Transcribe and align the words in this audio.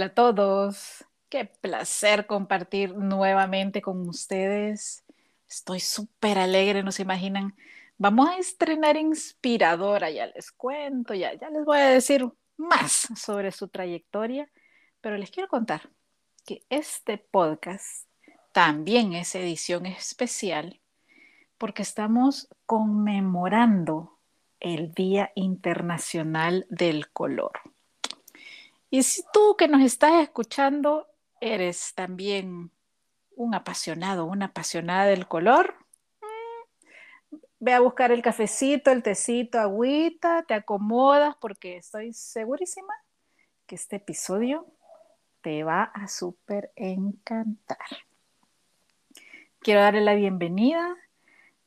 Hola 0.00 0.06
a 0.06 0.14
todos. 0.14 1.04
Qué 1.28 1.44
placer 1.44 2.26
compartir 2.26 2.96
nuevamente 2.96 3.82
con 3.82 4.08
ustedes. 4.08 5.04
Estoy 5.46 5.78
súper 5.80 6.38
alegre, 6.38 6.82
no 6.82 6.90
se 6.90 7.02
imaginan. 7.02 7.54
Vamos 7.98 8.30
a 8.30 8.38
estrenar 8.38 8.96
Inspiradora, 8.96 10.10
ya 10.10 10.28
les 10.28 10.52
cuento, 10.52 11.12
ya, 11.12 11.34
ya 11.34 11.50
les 11.50 11.66
voy 11.66 11.76
a 11.76 11.90
decir 11.90 12.26
más 12.56 13.08
sobre 13.14 13.52
su 13.52 13.68
trayectoria, 13.68 14.48
pero 15.02 15.18
les 15.18 15.30
quiero 15.30 15.50
contar 15.50 15.90
que 16.46 16.64
este 16.70 17.18
podcast 17.18 18.06
también 18.52 19.12
es 19.12 19.34
edición 19.34 19.84
especial 19.84 20.80
porque 21.58 21.82
estamos 21.82 22.48
conmemorando 22.64 24.16
el 24.60 24.94
Día 24.94 25.30
Internacional 25.34 26.66
del 26.70 27.10
Color. 27.10 27.69
Y 28.90 29.04
si 29.04 29.22
tú 29.32 29.56
que 29.56 29.68
nos 29.68 29.82
estás 29.82 30.20
escuchando 30.20 31.06
eres 31.40 31.94
también 31.94 32.72
un 33.36 33.54
apasionado, 33.54 34.24
una 34.24 34.46
apasionada 34.46 35.06
del 35.06 35.28
color, 35.28 35.74
mm, 36.20 37.36
ve 37.60 37.72
a 37.72 37.80
buscar 37.80 38.10
el 38.10 38.20
cafecito, 38.20 38.90
el 38.90 39.02
tecito, 39.04 39.60
agüita, 39.60 40.42
te 40.42 40.54
acomodas 40.54 41.36
porque 41.40 41.76
estoy 41.76 42.12
segurísima 42.12 42.92
que 43.66 43.76
este 43.76 43.96
episodio 43.96 44.66
te 45.40 45.62
va 45.62 45.84
a 45.84 46.08
súper 46.08 46.72
encantar. 46.74 47.78
Quiero 49.60 49.80
darle 49.82 50.00
la 50.00 50.14
bienvenida 50.14 50.96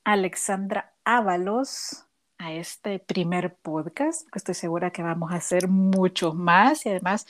a 0.04 0.12
Alexandra 0.12 0.92
Ábalos, 1.04 2.06
a 2.38 2.52
este 2.52 2.98
primer 2.98 3.54
podcast, 3.54 4.28
que 4.30 4.38
estoy 4.38 4.54
segura 4.54 4.90
que 4.90 5.02
vamos 5.02 5.32
a 5.32 5.36
hacer 5.36 5.68
muchos 5.68 6.34
más 6.34 6.84
y 6.86 6.90
además 6.90 7.26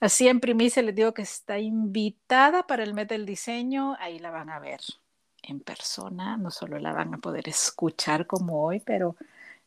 así 0.00 0.28
en 0.28 0.40
primicia 0.40 0.82
les 0.82 0.94
digo 0.94 1.14
que 1.14 1.22
está 1.22 1.58
invitada 1.58 2.66
para 2.66 2.82
el 2.82 2.94
mes 2.94 3.08
del 3.08 3.26
diseño, 3.26 3.96
ahí 4.00 4.18
la 4.18 4.30
van 4.30 4.50
a 4.50 4.58
ver 4.58 4.80
en 5.42 5.60
persona, 5.60 6.36
no 6.36 6.50
solo 6.50 6.78
la 6.78 6.92
van 6.92 7.14
a 7.14 7.18
poder 7.18 7.48
escuchar 7.48 8.26
como 8.26 8.64
hoy, 8.64 8.80
pero 8.80 9.16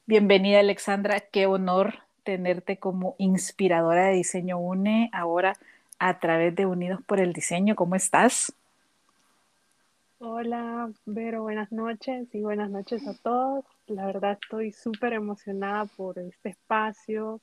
bienvenida 0.05 0.59
Alexandra, 0.59 1.19
qué 1.21 1.45
honor 1.45 1.99
tenerte 2.23 2.77
como 2.77 3.15
inspiradora 3.17 4.07
de 4.07 4.13
Diseño 4.13 4.59
UNE 4.59 5.09
ahora 5.13 5.55
a 5.99 6.19
través 6.19 6.55
de 6.55 6.65
Unidos 6.65 7.01
por 7.05 7.19
el 7.19 7.33
Diseño, 7.33 7.75
¿cómo 7.75 7.95
estás? 7.95 8.53
Hola, 10.21 10.91
Vero, 11.05 11.43
buenas 11.43 11.71
noches 11.71 12.27
y 12.35 12.41
buenas 12.41 12.69
noches 12.69 13.07
a 13.07 13.13
todos. 13.13 13.63
La 13.87 14.05
verdad 14.05 14.37
estoy 14.41 14.73
súper 14.73 15.13
emocionada 15.13 15.85
por 15.85 16.19
este 16.19 16.49
espacio 16.49 17.39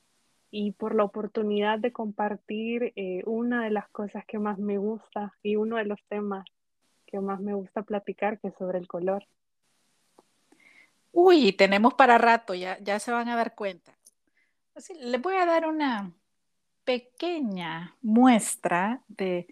y 0.51 0.73
por 0.73 0.93
la 0.93 1.03
oportunidad 1.03 1.79
de 1.79 1.91
compartir 1.91 2.93
eh, 2.95 3.23
una 3.25 3.63
de 3.63 3.71
las 3.71 3.89
cosas 3.89 4.23
que 4.27 4.37
más 4.37 4.59
me 4.59 4.77
gusta 4.77 5.33
y 5.41 5.55
uno 5.55 5.77
de 5.77 5.85
los 5.85 5.99
temas 6.07 6.45
que 7.07 7.19
más 7.19 7.39
me 7.39 7.55
gusta 7.55 7.81
platicar, 7.81 8.39
que 8.39 8.49
es 8.49 8.53
sobre 8.59 8.77
el 8.77 8.87
color. 8.87 9.25
Uy, 11.11 11.53
tenemos 11.53 11.95
para 11.95 12.19
rato, 12.19 12.53
ya, 12.53 12.77
ya 12.77 12.99
se 12.99 13.11
van 13.11 13.27
a 13.27 13.35
dar 13.35 13.55
cuenta. 13.55 13.97
Así, 14.75 14.93
les 14.99 15.19
voy 15.19 15.33
a 15.33 15.47
dar 15.47 15.65
una 15.65 16.11
pequeña 16.83 17.95
muestra 18.03 19.01
de 19.07 19.47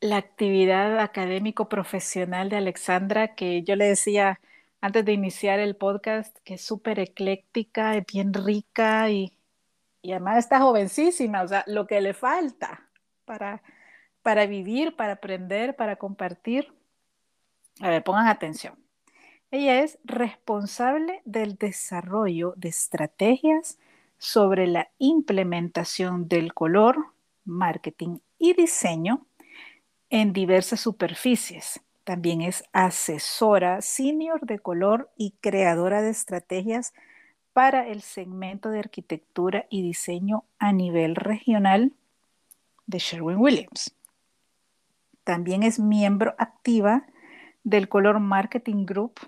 la 0.00 0.16
actividad 0.16 0.98
académico 0.98 1.68
profesional 1.68 2.48
de 2.48 2.56
Alexandra, 2.56 3.34
que 3.34 3.62
yo 3.62 3.76
le 3.76 3.86
decía 3.86 4.40
antes 4.80 5.04
de 5.04 5.12
iniciar 5.12 5.60
el 5.60 5.76
podcast, 5.76 6.36
que 6.38 6.54
es 6.54 6.62
súper 6.62 6.98
ecléctica, 7.00 7.96
es 7.96 8.06
bien 8.06 8.32
rica 8.32 9.10
y, 9.10 9.36
además 10.04 10.38
está 10.38 10.60
jovencísima, 10.60 11.42
o 11.42 11.48
sea, 11.48 11.64
lo 11.66 11.86
que 11.86 12.00
le 12.00 12.14
falta 12.14 12.88
para, 13.26 13.62
para 14.22 14.46
vivir, 14.46 14.96
para 14.96 15.14
aprender, 15.14 15.76
para 15.76 15.96
compartir. 15.96 16.72
A 17.80 17.90
ver, 17.90 18.02
pongan 18.02 18.28
atención. 18.28 18.74
Ella 19.50 19.82
es 19.82 19.98
responsable 20.04 21.20
del 21.26 21.56
desarrollo 21.56 22.54
de 22.56 22.68
estrategias 22.68 23.78
sobre 24.16 24.66
la 24.66 24.90
implementación 24.98 26.28
del 26.28 26.54
color, 26.54 27.12
marketing 27.44 28.18
y 28.38 28.54
diseño 28.54 29.26
en 30.10 30.32
diversas 30.32 30.80
superficies. 30.80 31.80
También 32.04 32.40
es 32.42 32.64
asesora 32.72 33.80
senior 33.80 34.44
de 34.44 34.58
color 34.58 35.10
y 35.16 35.32
creadora 35.40 36.02
de 36.02 36.10
estrategias 36.10 36.92
para 37.52 37.86
el 37.86 38.02
segmento 38.02 38.70
de 38.70 38.80
arquitectura 38.80 39.66
y 39.70 39.82
diseño 39.82 40.44
a 40.58 40.72
nivel 40.72 41.14
regional 41.16 41.92
de 42.86 42.98
Sherwin 42.98 43.38
Williams. 43.38 43.94
También 45.24 45.62
es 45.62 45.78
miembro 45.78 46.34
activa 46.38 47.06
del 47.62 47.88
Color 47.88 48.20
Marketing 48.20 48.86
Group. 48.86 49.20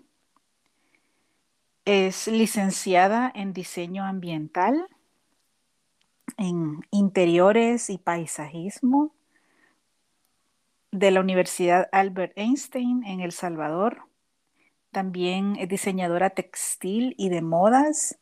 Es 1.84 2.26
licenciada 2.26 3.30
en 3.34 3.52
diseño 3.52 4.04
ambiental, 4.04 4.88
en 6.38 6.80
interiores 6.90 7.90
y 7.90 7.98
paisajismo, 7.98 9.12
de 10.92 11.10
la 11.10 11.20
Universidad 11.20 11.88
Albert 11.90 12.34
Einstein 12.36 13.02
en 13.04 13.20
El 13.20 13.32
Salvador. 13.32 14.02
También 14.92 15.56
es 15.58 15.68
diseñadora 15.68 16.30
textil 16.30 17.14
y 17.16 17.30
de 17.30 17.40
modas 17.40 18.18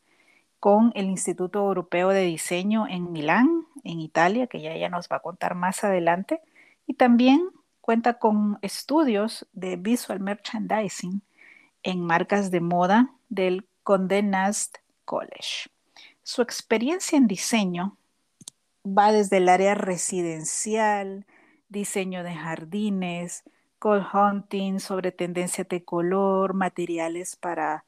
con 0.59 0.91
el 0.95 1.05
Instituto 1.05 1.59
Europeo 1.59 2.09
de 2.09 2.21
Diseño 2.21 2.87
en 2.87 3.11
Milán, 3.11 3.65
en 3.83 3.99
Italia, 3.99 4.47
que 4.47 4.61
ya 4.61 4.71
ella 4.71 4.89
nos 4.89 5.09
va 5.09 5.17
a 5.17 5.21
contar 5.21 5.53
más 5.53 5.83
adelante. 5.83 6.41
Y 6.87 6.93
también 6.93 7.49
cuenta 7.81 8.19
con 8.19 8.57
estudios 8.61 9.47
de 9.51 9.75
visual 9.75 10.21
merchandising 10.21 11.21
en 11.83 11.99
marcas 11.99 12.51
de 12.51 12.61
moda 12.61 13.11
del 13.27 13.67
Condé 13.83 14.23
Nast 14.23 14.77
College. 15.03 15.69
Su 16.23 16.41
experiencia 16.41 17.17
en 17.17 17.27
diseño 17.27 17.97
va 18.85 19.11
desde 19.11 19.37
el 19.37 19.49
área 19.49 19.75
residencial, 19.75 21.25
diseño 21.71 22.23
de 22.23 22.35
jardines, 22.35 23.43
cold 23.79 24.05
hunting 24.13 24.79
sobre 24.79 25.11
tendencias 25.11 25.67
de 25.67 25.83
color, 25.83 26.53
materiales 26.53 27.35
para 27.35 27.83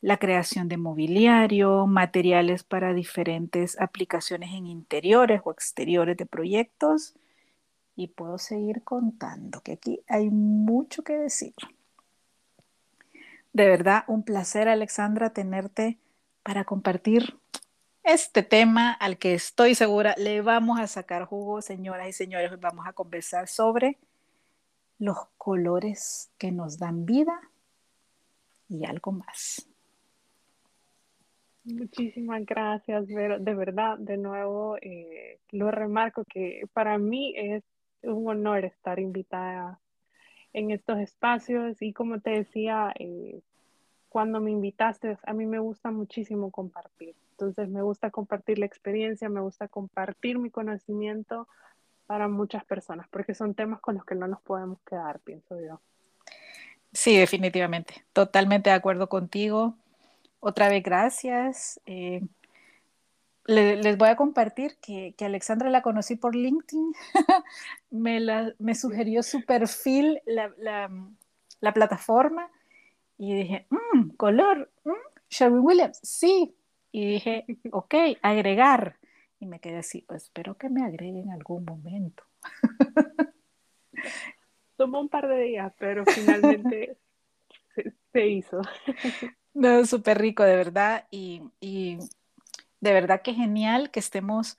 la 0.00 0.16
creación 0.16 0.68
de 0.68 0.76
mobiliario, 0.76 1.86
materiales 1.86 2.64
para 2.64 2.92
diferentes 2.92 3.80
aplicaciones 3.80 4.52
en 4.52 4.66
interiores 4.66 5.40
o 5.44 5.52
exteriores 5.52 6.16
de 6.16 6.26
proyectos. 6.26 7.14
Y 7.96 8.08
puedo 8.08 8.38
seguir 8.38 8.82
contando, 8.82 9.60
que 9.60 9.72
aquí 9.72 10.00
hay 10.08 10.28
mucho 10.30 11.04
que 11.04 11.16
decir. 11.16 11.54
De 13.52 13.66
verdad, 13.66 14.02
un 14.08 14.24
placer, 14.24 14.68
Alexandra, 14.68 15.30
tenerte 15.30 15.98
para 16.42 16.64
compartir 16.64 17.38
este 18.04 18.42
tema 18.42 18.92
al 18.92 19.16
que 19.16 19.32
estoy 19.32 19.74
segura 19.74 20.14
le 20.18 20.42
vamos 20.42 20.78
a 20.78 20.86
sacar 20.86 21.24
jugo, 21.24 21.62
señoras 21.62 22.06
y 22.08 22.12
señores. 22.12 22.52
Hoy 22.52 22.58
vamos 22.60 22.86
a 22.86 22.92
conversar 22.92 23.48
sobre 23.48 23.98
los 24.98 25.16
colores 25.38 26.30
que 26.38 26.52
nos 26.52 26.78
dan 26.78 27.06
vida 27.06 27.40
y 28.68 28.84
algo 28.84 29.12
más. 29.12 29.66
Muchísimas 31.64 32.44
gracias, 32.44 33.06
Vero. 33.06 33.38
De 33.38 33.54
verdad, 33.54 33.96
de 33.98 34.18
nuevo, 34.18 34.76
eh, 34.82 35.40
lo 35.50 35.70
remarco 35.70 36.24
que 36.26 36.68
para 36.74 36.98
mí 36.98 37.32
es 37.36 37.64
un 38.02 38.28
honor 38.28 38.66
estar 38.66 39.00
invitada 39.00 39.80
en 40.52 40.70
estos 40.70 40.98
espacios 40.98 41.80
y 41.80 41.94
como 41.94 42.20
te 42.20 42.30
decía, 42.30 42.92
eh, 42.98 43.40
cuando 44.10 44.40
me 44.40 44.50
invitaste, 44.50 45.16
a 45.22 45.32
mí 45.32 45.46
me 45.46 45.58
gusta 45.58 45.90
muchísimo 45.90 46.50
compartir. 46.50 47.16
Entonces 47.38 47.68
me 47.68 47.82
gusta 47.82 48.10
compartir 48.10 48.60
la 48.60 48.66
experiencia, 48.66 49.28
me 49.28 49.40
gusta 49.40 49.66
compartir 49.66 50.38
mi 50.38 50.50
conocimiento 50.50 51.48
para 52.06 52.28
muchas 52.28 52.64
personas, 52.64 53.08
porque 53.10 53.34
son 53.34 53.54
temas 53.54 53.80
con 53.80 53.96
los 53.96 54.04
que 54.04 54.14
no 54.14 54.28
nos 54.28 54.40
podemos 54.42 54.78
quedar, 54.82 55.18
pienso 55.20 55.60
yo. 55.60 55.80
Sí, 56.92 57.16
definitivamente. 57.16 58.04
Totalmente 58.12 58.70
de 58.70 58.76
acuerdo 58.76 59.08
contigo. 59.08 59.76
Otra 60.38 60.68
vez, 60.68 60.84
gracias. 60.84 61.80
Eh, 61.86 62.22
les 63.46 63.98
voy 63.98 64.10
a 64.10 64.16
compartir 64.16 64.76
que, 64.80 65.14
Alexandra 65.20 65.70
la 65.70 65.82
conocí 65.82 66.14
por 66.14 66.36
LinkedIn. 66.36 66.92
me, 67.90 68.54
me 68.58 68.74
sugirió 68.76 69.24
su 69.24 69.44
perfil, 69.44 70.22
la, 70.24 71.72
plataforma, 71.72 72.48
y 73.18 73.34
dije, 73.34 73.66
mmm, 73.70 74.10
color, 74.10 74.70
mmm, 74.84 74.92
Sherwin 75.28 75.64
Williams, 75.64 75.98
sí, 76.02 76.54
y 76.94 77.04
dije, 77.06 77.44
ok, 77.72 77.92
agregar. 78.22 78.98
Y 79.40 79.46
me 79.46 79.58
quedé 79.58 79.78
así, 79.78 80.02
pues 80.02 80.22
espero 80.22 80.56
que 80.56 80.68
me 80.68 80.84
agregue 80.84 81.18
en 81.18 81.32
algún 81.32 81.64
momento. 81.64 82.22
Tomó 84.76 85.00
un 85.00 85.08
par 85.08 85.26
de 85.26 85.42
días, 85.42 85.72
pero 85.76 86.04
finalmente 86.06 86.96
se, 88.12 88.26
hizo. 88.28 88.62
No, 89.54 89.84
súper 89.86 90.18
rico, 90.18 90.44
de 90.44 90.54
verdad. 90.54 91.06
Y, 91.10 91.42
y, 91.60 91.98
de 92.80 92.92
verdad 92.92 93.22
que 93.22 93.34
genial 93.34 93.90
que 93.90 93.98
estemos 93.98 94.56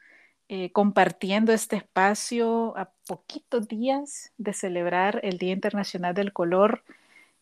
eh, 0.50 0.74
compartiendo 0.74 1.54
este 1.54 1.78
espacio 1.78 2.78
a 2.78 2.92
poquitos 3.08 3.70
días 3.70 4.34
de 4.38 4.52
celebrar 4.52 5.22
el 5.24 5.38
Día 5.38 5.54
Internacional 5.54 6.14
del 6.14 6.34
Color 6.34 6.84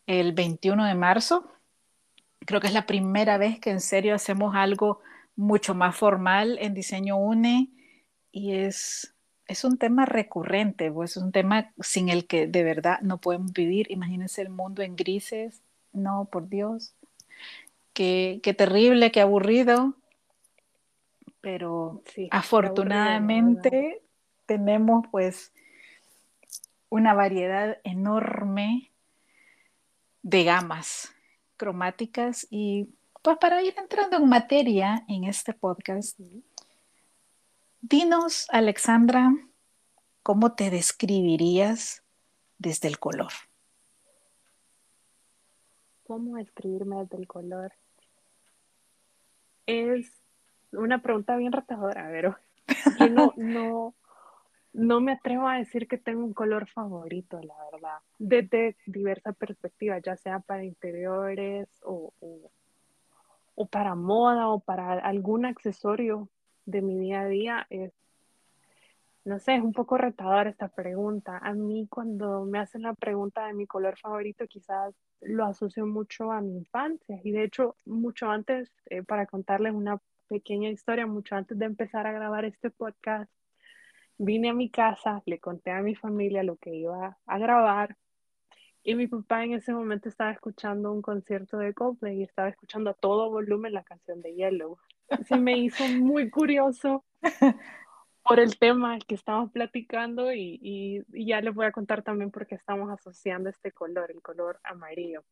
el 0.05 0.33
21 0.33 0.85
de 0.85 0.95
marzo. 0.95 1.51
Creo 2.45 2.61
que 2.61 2.67
es 2.67 2.73
la 2.73 2.85
primera 2.85 3.37
vez 3.37 3.59
que 3.59 3.69
en 3.69 3.81
serio 3.81 4.15
hacemos 4.15 4.55
algo 4.55 4.99
mucho 5.35 5.75
más 5.75 5.95
formal 5.95 6.57
en 6.61 6.73
Diseño 6.73 7.17
UNE 7.17 7.69
y 8.31 8.53
es, 8.53 9.13
es 9.47 9.63
un 9.63 9.77
tema 9.77 10.05
recurrente, 10.05 10.91
pues 10.91 11.17
es 11.17 11.23
un 11.23 11.31
tema 11.31 11.71
sin 11.79 12.09
el 12.09 12.27
que 12.27 12.47
de 12.47 12.63
verdad 12.63 12.99
no 13.01 13.19
podemos 13.19 13.53
vivir. 13.53 13.91
Imagínense 13.91 14.41
el 14.41 14.49
mundo 14.49 14.81
en 14.81 14.95
grises. 14.95 15.61
No, 15.91 16.27
por 16.31 16.49
Dios. 16.49 16.93
Qué, 17.93 18.39
qué 18.41 18.53
terrible, 18.53 19.11
qué 19.11 19.21
aburrido 19.21 19.95
pero 21.43 22.01
afortunadamente 22.31 24.01
tenemos 24.45 25.05
pues 25.11 25.51
una 26.87 27.13
variedad 27.13 27.79
enorme 27.83 28.91
de 30.21 30.45
gamas 30.45 31.13
cromáticas 31.57 32.47
y 32.49 32.89
pues 33.21 33.37
para 33.37 33.61
ir 33.61 33.73
entrando 33.77 34.17
en 34.17 34.27
materia 34.27 35.05
en 35.07 35.23
este 35.23 35.53
podcast, 35.53 36.19
dinos 37.81 38.47
Alexandra, 38.51 39.33
¿cómo 40.23 40.53
te 40.55 40.69
describirías 40.69 42.03
desde 42.57 42.89
el 42.89 42.99
color? 42.99 43.31
¿Cómo 46.05 46.35
describirme 46.35 46.97
desde 46.97 47.17
el 47.17 47.27
color? 47.27 47.73
Es 49.65 50.11
una 50.73 51.01
pregunta 51.01 51.37
bien 51.37 51.53
retadora, 51.53 52.07
pero 52.11 52.37
yo 52.99 53.09
no, 53.09 53.33
no, 53.37 53.95
no 54.73 55.01
me 55.01 55.13
atrevo 55.13 55.47
a 55.47 55.57
decir 55.57 55.87
que 55.87 55.97
tengo 55.97 56.25
un 56.25 56.33
color 56.33 56.67
favorito, 56.67 57.39
la 57.41 57.55
verdad, 57.71 57.99
desde 58.17 58.75
diversas 58.87 59.35
perspectivas, 59.35 60.01
ya 60.03 60.17
sea 60.17 60.39
para 60.39 60.65
interiores 60.65 61.69
o, 61.83 62.11
o, 63.55 63.65
para 63.67 63.95
moda 63.95 64.49
o 64.49 64.59
para 64.59 64.93
algún 64.93 65.45
accesorio 65.45 66.27
de 66.65 66.81
mi 66.81 66.97
día 66.97 67.21
a 67.21 67.27
día. 67.27 67.67
Es, 67.69 67.93
no 69.25 69.39
sé, 69.39 69.55
es 69.55 69.63
un 69.63 69.73
poco 69.73 69.97
retadora 69.97 70.49
esta 70.49 70.69
pregunta. 70.69 71.37
A 71.37 71.53
mí 71.53 71.87
cuando 71.89 72.43
me 72.45 72.59
hacen 72.59 72.81
la 72.81 72.93
pregunta 72.93 73.45
de 73.45 73.53
mi 73.53 73.67
color 73.67 73.97
favorito, 73.97 74.47
quizás 74.47 74.95
lo 75.21 75.45
asocio 75.45 75.85
mucho 75.85 76.31
a 76.31 76.41
mi 76.41 76.57
infancia 76.57 77.19
y 77.23 77.31
de 77.31 77.43
hecho 77.43 77.75
mucho 77.85 78.29
antes, 78.29 78.71
eh, 78.87 79.03
para 79.03 79.27
contarles 79.27 79.73
una 79.73 80.01
pequeña 80.27 80.69
historia, 80.69 81.05
mucho 81.05 81.35
antes 81.35 81.57
de 81.59 81.65
empezar 81.65 82.07
a 82.07 82.11
grabar 82.11 82.43
este 82.43 82.71
podcast, 82.71 83.31
vine 84.23 84.49
a 84.49 84.53
mi 84.53 84.69
casa, 84.69 85.21
le 85.25 85.39
conté 85.39 85.71
a 85.71 85.81
mi 85.81 85.95
familia 85.95 86.43
lo 86.43 86.57
que 86.57 86.73
iba 86.73 87.17
a 87.25 87.37
grabar 87.37 87.97
y 88.83 88.95
mi 88.95 89.07
papá 89.07 89.45
en 89.45 89.53
ese 89.53 89.73
momento 89.73 90.09
estaba 90.09 90.31
escuchando 90.31 90.91
un 90.91 91.01
concierto 91.01 91.57
de 91.57 91.73
Coldplay 91.73 92.19
y 92.19 92.23
estaba 92.23 92.49
escuchando 92.49 92.89
a 92.89 92.93
todo 92.93 93.29
volumen 93.29 93.71
la 93.71 93.83
canción 93.83 94.21
de 94.21 94.35
Yellow. 94.35 94.77
Se 95.25 95.37
me 95.37 95.57
hizo 95.57 95.87
muy 95.87 96.29
curioso 96.29 97.05
por 98.23 98.41
el 98.41 98.57
tema 98.57 98.99
que 98.99 99.15
estamos 99.15 99.51
platicando 99.51 100.33
y, 100.33 100.59
y, 100.61 101.25
ya 101.25 101.39
les 101.39 101.53
voy 101.53 101.65
a 101.65 101.71
contar 101.71 102.03
también 102.03 102.29
por 102.29 102.45
qué 102.45 102.55
estamos 102.55 102.89
asociando 102.91 103.49
este 103.49 103.71
color, 103.71 104.11
el 104.11 104.21
color 104.21 104.59
amarillo. 104.63 105.23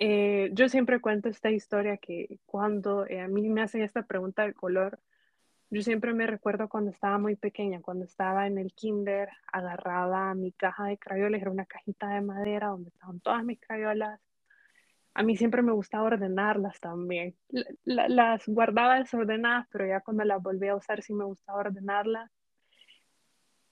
Eh, 0.00 0.50
yo 0.52 0.68
siempre 0.68 1.00
cuento 1.00 1.28
esta 1.28 1.50
historia 1.50 1.96
que 1.96 2.40
cuando 2.44 3.06
eh, 3.06 3.20
a 3.20 3.28
mí 3.28 3.48
me 3.48 3.62
hacen 3.62 3.82
esta 3.82 4.02
pregunta 4.02 4.44
de 4.44 4.54
color, 4.54 4.98
yo 5.70 5.82
siempre 5.82 6.14
me 6.14 6.26
recuerdo 6.26 6.68
cuando 6.68 6.90
estaba 6.90 7.18
muy 7.18 7.36
pequeña, 7.36 7.82
cuando 7.82 8.04
estaba 8.04 8.46
en 8.46 8.58
el 8.58 8.72
kinder, 8.72 9.28
agarraba 9.52 10.34
mi 10.34 10.52
caja 10.52 10.86
de 10.86 10.98
crayolas, 10.98 11.42
era 11.42 11.50
una 11.50 11.66
cajita 11.66 12.08
de 12.08 12.22
madera 12.22 12.68
donde 12.68 12.88
estaban 12.88 13.20
todas 13.20 13.44
mis 13.44 13.60
crayolas. 13.60 14.18
A 15.14 15.22
mí 15.22 15.36
siempre 15.36 15.62
me 15.62 15.72
gustaba 15.72 16.04
ordenarlas 16.04 16.80
también. 16.80 17.34
las 17.84 18.46
guardaba 18.46 18.98
desordenadas, 18.98 19.66
pero 19.70 19.86
ya 19.86 20.00
cuando 20.00 20.24
las 20.24 20.42
volví 20.42 20.68
a 20.68 20.76
usar 20.76 21.02
sí 21.02 21.12
me 21.12 21.24
gustaba 21.24 21.60
ordenarlas. 21.60 22.30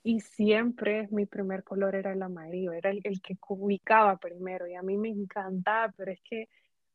Y 0.02 0.20
siempre 0.20 1.08
mi 1.10 1.26
primer 1.26 1.64
color 1.64 1.94
era 1.94 2.12
el 2.12 2.22
amarillo, 2.22 2.72
era 2.72 2.90
el, 2.90 3.02
que 3.02 3.36
ubicaba 3.48 4.18
primero 4.18 4.66
y 4.66 4.74
a 4.74 4.82
mí 4.82 4.96
me 4.96 5.08
encantaba, 5.08 5.92
pero 5.96 6.12
es 6.12 6.20
que 6.22 6.48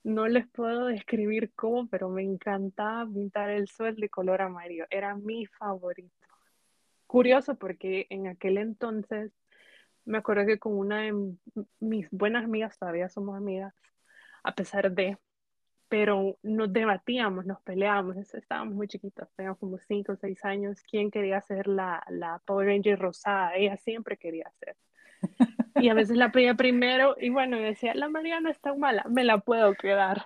no 0.04 0.28
les 0.28 0.48
puedo 0.48 0.88
describir 0.88 1.52
cómo, 1.56 1.88
pero 1.88 2.10
me 2.10 2.24
encantaba 2.24 3.06
pintar 3.12 3.50
el 3.50 3.68
suelo 3.68 3.98
de 4.00 4.10
color 4.10 4.42
amarillo, 4.42 4.86
era 4.90 5.16
mi 5.16 5.46
favorito. 5.46 6.28
Curioso 7.08 7.56
porque 7.56 8.08
en 8.10 8.28
aquel 8.28 8.58
entonces 8.58 9.32
me 10.06 10.18
acuerdo 10.18 10.46
que 10.46 10.60
con 10.60 10.74
una 10.78 11.02
de 11.02 11.36
mis 11.80 12.10
buenas 12.12 12.46
amigas, 12.46 12.78
todavía 12.78 13.10
somos 13.10 13.38
amigas, 13.38 13.74
a 14.44 14.56
pesar 14.56 14.92
de, 14.92 15.18
pero 15.88 16.38
nos 16.42 16.72
debatíamos, 16.74 17.46
nos 17.46 17.62
peleábamos, 17.62 18.18
estábamos 18.18 18.74
muy 18.74 18.88
chiquitos, 18.88 19.30
teníamos 19.36 19.60
como 19.60 19.78
5 19.78 20.14
o 20.14 20.16
6 20.16 20.44
años, 20.46 20.82
quién 20.90 21.12
quería 21.12 21.42
ser 21.42 21.68
la, 21.68 22.04
la 22.10 22.42
Power 22.46 22.68
Ranger 22.68 22.98
rosada, 22.98 23.56
ella 23.56 23.78
siempre 23.78 24.18
quería 24.18 24.50
ser. 24.60 24.76
Y 25.76 25.90
a 25.90 25.94
veces 25.94 26.18
la 26.18 26.32
pedía 26.32 26.56
primero 26.56 27.16
y 27.20 27.30
bueno, 27.30 27.58
decía, 27.58 27.94
la 27.96 28.10
María 28.10 28.40
no 28.40 28.50
es 28.50 28.60
tan 28.60 28.80
mala, 28.80 29.06
me 29.10 29.24
la 29.24 29.40
puedo 29.40 29.74
quedar. 29.74 30.26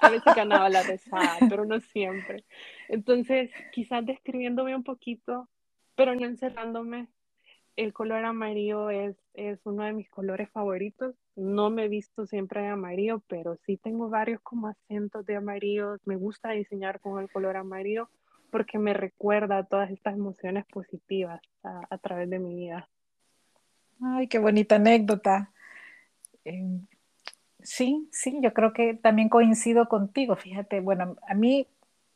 A 0.00 0.08
veces 0.08 0.34
ganaba 0.34 0.68
la 0.68 0.82
rosada, 0.82 1.36
pero 1.48 1.64
no 1.66 1.80
siempre. 1.80 2.44
Entonces, 2.88 3.50
quizás 3.72 4.04
describiéndome 4.06 4.74
un 4.74 4.84
poquito, 4.84 5.48
pero 5.94 6.14
no 6.14 6.24
encerrándome, 6.24 7.08
el 7.76 7.92
color 7.92 8.24
amarillo 8.24 8.88
es, 8.88 9.16
es 9.34 9.60
uno 9.64 9.84
de 9.84 9.92
mis 9.92 10.08
colores 10.08 10.50
favoritos. 10.50 11.14
No 11.36 11.68
me 11.68 11.84
he 11.84 11.88
visto 11.88 12.26
siempre 12.26 12.62
de 12.62 12.68
amarillo, 12.68 13.22
pero 13.28 13.56
sí 13.66 13.76
tengo 13.76 14.08
varios 14.08 14.40
como 14.40 14.68
acentos 14.68 15.26
de 15.26 15.36
amarillo. 15.36 15.96
Me 16.06 16.16
gusta 16.16 16.50
diseñar 16.52 17.00
con 17.00 17.22
el 17.22 17.30
color 17.30 17.56
amarillo 17.56 18.08
porque 18.50 18.78
me 18.78 18.94
recuerda 18.94 19.64
todas 19.64 19.90
estas 19.90 20.14
emociones 20.14 20.64
positivas 20.66 21.40
a, 21.62 21.98
través 21.98 22.30
de 22.30 22.38
mi 22.38 22.54
vida. 22.54 22.88
Ay, 24.02 24.28
qué 24.28 24.38
bonita 24.38 24.76
anécdota. 24.76 25.50
Em, 26.44 26.86
sí, 27.62 28.08
sí, 28.12 28.38
yo 28.42 28.52
creo 28.52 28.72
que 28.72 28.94
también 28.94 29.28
coincido 29.28 29.88
contigo. 29.88 30.36
Fíjate, 30.36 30.80
bueno, 30.80 31.16
a 31.28 31.34
mí 31.34 31.66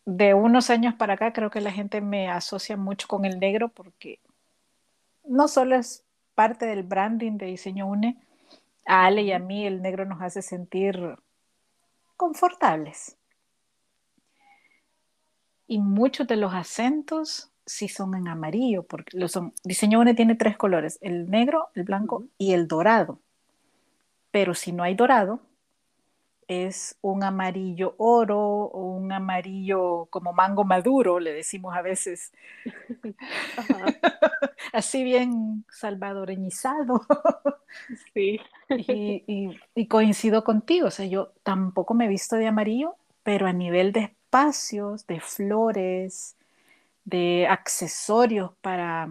de 0.05 0.35
unos 0.35 0.71
años 0.71 0.95
para 0.95 1.15
acá 1.15 1.33
creo 1.33 1.51
que 1.51 1.61
la 1.61 1.73
gente 1.73 2.01
me 2.01 2.29
asocia 2.29 2.77
mucho 2.77 3.09
con 3.09 3.25
el 3.25 3.39
negro 3.39 3.69
porque 3.69 4.19
no 5.25 5.49
solo 5.49 5.77
es 5.77 6.05
parte 6.35 6.67
del 6.67 6.83
branding 6.83 7.37
de 7.39 7.47
Diseño 7.47 7.87
UNE, 7.87 8.17
a 8.87 9.07
Ale 9.07 9.23
y 9.23 9.33
a 9.33 9.39
mí 9.39 9.67
el 9.67 9.83
negro 9.83 10.05
nos 10.05 10.23
hace 10.23 10.43
sentir 10.43 11.17
confortables. 12.17 13.17
Y 15.67 15.79
muchos 15.79 16.27
de 16.27 16.37
los 16.37 16.53
acentos 16.53 17.51
sí 17.71 17.89
son 17.89 18.15
en 18.15 18.29
amarillo, 18.29 18.83
porque 18.83 19.17
lo 19.17 19.29
son. 19.29 19.55
Diseño 19.65 20.01
UNE 20.01 20.15
tiene 20.15 20.35
tres 20.35 20.57
colores, 20.57 20.99
el 21.01 21.31
negro, 21.31 21.69
el 21.75 21.85
blanco 21.85 22.25
y 22.37 22.53
el 22.53 22.67
dorado. 22.69 23.21
Pero 24.31 24.55
si 24.55 24.73
no 24.73 24.83
hay 24.83 24.95
dorado, 24.95 25.41
es 26.49 26.97
un 27.01 27.23
amarillo 27.23 27.95
oro 27.99 28.41
o 28.41 28.97
un 28.97 29.13
amarillo 29.13 30.07
como 30.11 30.33
mango 30.33 30.65
maduro, 30.65 31.21
le 31.21 31.33
decimos 31.33 31.77
a 31.77 31.83
veces. 31.83 32.33
Así 34.73 35.05
bien 35.05 35.65
salvadoreñizado. 35.71 37.07
sí. 38.15 38.41
y, 38.69 39.87
coincido 39.87 40.43
contigo, 40.43 40.89
o 40.89 40.91
sea, 40.91 41.07
yo 41.07 41.33
tampoco 41.45 41.95
me 41.95 42.07
he 42.07 42.09
visto 42.09 42.37
de 42.37 42.49
amarillo, 42.49 42.97
pero 43.23 43.47
a 43.47 43.53
nivel 43.53 43.93
de 43.93 44.01
espacios, 44.01 45.07
de 45.07 45.21
flores, 45.21 46.37
de 47.11 47.47
accesorios 47.49 48.53
para 48.63 49.09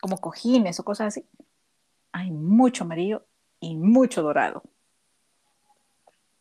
como 0.00 0.18
cojines 0.18 0.78
o 0.78 0.84
cosas 0.84 1.08
así, 1.08 1.26
hay 2.12 2.30
mucho 2.30 2.84
amarillo 2.84 3.24
y 3.60 3.76
mucho 3.76 4.22
dorado. 4.22 4.62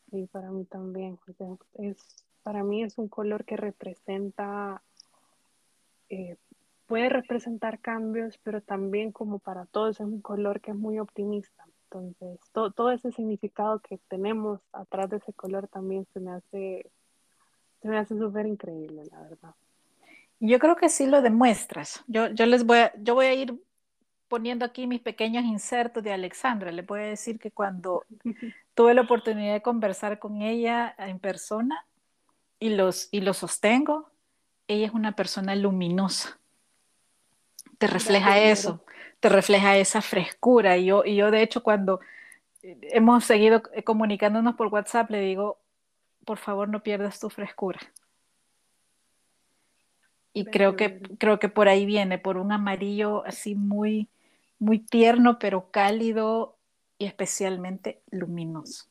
Sí, 0.09 0.27
para 0.31 0.51
mí 0.51 0.65
también. 0.65 1.17
es, 1.75 2.25
para 2.43 2.63
mí 2.63 2.83
es 2.83 2.97
un 2.97 3.07
color 3.07 3.45
que 3.45 3.55
representa, 3.55 4.81
eh, 6.09 6.37
puede 6.87 7.07
representar 7.07 7.79
cambios, 7.79 8.37
pero 8.43 8.61
también 8.61 9.11
como 9.11 9.39
para 9.39 9.65
todos 9.67 10.01
es 10.01 10.05
un 10.05 10.21
color 10.21 10.59
que 10.59 10.71
es 10.71 10.77
muy 10.77 10.99
optimista. 10.99 11.65
Entonces, 11.85 12.39
todo 12.51 12.91
ese 12.91 13.11
significado 13.11 13.79
que 13.79 13.99
tenemos 14.09 14.61
atrás 14.73 15.09
de 15.09 15.17
ese 15.17 15.33
color 15.33 15.67
también 15.67 16.05
se 16.13 16.19
me 16.19 16.31
hace, 16.31 16.91
se 17.81 17.87
me 17.87 17.97
hace 17.97 18.17
súper 18.17 18.47
increíble, 18.47 19.03
la 19.11 19.21
verdad. 19.21 19.55
Yo 20.43 20.57
creo 20.57 20.75
que 20.75 20.89
sí 20.89 21.05
lo 21.05 21.21
demuestras. 21.21 22.03
Yo, 22.07 22.27
yo 22.29 22.47
les 22.47 22.65
voy 22.65 22.79
a, 22.79 22.93
yo 22.97 23.13
voy 23.13 23.27
a 23.27 23.33
ir 23.35 23.53
poniendo 24.27 24.65
aquí 24.65 24.87
mis 24.87 24.99
pequeños 24.99 25.43
insertos 25.43 26.03
de 26.03 26.11
Alexandra. 26.11 26.71
Le 26.71 26.81
voy 26.81 27.01
a 27.01 27.03
decir 27.03 27.37
que 27.37 27.51
cuando 27.51 28.05
tuve 28.73 28.95
la 28.95 29.01
oportunidad 29.01 29.53
de 29.53 29.61
conversar 29.61 30.17
con 30.17 30.41
ella 30.41 30.95
en 30.97 31.19
persona 31.19 31.85
y 32.59 32.69
los, 32.69 33.07
y 33.11 33.21
lo 33.21 33.35
sostengo, 33.35 34.09
ella 34.67 34.87
es 34.87 34.93
una 34.93 35.15
persona 35.15 35.55
luminosa. 35.55 36.39
te 37.77 37.85
refleja 37.85 38.39
eso, 38.39 38.83
te 39.19 39.29
refleja 39.29 39.77
esa 39.77 40.01
frescura. 40.01 40.75
Y 40.75 40.85
yo, 40.85 41.05
y 41.05 41.17
yo, 41.17 41.29
de 41.29 41.43
hecho, 41.43 41.61
cuando 41.61 41.99
hemos 42.63 43.25
seguido 43.25 43.61
comunicándonos 43.83 44.55
por 44.55 44.67
WhatsApp, 44.67 45.11
le 45.11 45.19
digo, 45.19 45.59
por 46.25 46.39
favor, 46.39 46.67
no 46.67 46.81
pierdas 46.81 47.19
tu 47.19 47.29
frescura. 47.29 47.79
Y 50.33 50.45
creo 50.45 50.75
que, 50.75 51.01
creo 51.17 51.39
que 51.39 51.49
por 51.49 51.67
ahí 51.67 51.85
viene, 51.85 52.17
por 52.17 52.37
un 52.37 52.51
amarillo 52.51 53.25
así 53.25 53.55
muy, 53.55 54.07
muy 54.59 54.79
tierno, 54.79 55.39
pero 55.39 55.71
cálido 55.71 56.57
y 56.97 57.05
especialmente 57.05 58.01
luminoso. 58.11 58.85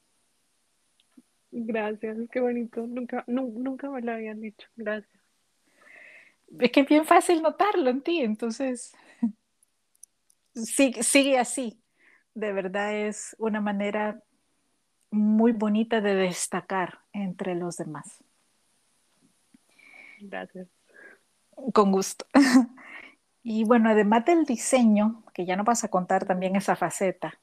Gracias, 1.53 2.19
qué 2.31 2.41
bonito. 2.41 2.87
Nunca, 2.87 3.25
nunca 3.27 3.89
me 3.89 4.03
lo 4.03 4.13
habían 4.13 4.41
dicho. 4.41 4.69
Gracias. 4.77 5.21
Es 6.59 6.73
que 6.73 6.81
es 6.81 6.89
bien 6.89 7.05
fácil 7.05 7.43
notarlo 7.43 7.91
en 7.91 8.03
ti, 8.03 8.21
entonces 8.21 8.93
sigue, 10.55 11.03
sigue 11.03 11.39
así. 11.39 11.81
De 12.35 12.53
verdad 12.53 12.95
es 12.95 13.35
una 13.39 13.61
manera 13.61 14.23
muy 15.11 15.53
bonita 15.53 16.01
de 16.01 16.15
destacar 16.15 17.01
entre 17.13 17.55
los 17.55 17.77
demás. 17.77 18.23
Gracias. 20.21 20.69
Con 21.73 21.93
gusto. 21.93 22.27
Y 23.43 23.65
bueno, 23.65 23.89
además 23.89 24.25
del 24.27 24.45
diseño, 24.45 25.25
que 25.33 25.47
ya 25.47 25.57
no 25.57 25.65
vas 25.65 25.83
a 25.85 25.89
contar 25.89 26.27
también 26.27 26.57
esa 26.57 26.77
faceta, 26.77 27.41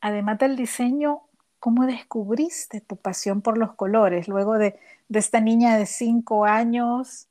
además 0.00 0.38
del 0.38 0.56
diseño, 0.56 1.22
¿cómo 1.58 1.86
descubriste 1.86 2.80
tu 2.80 2.96
pasión 2.96 3.42
por 3.42 3.58
los 3.58 3.74
colores? 3.74 4.26
Luego 4.26 4.58
de, 4.58 4.78
esta 5.10 5.40
niña 5.40 5.76
de 5.76 5.86
cinco 5.86 6.46
años 6.46 7.28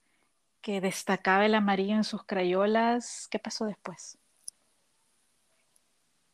que 0.62 0.80
destacaba 0.80 1.46
el 1.46 1.56
amarillo 1.56 1.96
en 1.96 2.04
sus 2.04 2.24
crayolas, 2.24 3.28
¿qué 3.32 3.40
pasó 3.40 3.66
después? 3.66 4.20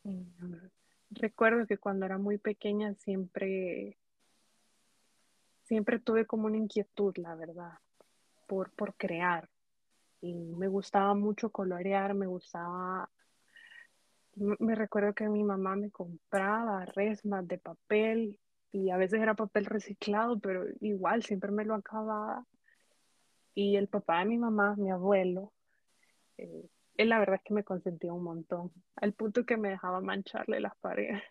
Mm, 0.04 0.68
recuerdo 1.12 1.66
que 1.66 1.78
cuando 1.78 2.04
era 2.04 2.18
muy 2.18 2.36
pequeña 2.36 2.94
siempre, 2.94 3.96
siempre 5.64 5.98
tuve 5.98 6.26
como 6.26 6.46
una 6.46 6.58
inquietud, 6.58 7.16
la 7.16 7.34
verdad, 7.34 7.78
por, 8.46 8.70
por 8.70 8.94
crear 8.94 9.48
y 10.20 10.34
me 10.34 10.68
gustaba 10.68 11.14
mucho 11.14 11.50
colorear, 11.50 12.14
me 12.14 12.26
gustaba, 12.26 13.08
me 14.34 14.74
recuerdo 14.74 15.14
que 15.14 15.28
mi 15.28 15.44
mamá 15.44 15.76
me 15.76 15.90
compraba 15.90 16.84
resmas 16.86 17.46
de 17.46 17.58
papel 17.58 18.38
y 18.72 18.90
a 18.90 18.96
veces 18.96 19.20
era 19.20 19.34
papel 19.34 19.64
reciclado, 19.66 20.38
pero 20.38 20.64
igual 20.80 21.22
siempre 21.22 21.50
me 21.50 21.64
lo 21.64 21.74
acababa. 21.74 22.44
Y 23.54 23.76
el 23.76 23.88
papá 23.88 24.20
de 24.20 24.26
mi 24.26 24.38
mamá, 24.38 24.76
mi 24.76 24.90
abuelo, 24.90 25.52
eh, 26.36 26.68
él 26.96 27.08
la 27.08 27.18
verdad 27.18 27.36
es 27.36 27.42
que 27.42 27.54
me 27.54 27.64
consentía 27.64 28.12
un 28.12 28.24
montón, 28.24 28.72
al 28.96 29.12
punto 29.14 29.44
que 29.44 29.56
me 29.56 29.70
dejaba 29.70 30.00
mancharle 30.00 30.60
las 30.60 30.76
paredes. 30.76 31.22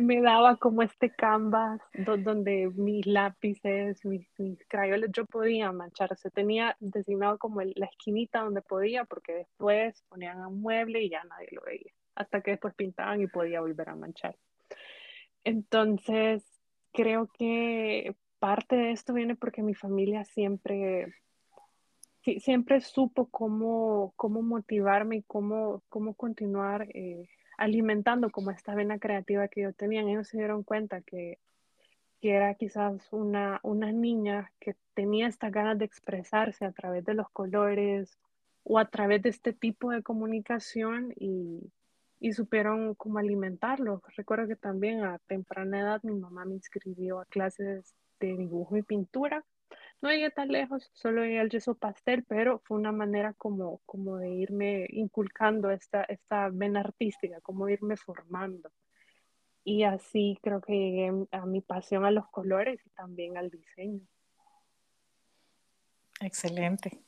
Me, 0.00 0.20
daba 0.20 0.56
como 0.56 0.82
este 0.82 1.10
canvas 1.10 1.80
donde 1.94 2.70
mis 2.74 3.06
lápices, 3.06 4.04
mis, 4.04 4.28
mis 4.38 4.58
crayoles, 4.68 5.10
yo 5.12 5.24
podía 5.26 5.72
mancharse. 5.72 6.30
Tenía 6.30 6.76
designado 6.80 7.38
como 7.38 7.62
la 7.62 7.86
esquinita 7.86 8.42
donde 8.42 8.62
podía, 8.62 9.04
porque 9.04 9.32
después 9.34 10.02
ponían 10.08 10.44
un 10.46 10.60
mueble 10.60 11.02
y 11.02 11.10
ya 11.10 11.24
nadie 11.24 11.48
lo 11.52 11.62
veía. 11.62 11.92
Hasta 12.14 12.40
que 12.40 12.52
después 12.52 12.74
pintaban 12.74 13.20
y 13.20 13.26
podía 13.26 13.60
volver 13.60 13.88
a 13.88 13.96
manchar. 13.96 14.36
Entonces, 15.44 16.44
creo 16.92 17.28
que 17.38 18.14
parte 18.38 18.76
de 18.76 18.92
esto 18.92 19.12
viene 19.12 19.36
porque 19.36 19.62
mi 19.62 19.74
familia 19.74 20.24
siempre 20.24 21.14
siempre 22.40 22.80
supo 22.80 23.26
cómo, 23.30 24.12
cómo 24.16 24.42
motivarme 24.42 25.16
y 25.16 25.22
cómo, 25.22 25.82
cómo 25.88 26.14
continuar 26.14 26.88
eh, 26.94 27.28
alimentando 27.56 28.30
como 28.30 28.50
esta 28.50 28.74
vena 28.74 28.98
creativa 28.98 29.48
que 29.48 29.62
yo 29.62 29.72
tenía. 29.72 30.02
Ellos 30.02 30.28
se 30.28 30.38
dieron 30.38 30.62
cuenta 30.62 31.00
que, 31.00 31.38
que 32.20 32.32
era 32.32 32.54
quizás 32.54 33.12
una, 33.12 33.60
niña 33.92 34.52
que 34.60 34.76
tenía 34.94 35.28
estas 35.28 35.52
ganas 35.52 35.78
de 35.78 35.84
expresarse 35.84 36.64
a 36.64 36.72
través 36.72 37.04
de 37.04 37.14
los 37.14 37.28
colores 37.30 38.18
o 38.64 38.78
a 38.78 38.86
través 38.86 39.22
de 39.22 39.30
este 39.30 39.52
tipo 39.52 39.90
de 39.90 40.02
comunicación 40.02 41.12
y, 41.16 41.72
y 42.20 42.32
supieron 42.32 42.94
cómo 42.94 43.18
alimentarlo. 43.18 44.02
Recuerdo 44.16 44.48
que 44.48 44.56
también 44.56 45.04
a 45.04 45.18
temprana 45.26 45.80
edad 45.80 46.02
mi 46.02 46.14
mamá 46.14 46.44
me 46.44 46.54
inscribió 46.54 47.20
a 47.20 47.26
clases 47.26 47.94
de 48.20 48.36
dibujo 48.36 48.76
y 48.76 48.82
pintura 48.82 49.44
no 50.02 50.10
llegué 50.10 50.30
tan 50.30 50.48
lejos, 50.48 50.90
solo 50.92 51.22
llegué 51.22 51.40
al 51.40 51.50
yeso 51.50 51.74
pastel, 51.74 52.24
pero 52.24 52.60
fue 52.64 52.78
una 52.78 52.92
manera 52.92 53.32
como, 53.34 53.80
como 53.86 54.18
de 54.18 54.30
irme 54.30 54.86
inculcando 54.90 55.70
esta, 55.70 56.02
esta 56.04 56.48
vena 56.50 56.80
artística, 56.80 57.40
como 57.40 57.68
irme 57.68 57.96
formando. 57.96 58.70
Y 59.64 59.82
así 59.82 60.38
creo 60.42 60.60
que 60.60 60.72
llegué 60.72 61.26
a 61.32 61.46
mi 61.46 61.60
pasión 61.60 62.04
a 62.04 62.10
los 62.10 62.28
colores 62.28 62.80
y 62.84 62.90
también 62.90 63.36
al 63.36 63.50
diseño. 63.50 64.00
Excelente. 66.20 67.00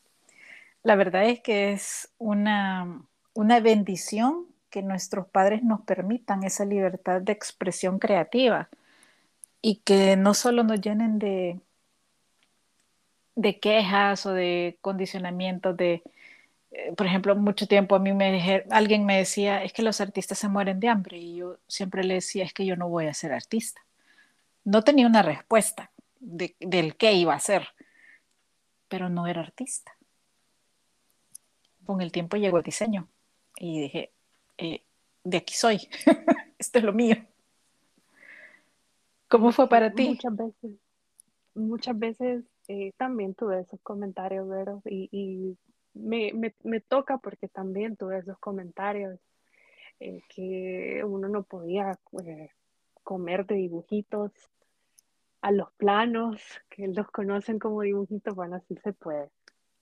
La 0.83 0.97
verdad 0.97 1.26
es 1.26 1.40
que 1.40 1.73
es 1.73 2.12
una, 2.18 3.07
una 3.35 3.61
bendición 3.61 4.47
que 4.71 4.83
nuestros 4.83 5.28
padres 5.28 5.62
nos 5.62 5.83
permitan 5.83 6.42
esa 6.42 6.64
libertad 6.64 7.21
de 7.21 7.33
expresión 7.33 7.99
creativa 7.99 8.68
y 9.62 9.76
que 9.76 10.16
no 10.16 10.35
solo 10.35 10.62
nos 10.62 10.80
llenen 10.80 11.18
de, 11.18 11.61
de 13.38 13.61
quejas 13.61 14.26
o 14.26 14.33
de 14.33 14.78
condicionamientos 14.80 15.76
de, 15.76 16.02
eh, 16.73 16.92
por 16.97 17.07
ejemplo, 17.07 17.37
mucho 17.37 17.68
tiempo 17.68 17.95
a 17.95 18.00
mí 18.00 18.12
me 18.12 18.64
alguien 18.68 19.07
me 19.07 19.16
decía, 19.16 19.62
es 19.62 19.73
que 19.73 19.83
los 19.83 20.00
artistas 20.00 20.40
se 20.40 20.49
mueren 20.49 20.80
de 20.80 20.88
hambre 20.88 21.18
y 21.18 21.37
yo 21.37 21.59
siempre 21.68 22.02
le 22.02 22.14
decía, 22.14 22.45
es 22.45 22.52
que 22.52 22.66
yo 22.66 22.75
no 22.75 22.88
voy 22.88 23.07
a 23.07 23.14
ser 23.14 23.33
artista. 23.33 23.80
No 24.64 24.83
tenía 24.83 25.07
una 25.07 25.23
respuesta 25.23 25.92
de, 26.18 26.57
del 26.59 26.97
qué 26.97 27.12
iba 27.12 27.33
a 27.33 27.38
ser, 27.38 27.68
pero 28.88 29.09
no 29.09 29.28
era 29.28 29.40
artista. 29.40 29.97
Con 31.87 32.00
el 32.00 32.11
tiempo 32.11 32.37
llegó 32.37 32.59
el 32.59 32.64
diseño 32.64 33.09
y 33.57 33.83
dije, 33.83 34.11
eh, 34.59 34.83
de 35.23 35.37
aquí 35.37 35.54
soy, 35.54 35.88
esto 36.59 36.78
es 36.78 36.85
lo 36.85 36.92
mío. 36.92 37.16
¿Cómo 39.28 39.52
fue 39.52 39.68
para 39.68 39.92
ti? 39.92 40.09
Muchas 40.09 40.37
veces, 40.37 40.71
muchas 41.54 41.99
veces 41.99 42.45
eh, 42.68 42.92
también 42.98 43.34
tuve 43.34 43.60
esos 43.60 43.80
comentarios, 43.80 44.46
Vero, 44.48 44.82
y, 44.84 45.56
me, 45.94 46.32
me, 46.62 46.80
toca 46.80 47.18
porque 47.18 47.48
también 47.48 47.96
tuve 47.96 48.18
esos 48.18 48.38
comentarios 48.38 49.18
eh, 49.98 50.20
que 50.28 51.02
uno 51.04 51.28
no 51.28 51.42
podía 51.42 51.98
eh, 52.25 52.50
comer 53.02 53.46
de 53.46 53.56
dibujitos 53.56 54.32
a 55.40 55.50
los 55.50 55.72
planos, 55.72 56.42
que 56.68 56.88
los 56.88 57.10
conocen 57.10 57.58
como 57.58 57.82
dibujitos, 57.82 58.34
bueno, 58.34 58.60
sí 58.68 58.76
se 58.76 58.92
puede, 58.92 59.30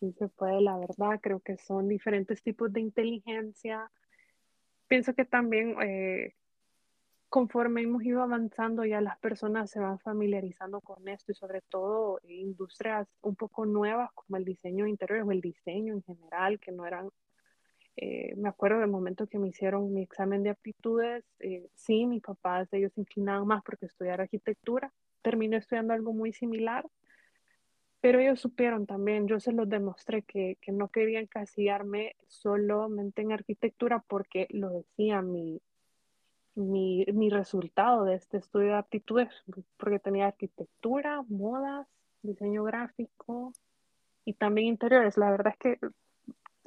sí 0.00 0.12
se 0.12 0.28
puede, 0.28 0.60
la 0.60 0.78
verdad, 0.78 1.20
creo 1.20 1.40
que 1.40 1.58
son 1.58 1.88
diferentes 1.88 2.42
tipos 2.42 2.72
de 2.72 2.80
inteligencia. 2.80 3.90
Pienso 4.86 5.12
que 5.14 5.24
también 5.24 5.76
conforme 7.28 7.82
hemos 7.82 8.04
ido 8.04 8.22
avanzando, 8.22 8.84
ya 8.84 9.00
las 9.00 9.18
personas 9.18 9.70
se 9.70 9.80
van 9.80 9.98
familiarizando 9.98 10.80
con 10.80 11.08
esto 11.08 11.32
y 11.32 11.34
sobre 11.34 11.60
todo 11.62 12.18
eh, 12.22 12.34
industrias 12.34 13.08
un 13.22 13.36
poco 13.36 13.66
nuevas 13.66 14.10
como 14.14 14.36
el 14.36 14.44
diseño 14.44 14.86
interior 14.86 15.22
o 15.26 15.32
el 15.32 15.40
diseño 15.40 15.94
en 15.94 16.02
general, 16.02 16.60
que 16.60 16.72
no 16.72 16.86
eran, 16.86 17.10
eh, 17.96 18.34
me 18.36 18.48
acuerdo 18.48 18.80
del 18.80 18.90
momento 18.90 19.26
que 19.26 19.38
me 19.38 19.48
hicieron 19.48 19.92
mi 19.92 20.02
examen 20.02 20.42
de 20.42 20.50
aptitudes, 20.50 21.24
eh, 21.40 21.68
sí, 21.74 22.06
mis 22.06 22.22
papás, 22.22 22.72
ellos 22.72 22.92
se 22.94 23.00
inclinaban 23.00 23.46
más 23.46 23.62
porque 23.64 23.86
estudiar 23.86 24.20
arquitectura, 24.20 24.92
terminé 25.22 25.56
estudiando 25.56 25.94
algo 25.94 26.12
muy 26.12 26.32
similar, 26.32 26.86
pero 28.00 28.20
ellos 28.20 28.40
supieron 28.40 28.86
también, 28.86 29.26
yo 29.26 29.40
se 29.40 29.52
los 29.52 29.68
demostré 29.68 30.22
que, 30.22 30.58
que 30.60 30.70
no 30.70 30.90
quería 30.90 31.18
encasillarme 31.18 32.14
solamente 32.28 33.22
en 33.22 33.32
arquitectura 33.32 34.04
porque 34.06 34.46
lo 34.50 34.70
decía 34.70 35.22
mi, 35.22 35.60
mi, 36.56 37.04
mi, 37.12 37.30
resultado 37.30 38.04
de 38.04 38.14
este 38.14 38.38
estudio 38.38 38.68
de 38.68 38.78
aptitudes, 38.78 39.28
porque 39.76 39.98
tenía 39.98 40.26
arquitectura, 40.26 41.22
modas, 41.28 41.86
diseño 42.22 42.64
gráfico 42.64 43.52
y 44.24 44.34
también 44.34 44.68
interiores. 44.68 45.16
La 45.16 45.30
verdad 45.30 45.52
es 45.52 45.58
que 45.58 45.86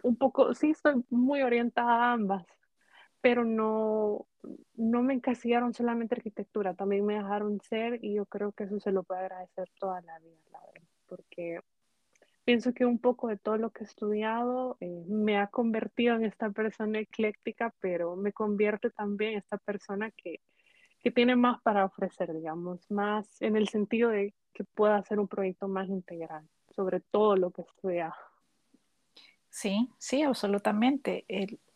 un 0.04 0.16
poco, 0.16 0.54
sí, 0.54 0.72
estoy 0.72 1.04
muy 1.10 1.42
orientada 1.42 1.92
a 1.92 2.14
ambas, 2.14 2.46
pero 3.22 3.44
no, 3.44 4.28
no 4.76 5.04
me 5.04 5.14
encasillaron 5.14 5.74
solamente 5.74 6.16
arquitectura, 6.16 6.74
también 6.74 7.06
me 7.06 7.16
dejaron 7.16 7.60
ser 7.62 8.04
y 8.04 8.16
yo 8.16 8.26
creo 8.26 8.52
que 8.54 8.66
eso 8.66 8.80
se 8.80 8.92
lo 8.92 9.04
puedo 9.04 9.20
agradecer 9.20 9.70
toda 9.80 10.02
la 10.02 10.20
vida, 10.20 10.38
la 10.52 10.62
verdad, 10.74 10.88
porque 11.08 11.60
pienso 12.50 12.74
que 12.74 12.84
un 12.84 12.98
poco 12.98 13.28
de 13.28 13.38
todo 13.38 13.58
lo 13.58 13.70
que 13.70 13.84
he 13.84 13.86
estudiado 13.86 14.76
eh, 14.80 15.04
me 15.08 15.38
ha 15.38 15.46
convertido 15.46 16.16
en 16.16 16.26
esta 16.26 16.50
persona 16.50 16.98
ecléctica, 16.98 17.72
pero 17.80 18.16
me 18.16 18.34
convierte 18.34 18.90
también 18.90 19.34
en 19.34 19.38
esta 19.38 19.60
persona 19.60 20.10
que, 20.10 20.42
que 21.00 21.12
tiene 21.12 21.36
más 21.36 21.62
para 21.62 21.86
ofrecer, 21.86 22.34
digamos, 22.34 22.90
más 22.90 23.40
en 23.44 23.56
el 23.56 23.70
sentido 23.70 24.10
de 24.10 24.34
que 24.52 24.64
pueda 24.64 24.96
hacer 24.96 25.20
un 25.20 25.28
proyecto 25.28 25.68
más 25.68 25.90
integral 25.90 26.44
sobre 26.76 27.02
todo 27.02 27.36
lo 27.36 27.52
que 27.52 27.62
he 27.62 27.66
estudiado. 27.66 28.16
Sí, 29.52 29.88
sí, 30.00 30.24
absolutamente. 30.24 31.26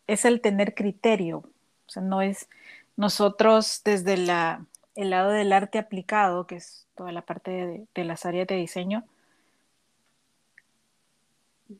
es 0.08 0.24
el 0.24 0.40
tener 0.40 0.74
criterio. 0.74 1.38
O 1.86 1.88
sea, 1.88 2.02
no 2.02 2.20
es 2.20 2.48
nosotros 2.96 3.82
desde 3.84 4.16
la, 4.16 4.66
el 4.96 5.10
lado 5.10 5.30
del 5.30 5.52
arte 5.52 5.78
aplicado, 5.78 6.48
que 6.48 6.56
es 6.56 6.88
toda 6.96 7.12
la 7.12 7.22
parte 7.22 7.52
de, 7.52 7.86
de 7.94 8.04
las 8.04 8.26
áreas 8.26 8.48
de 8.48 8.56
diseño, 8.56 9.04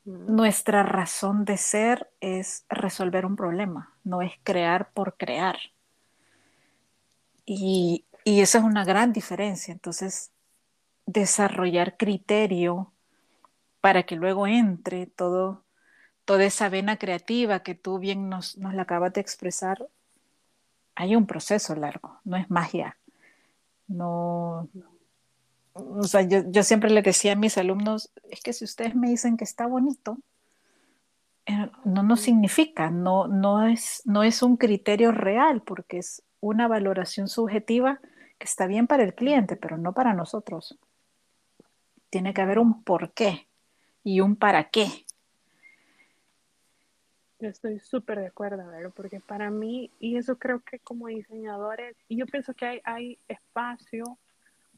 nuestra 0.04 0.82
razón 0.82 1.44
de 1.44 1.56
ser 1.56 2.10
es 2.20 2.64
resolver 2.68 3.26
un 3.26 3.36
problema, 3.36 3.94
no 4.04 4.22
es 4.22 4.32
crear 4.42 4.90
por 4.92 5.16
crear. 5.16 5.56
Y, 7.44 8.06
y 8.24 8.40
esa 8.40 8.58
es 8.58 8.64
una 8.64 8.84
gran 8.84 9.12
diferencia. 9.12 9.72
Entonces, 9.72 10.32
desarrollar 11.06 11.96
criterio 11.96 12.92
para 13.80 14.04
que 14.04 14.16
luego 14.16 14.46
entre 14.46 15.06
todo, 15.06 15.64
toda 16.24 16.44
esa 16.44 16.68
vena 16.68 16.96
creativa 16.98 17.62
que 17.62 17.74
tú 17.74 17.98
bien 17.98 18.28
nos, 18.28 18.56
nos 18.56 18.74
la 18.74 18.82
acabas 18.82 19.12
de 19.12 19.20
expresar, 19.20 19.88
hay 20.94 21.16
un 21.16 21.26
proceso 21.26 21.74
largo, 21.74 22.20
no 22.24 22.36
es 22.36 22.50
magia. 22.50 22.96
No, 23.86 24.68
o 25.74 26.04
sea, 26.04 26.22
yo, 26.22 26.42
yo, 26.50 26.62
siempre 26.62 26.90
le 26.90 27.02
decía 27.02 27.32
a 27.32 27.36
mis 27.36 27.58
alumnos, 27.58 28.12
es 28.30 28.40
que 28.40 28.52
si 28.52 28.64
ustedes 28.64 28.94
me 28.94 29.08
dicen 29.10 29.36
que 29.36 29.44
está 29.44 29.66
bonito, 29.66 30.18
eh, 31.46 31.70
no 31.84 32.02
nos 32.02 32.20
significa, 32.20 32.90
no, 32.90 33.26
no, 33.26 33.66
es, 33.66 34.02
no 34.04 34.22
es 34.22 34.42
un 34.42 34.56
criterio 34.56 35.12
real, 35.12 35.62
porque 35.62 35.98
es 35.98 36.22
una 36.40 36.68
valoración 36.68 37.28
subjetiva 37.28 38.00
que 38.38 38.44
está 38.44 38.66
bien 38.66 38.86
para 38.86 39.02
el 39.02 39.14
cliente, 39.14 39.56
pero 39.56 39.76
no 39.76 39.92
para 39.92 40.14
nosotros. 40.14 40.78
Tiene 42.08 42.32
que 42.32 42.40
haber 42.40 42.58
un 42.58 42.84
por 42.84 43.12
qué 43.12 43.48
y 44.04 44.20
un 44.20 44.36
para 44.36 44.70
qué. 44.70 44.86
Yo 47.40 47.48
estoy 47.48 47.80
súper 47.80 48.20
de 48.20 48.28
acuerdo, 48.28 48.64
porque 48.94 49.20
para 49.20 49.50
mí, 49.50 49.90
y 49.98 50.16
eso 50.16 50.38
creo 50.38 50.60
que 50.60 50.78
como 50.78 51.08
diseñadores, 51.08 51.96
y 52.08 52.16
yo 52.16 52.26
pienso 52.26 52.54
que 52.54 52.64
hay, 52.64 52.80
hay 52.84 53.18
espacio 53.28 54.18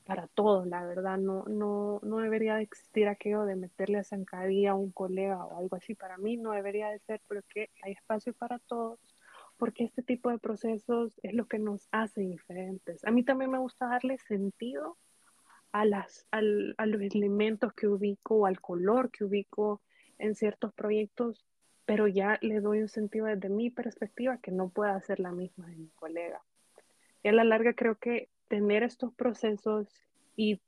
para 0.07 0.29
todos, 0.29 0.69
la 0.69 0.85
verdad, 0.87 1.19
no, 1.19 1.45
no, 1.49 1.99
no 2.05 2.19
debería 2.19 2.55
de 2.55 2.63
existir 2.63 3.09
aquello 3.09 3.45
de 3.45 3.57
meterle 3.57 3.99
a 3.99 4.05
zancadilla 4.05 4.71
a 4.71 4.75
un 4.75 4.93
colega 4.93 5.45
o 5.45 5.59
algo 5.59 5.75
así, 5.75 5.97
para 5.97 6.17
mí 6.17 6.37
no 6.37 6.53
debería 6.53 6.89
de 6.91 7.01
ser 7.01 7.21
porque 7.27 7.71
hay 7.83 7.93
espacio 7.93 8.33
para 8.33 8.61
todos, 8.61 9.01
porque 9.57 9.83
este 9.83 10.03
tipo 10.03 10.31
de 10.31 10.39
procesos 10.39 11.19
es 11.25 11.35
lo 11.35 11.47
que 11.47 11.59
nos 11.59 11.89
hace 11.91 12.21
diferentes. 12.21 13.05
A 13.05 13.11
mí 13.11 13.25
también 13.25 13.51
me 13.51 13.59
gusta 13.59 13.89
darle 13.89 14.17
sentido 14.19 14.97
a, 15.73 15.85
las, 15.85 16.29
al, 16.31 16.77
a 16.79 16.87
los 16.87 17.01
elementos 17.01 17.73
que 17.73 17.89
ubico 17.89 18.47
al 18.47 18.61
color 18.61 19.11
que 19.11 19.25
ubico 19.25 19.83
en 20.19 20.37
ciertos 20.37 20.73
proyectos, 20.73 21.45
pero 21.85 22.07
ya 22.07 22.39
le 22.43 22.61
doy 22.61 22.81
un 22.81 22.89
sentido 22.89 23.27
desde 23.27 23.49
mi 23.49 23.71
perspectiva 23.71 24.39
que 24.39 24.53
no 24.53 24.69
pueda 24.69 25.01
ser 25.01 25.19
la 25.19 25.33
misma 25.33 25.67
de 25.67 25.77
mi 25.77 25.89
colega. 25.89 26.43
Y 27.25 27.29
a 27.29 27.33
la 27.33 27.43
larga 27.43 27.75
creo 27.75 27.97
que 27.97 28.29
tener 28.49 28.83
estos 28.83 29.13
procesos 29.15 29.89
y 30.37 30.61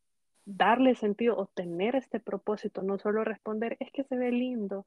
darle 0.44 0.94
sentido 0.94 1.36
o 1.36 1.46
tener 1.46 1.94
este 1.94 2.20
propósito, 2.20 2.82
no 2.82 2.98
solo 2.98 3.24
responder, 3.24 3.76
es 3.80 3.90
que 3.92 4.04
se 4.04 4.16
ve 4.16 4.32
lindo. 4.32 4.86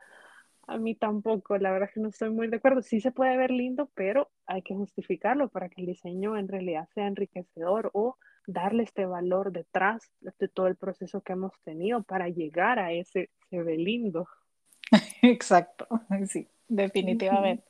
A 0.67 0.77
mí 0.77 0.95
tampoco, 0.95 1.57
la 1.57 1.71
verdad 1.71 1.89
es 1.89 1.95
que 1.95 1.99
no 1.99 2.09
estoy 2.09 2.29
muy 2.29 2.47
de 2.47 2.57
acuerdo. 2.57 2.81
Sí 2.81 3.01
se 3.01 3.11
puede 3.11 3.35
ver 3.37 3.51
lindo, 3.51 3.89
pero 3.93 4.29
hay 4.45 4.61
que 4.61 4.73
justificarlo 4.73 5.49
para 5.49 5.69
que 5.69 5.81
el 5.81 5.87
diseño 5.87 6.37
en 6.37 6.47
realidad 6.47 6.87
sea 6.93 7.07
enriquecedor 7.07 7.91
o 7.93 8.17
darle 8.47 8.83
este 8.83 9.05
valor 9.05 9.51
detrás 9.51 10.11
de 10.21 10.47
todo 10.47 10.67
el 10.67 10.75
proceso 10.75 11.21
que 11.21 11.33
hemos 11.33 11.53
tenido 11.63 12.03
para 12.03 12.29
llegar 12.29 12.79
a 12.79 12.91
ese 12.91 13.29
se 13.49 13.61
ve 13.61 13.77
lindo. 13.77 14.27
Exacto, 15.21 15.87
sí, 16.27 16.47
definitivamente. 16.67 17.63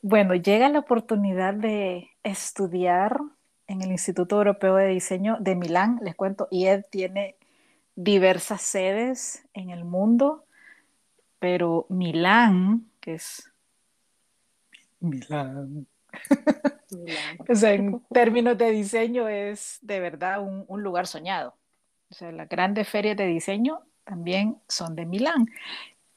Bueno, 0.00 0.34
llega 0.34 0.68
la 0.68 0.80
oportunidad 0.80 1.54
de 1.54 2.10
estudiar 2.24 3.20
en 3.72 3.80
el 3.80 3.90
Instituto 3.90 4.36
Europeo 4.36 4.76
de 4.76 4.88
Diseño 4.88 5.38
de 5.40 5.54
Milán. 5.54 5.98
Les 6.02 6.14
cuento, 6.14 6.46
IED 6.50 6.84
tiene 6.90 7.36
diversas 7.96 8.60
sedes 8.62 9.46
en 9.54 9.70
el 9.70 9.84
mundo, 9.84 10.44
pero 11.38 11.86
Milán, 11.88 12.86
que 13.00 13.14
es 13.14 13.50
Milán, 15.00 15.86
o 17.48 17.54
sea, 17.54 17.72
en 17.72 18.00
términos 18.12 18.58
de 18.58 18.70
diseño 18.70 19.26
es 19.26 19.78
de 19.80 20.00
verdad 20.00 20.42
un, 20.42 20.64
un, 20.68 20.82
lugar 20.82 21.06
soñado. 21.06 21.56
O 22.10 22.14
sea, 22.14 22.30
las 22.30 22.48
grandes 22.48 22.86
ferias 22.88 23.16
de 23.16 23.26
diseño 23.26 23.80
también 24.04 24.58
son 24.68 24.94
de 24.94 25.06
Milán. 25.06 25.46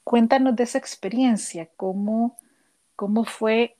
Cuéntanos 0.04 0.54
de 0.54 0.64
esa 0.64 0.76
experiencia, 0.76 1.70
cómo, 1.76 2.36
cómo 2.94 3.24
fue 3.24 3.76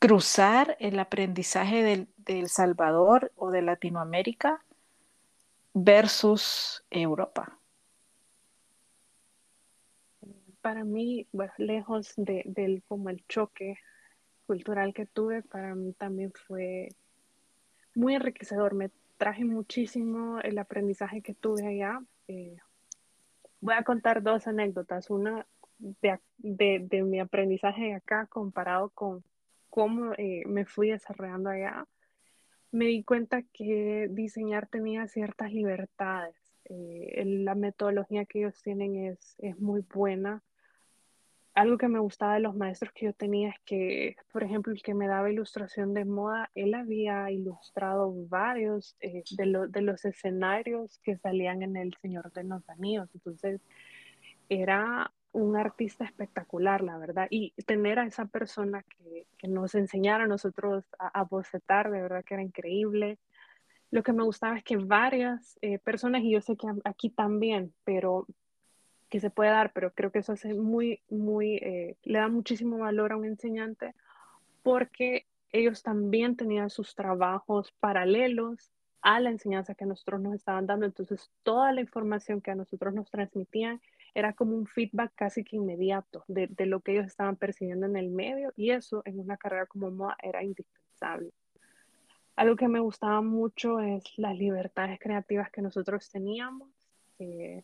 cruzar 0.00 0.76
el 0.80 0.98
aprendizaje 0.98 1.82
del, 1.82 2.08
de 2.16 2.40
El 2.40 2.48
Salvador 2.48 3.32
o 3.36 3.50
de 3.50 3.62
Latinoamérica 3.62 4.64
versus 5.74 6.84
Europa? 6.90 7.58
Para 10.62 10.84
mí, 10.84 11.26
bueno, 11.32 11.52
lejos 11.58 12.14
de, 12.16 12.42
del 12.46 12.82
como 12.88 13.10
el 13.10 13.24
choque 13.28 13.78
cultural 14.46 14.94
que 14.94 15.06
tuve, 15.06 15.42
para 15.42 15.74
mí 15.74 15.92
también 15.92 16.32
fue 16.32 16.88
muy 17.94 18.14
enriquecedor. 18.14 18.74
Me 18.74 18.90
traje 19.18 19.44
muchísimo 19.44 20.40
el 20.40 20.58
aprendizaje 20.58 21.20
que 21.20 21.34
tuve 21.34 21.66
allá. 21.66 22.00
Eh, 22.26 22.56
voy 23.60 23.74
a 23.74 23.84
contar 23.84 24.22
dos 24.22 24.46
anécdotas. 24.46 25.10
Una 25.10 25.46
de, 25.78 26.18
de, 26.38 26.78
de, 26.80 27.02
mi 27.02 27.20
aprendizaje 27.20 27.94
acá 27.94 28.26
comparado 28.26 28.88
con 28.90 29.22
cómo 29.70 30.12
eh, 30.18 30.42
me 30.46 30.66
fui 30.66 30.90
desarrollando 30.90 31.50
allá 31.50 31.86
me 32.72 32.86
di 32.86 33.02
cuenta 33.02 33.42
que 33.52 34.08
diseñar 34.10 34.68
tenía 34.68 35.06
ciertas 35.08 35.52
libertades. 35.52 36.36
Eh, 36.64 37.24
la 37.26 37.54
metodología 37.54 38.24
que 38.26 38.40
ellos 38.40 38.62
tienen 38.62 38.96
es, 38.96 39.34
es 39.38 39.58
muy 39.58 39.80
buena. 39.92 40.42
Algo 41.54 41.78
que 41.78 41.88
me 41.88 41.98
gustaba 41.98 42.34
de 42.34 42.40
los 42.40 42.54
maestros 42.54 42.92
que 42.92 43.06
yo 43.06 43.12
tenía 43.12 43.50
es 43.50 43.56
que, 43.64 44.16
por 44.32 44.44
ejemplo, 44.44 44.72
el 44.72 44.82
que 44.82 44.94
me 44.94 45.08
daba 45.08 45.32
ilustración 45.32 45.94
de 45.94 46.04
moda, 46.04 46.48
él 46.54 46.74
había 46.74 47.28
ilustrado 47.32 48.14
varios 48.28 48.96
eh, 49.00 49.24
de, 49.32 49.66
de 49.68 49.82
los 49.82 50.04
escenarios 50.04 51.00
que 51.02 51.16
salían 51.16 51.62
en 51.62 51.76
El 51.76 51.92
Señor 52.00 52.32
de 52.32 52.44
los 52.44 52.68
Anillos. 52.68 53.10
Entonces, 53.14 53.60
era 54.48 55.12
un 55.32 55.56
artista 55.56 56.04
espectacular, 56.04 56.82
la 56.82 56.98
verdad. 56.98 57.28
Y 57.30 57.52
tener 57.66 57.98
a 57.98 58.06
esa 58.06 58.26
persona 58.26 58.82
que, 58.82 59.26
que 59.38 59.48
nos 59.48 59.74
enseñara 59.74 60.24
a 60.24 60.28
nosotros 60.28 60.84
a, 60.98 61.22
bocetar, 61.24 61.90
de 61.90 62.02
verdad 62.02 62.24
que 62.24 62.34
era 62.34 62.42
increíble. 62.42 63.18
Lo 63.90 64.02
que 64.02 64.12
me 64.12 64.24
gustaba 64.24 64.56
es 64.56 64.64
que 64.64 64.76
varias 64.76 65.58
eh, 65.62 65.78
personas, 65.78 66.22
y 66.22 66.32
yo 66.32 66.40
sé 66.40 66.56
que 66.56 66.66
aquí 66.84 67.10
también, 67.10 67.72
pero 67.84 68.26
que 69.08 69.20
se 69.20 69.30
puede 69.30 69.50
dar, 69.50 69.72
pero 69.72 69.92
creo 69.92 70.12
que 70.12 70.20
eso 70.20 70.32
hace 70.32 70.54
muy, 70.54 71.02
muy, 71.08 71.56
eh, 71.56 71.96
le 72.04 72.18
da 72.18 72.28
muchísimo 72.28 72.78
valor 72.78 73.12
a 73.12 73.16
un 73.16 73.24
enseñante 73.24 73.94
porque 74.62 75.26
ellos 75.52 75.82
también 75.82 76.36
tenían 76.36 76.70
sus 76.70 76.94
trabajos 76.94 77.72
paralelos 77.80 78.70
a 79.02 79.20
la 79.20 79.30
enseñanza 79.30 79.74
que 79.74 79.86
nosotros 79.86 80.20
nos 80.20 80.34
estaban 80.34 80.66
dando. 80.66 80.86
Entonces, 80.86 81.30
toda 81.42 81.72
la 81.72 81.80
información 81.80 82.40
que 82.40 82.50
a 82.50 82.54
nosotros 82.54 82.94
nos 82.94 83.10
transmitían 83.10 83.80
era 84.14 84.32
como 84.32 84.56
un 84.56 84.66
feedback 84.66 85.12
casi 85.14 85.44
que 85.44 85.56
inmediato 85.56 86.24
de, 86.28 86.48
de, 86.48 86.66
lo 86.66 86.80
que 86.80 86.92
ellos 86.92 87.06
estaban 87.06 87.36
percibiendo 87.36 87.86
en 87.86 87.96
el 87.96 88.10
medio 88.10 88.52
y 88.56 88.70
eso 88.70 89.02
en 89.04 89.20
una 89.20 89.36
carrera 89.36 89.66
como 89.66 89.90
moda 89.90 90.16
era 90.22 90.42
indispensable. 90.42 91.30
Algo 92.36 92.56
que 92.56 92.68
me 92.68 92.80
gustaba 92.80 93.20
mucho 93.20 93.80
es 93.80 94.02
las 94.16 94.36
libertades 94.36 94.98
creativas 94.98 95.50
que 95.50 95.62
nosotros 95.62 96.10
teníamos 96.10 96.68
eh, 97.18 97.62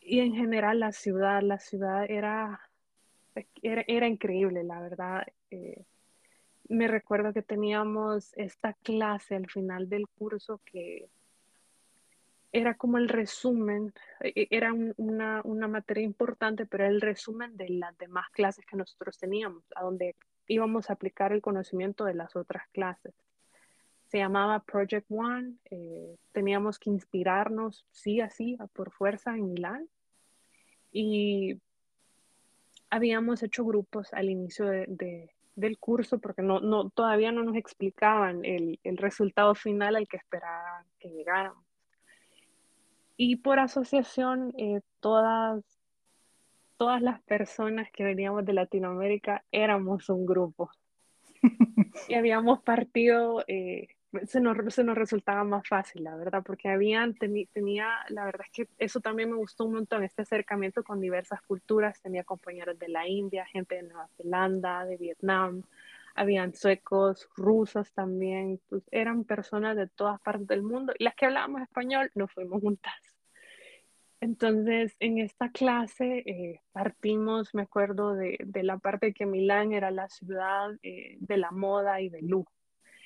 y 0.00 0.20
en 0.20 0.34
general 0.34 0.80
la 0.80 0.92
ciudad, 0.92 1.42
la 1.42 1.58
ciudad 1.58 2.04
era, 2.08 2.60
era, 3.62 3.84
era 3.88 4.06
increíble, 4.06 4.62
la 4.62 4.80
verdad. 4.80 5.26
Eh, 5.50 5.84
me 6.68 6.88
recuerdo 6.88 7.32
que 7.32 7.42
teníamos 7.42 8.32
esta 8.36 8.74
clase 8.74 9.36
al 9.36 9.50
final 9.50 9.88
del 9.88 10.06
curso 10.08 10.60
que 10.64 11.08
era 12.52 12.74
como 12.74 12.96
el 12.96 13.08
resumen, 13.08 13.92
e, 14.20 14.32
e, 14.34 14.48
era 14.50 14.72
una, 14.72 15.42
una, 15.44 15.68
materia 15.68 16.04
importante, 16.04 16.64
pero 16.64 16.84
era 16.84 16.92
el 16.92 17.00
resumen 17.00 17.56
de 17.56 17.68
las 17.68 17.96
demás 17.98 18.30
clases 18.30 18.64
que 18.64 18.76
nosotros 18.76 19.18
teníamos, 19.18 19.62
a 19.74 19.82
donde 19.82 20.16
íbamos 20.46 20.88
a 20.88 20.94
aplicar 20.94 21.32
el 21.32 21.42
conocimiento 21.42 22.04
de 22.04 22.14
las 22.14 22.34
otras 22.34 22.66
clases. 22.68 23.14
Se 24.06 24.18
llamaba 24.18 24.60
Project 24.60 25.06
One, 25.10 25.56
eh, 25.70 26.16
teníamos 26.32 26.78
que 26.78 26.90
inspirarnos, 26.90 27.84
sí, 27.90 28.20
así, 28.20 28.56
por 28.72 28.90
fuerza 28.92 29.36
en 29.36 29.52
Milán. 29.52 29.88
Y 30.92 31.60
habíamos 32.88 33.42
hecho 33.42 33.64
grupos 33.64 34.12
al 34.12 34.30
inicio 34.30 34.66
de, 34.66 34.86
de, 34.88 35.35
del 35.56 35.78
curso 35.78 36.18
porque 36.18 36.42
no, 36.42 36.60
no, 36.60 36.90
todavía 36.90 37.32
no 37.32 37.42
nos 37.42 37.56
explicaban 37.56 38.44
el, 38.44 38.78
el 38.84 38.96
resultado 38.96 39.54
final 39.54 39.96
al 39.96 40.06
que 40.06 40.18
esperaban 40.18 40.84
que 41.00 41.08
llegáramos. 41.08 41.64
Y 43.16 43.36
por 43.36 43.58
asociación, 43.58 44.52
eh, 44.58 44.80
todas 45.00 45.64
todas 46.76 47.02
las 47.02 47.20
personas 47.22 47.90
que 47.90 48.04
veníamos 48.04 48.44
de 48.44 48.52
Latinoamérica 48.52 49.44
éramos 49.50 50.08
un 50.08 50.26
grupo. 50.26 50.70
y 52.08 52.14
habíamos 52.14 52.62
partido, 52.62 53.44
eh, 53.48 53.88
se, 54.26 54.40
nos, 54.40 54.74
se 54.74 54.84
nos 54.84 54.96
resultaba 54.96 55.44
más 55.44 55.66
fácil, 55.68 56.04
la 56.04 56.16
verdad, 56.16 56.42
porque 56.44 56.68
habían, 56.68 57.14
tenía, 57.14 57.88
la 58.08 58.24
verdad 58.24 58.46
es 58.46 58.52
que 58.52 58.68
eso 58.78 59.00
también 59.00 59.30
me 59.30 59.36
gustó 59.36 59.64
un 59.64 59.74
montón, 59.74 60.02
este 60.02 60.22
acercamiento 60.22 60.82
con 60.82 61.00
diversas 61.00 61.42
culturas, 61.42 62.00
tenía 62.00 62.24
compañeros 62.24 62.78
de 62.78 62.88
la 62.88 63.06
India, 63.06 63.46
gente 63.46 63.76
de 63.76 63.82
Nueva 63.84 64.08
Zelanda, 64.16 64.84
de 64.84 64.96
Vietnam, 64.96 65.62
habían 66.14 66.54
suecos, 66.54 67.28
rusos 67.36 67.92
también, 67.92 68.60
pues 68.68 68.82
eran 68.90 69.24
personas 69.24 69.76
de 69.76 69.86
todas 69.86 70.20
partes 70.20 70.46
del 70.46 70.62
mundo 70.62 70.94
y 70.98 71.04
las 71.04 71.14
que 71.14 71.26
hablábamos 71.26 71.62
español 71.62 72.10
nos 72.14 72.32
fuimos 72.32 72.62
juntas. 72.62 72.94
Entonces, 74.20 74.96
en 74.98 75.18
esta 75.18 75.50
clase 75.50 76.22
eh, 76.26 76.60
partimos, 76.72 77.54
me 77.54 77.62
acuerdo, 77.62 78.14
de, 78.14 78.38
de, 78.44 78.62
la 78.62 78.78
parte 78.78 79.12
que 79.12 79.26
Milán 79.26 79.72
era 79.72 79.90
la 79.90 80.08
ciudad 80.08 80.70
eh, 80.82 81.16
de 81.20 81.36
la 81.36 81.50
moda 81.50 82.00
y 82.00 82.08
del 82.08 82.26
lujo. 82.26 82.55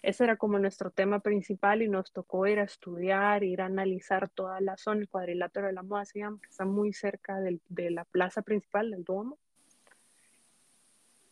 Ese 0.02 0.24
era 0.24 0.36
como 0.36 0.58
nuestro 0.58 0.90
tema 0.90 1.20
principal 1.20 1.82
y 1.82 1.88
nos 1.88 2.12
tocó 2.12 2.46
ir 2.46 2.58
a 2.58 2.64
estudiar, 2.64 3.44
ir 3.44 3.60
a 3.60 3.66
analizar 3.66 4.28
toda 4.28 4.60
la 4.60 4.76
zona, 4.76 5.02
el 5.02 5.08
cuadrilátero 5.08 5.66
de 5.66 5.72
la 5.72 5.82
moda 5.82 6.04
se 6.04 6.20
que 6.20 6.48
está 6.48 6.64
muy 6.64 6.92
cerca 6.92 7.40
del, 7.40 7.60
de 7.68 7.90
la 7.90 8.04
plaza 8.04 8.42
principal 8.42 8.90
del 8.90 9.04
Duomo. 9.04 9.38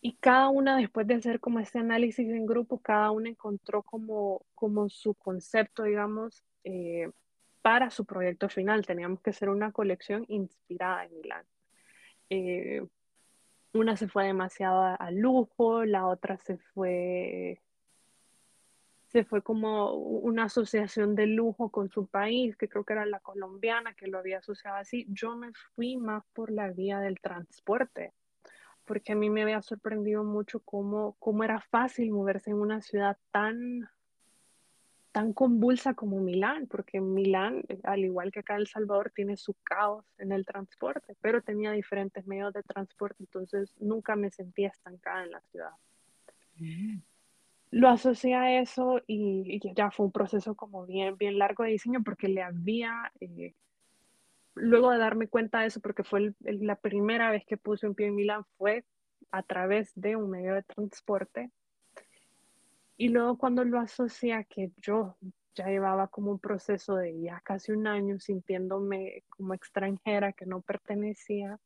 Y 0.01 0.13
cada 0.15 0.49
una, 0.49 0.77
después 0.77 1.07
de 1.07 1.15
hacer 1.15 1.41
como 1.41 1.59
este 1.59 1.79
análisis 1.79 2.29
en 2.29 2.47
grupo, 2.47 2.79
cada 2.79 3.11
una 3.11 3.29
encontró 3.31 3.83
como, 3.83 4.47
como 4.55 4.89
su 4.89 5.15
concepto, 5.15 5.83
digamos, 5.83 6.45
eh, 6.63 7.11
para 7.63 7.91
su 7.91 8.05
proyecto 8.05 8.49
final. 8.49 8.87
Teníamos 8.87 9.21
que 9.21 9.31
hacer 9.31 9.49
una 9.49 9.73
colección 9.73 10.25
inspirada 10.29 11.05
en 11.05 11.17
Milán. 11.17 11.47
Eh, 12.31 12.87
una 13.73 13.97
se 13.97 14.09
fue 14.09 14.27
demasiado 14.27 14.83
a, 14.83 15.11
lujo, 15.11 15.85
la 15.85 16.07
otra 16.07 16.39
se 16.39 16.59
fue 16.59 17.61
se 19.09 19.25
fue 19.25 19.43
como 19.43 19.93
una 19.95 20.45
asociación 20.45 21.15
de 21.15 21.27
lujo 21.27 21.71
con 21.71 21.91
su 21.91 22.07
país, 22.07 22.57
que 22.57 22.69
creo 22.69 22.85
que 22.85 22.93
era 22.93 23.07
la 23.07 23.21
colombiana, 23.21 23.95
que 23.95 24.07
lo 24.07 24.19
había 24.19 24.39
asociado 24.39 24.77
así. 24.77 25.07
Yo 25.09 25.35
me 25.37 25.53
fui 25.75 25.97
más 25.97 26.25
por 26.33 26.51
la 26.51 26.69
vía 26.71 27.01
del 27.01 27.21
transporte 27.21 28.13
porque 28.89 29.13
a 29.13 29.17
mí 29.17 29.29
me 29.29 29.43
había 29.43 29.61
sorprendido 29.61 30.25
mucho 30.25 30.61
cómo, 30.61 31.15
cómo 31.19 31.45
era 31.45 31.61
fácil 31.61 32.11
moverse 32.11 32.51
en 32.51 32.57
una 32.57 32.81
ciudad 32.81 33.19
tan, 33.31 33.87
tan 35.13 35.35
convulsa 35.35 35.93
como 35.93 36.21
Milán, 36.21 36.67
porque 36.67 36.99
Milán, 36.99 37.65
al 37.85 38.01
igual 38.01 38.33
que 38.33 38.41
acá 38.41 38.57
El 38.57 38.67
Salvador, 38.67 39.13
tiene 39.15 39.37
su 39.37 39.55
caos 39.63 40.07
en 40.17 40.33
el 40.33 40.47
transporte, 40.47 41.15
pero 41.21 41.43
tenía 41.43 41.71
diferentes 41.73 42.27
medios 42.27 42.55
de 42.55 42.63
transporte, 42.63 43.17
entonces 43.21 43.75
nunca 43.79 44.17
me 44.17 44.31
sentía 44.31 44.69
estancada 44.69 45.25
en 45.25 45.31
la 45.33 45.41
ciudad. 45.43 45.73
Mm. 46.57 47.01
Lo 47.71 47.89
asocié 47.89 48.35
a 48.35 48.61
eso 48.61 49.03
y, 49.07 49.61
ya 49.75 49.91
fue 49.91 50.07
un 50.07 50.13
proceso 50.13 50.55
como 50.55 50.87
bien, 50.87 51.17
bien 51.17 51.39
largo 51.39 51.65
de 51.65 51.71
diseño 51.71 52.03
porque 52.03 52.29
le 52.29 52.43
había 52.43 53.13
eh, 53.21 53.55
luego 54.55 54.91
de 54.91 54.99
darme 54.99 55.29
cuenta 55.29 55.61
de 55.61 55.67
eso, 55.67 55.81
porque 55.81 56.03
fue 56.03 56.35
la 56.41 56.77
primera 56.77 57.31
vez 57.31 57.45
que 57.47 57.57
puse 57.57 57.87
un 57.87 57.95
pie 57.95 58.07
en 58.07 58.15
Milán, 58.15 58.45
fue 58.57 58.85
a 59.31 59.43
través 59.43 59.93
de 59.95 60.17
un 60.17 60.31
medio 60.31 60.55
de 60.55 60.63
transporte. 60.63 61.51
Y 62.97 63.09
luego 63.09 63.37
cuando 63.39 63.65
lo 63.65 63.79
asocié 63.79 64.33
a 64.33 64.45
que 64.45 64.73
yo 64.79 65.17
ya 65.55 65.67
llevaba 65.67 66.09
como 66.09 66.31
un 66.33 66.39
proceso 66.39 66.97
de 66.97 67.21
ya 67.21 67.41
casi 67.41 67.73
un 67.73 67.87
año 67.87 68.19
sintiéndome 68.19 69.25
como 69.29 69.55
extranjera, 69.55 70.33
que 70.33 70.47
no 70.47 70.63
pertenecía, 70.63 71.61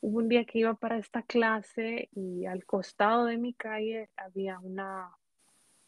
hubo 0.00 0.18
un 0.18 0.28
día 0.28 0.44
que 0.44 0.58
iba 0.60 0.74
para 0.74 0.98
esta 0.98 1.22
clase 1.22 2.08
y 2.12 2.46
al 2.46 2.64
costado 2.64 3.26
de 3.26 3.36
mi 3.36 3.54
calle 3.54 4.10
había 4.16 4.58
una 4.58 5.10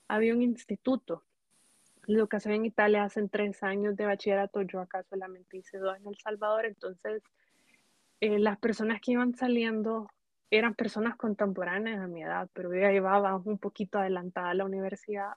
había 0.08 0.34
un 0.34 0.42
instituto. 0.42 1.22
Que 2.04 2.36
hacen 2.36 2.52
en 2.52 2.64
Italia 2.66 3.04
hacen 3.04 3.28
tres 3.28 3.62
años 3.62 3.96
de 3.96 4.06
bachillerato, 4.06 4.62
yo 4.62 4.80
acá 4.80 5.04
solamente 5.04 5.58
hice 5.58 5.78
dos 5.78 5.96
en 5.96 6.08
El 6.08 6.16
Salvador, 6.16 6.66
entonces 6.66 7.22
eh, 8.20 8.38
las 8.38 8.58
personas 8.58 9.00
que 9.00 9.12
iban 9.12 9.34
saliendo 9.34 10.08
eran 10.50 10.74
personas 10.74 11.16
contemporáneas 11.16 12.00
a 12.00 12.08
mi 12.08 12.22
edad, 12.22 12.48
pero 12.52 12.74
yo 12.74 12.80
ya 12.80 12.90
llevaba 12.90 13.36
un 13.36 13.58
poquito 13.58 13.98
adelantada 13.98 14.50
a 14.50 14.54
la 14.54 14.64
universidad. 14.64 15.32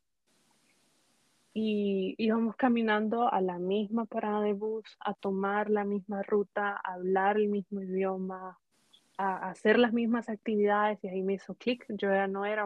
Y 1.53 2.15
íbamos 2.17 2.57
caminando 2.57 3.31
a 3.31 3.39
la 3.39 3.57
misma 3.57 4.05
parada 4.05 4.41
de 4.41 4.53
bus, 4.53 4.97
a 4.99 5.13
tomar 5.13 5.69
la 5.69 5.85
misma 5.85 6.21
ruta, 6.23 6.81
a 6.83 6.93
hablar 6.95 7.37
el 7.37 7.47
mismo 7.47 7.81
idioma, 7.81 8.59
a 9.17 9.49
hacer 9.49 9.79
las 9.79 9.93
mismas 9.93 10.29
actividades 10.29 11.03
y 11.03 11.07
ahí 11.07 11.21
me 11.21 11.33
hizo 11.33 11.55
clic. 11.55 11.85
Yo 11.89 12.09
ya 12.09 12.27
no 12.27 12.45
era, 12.45 12.65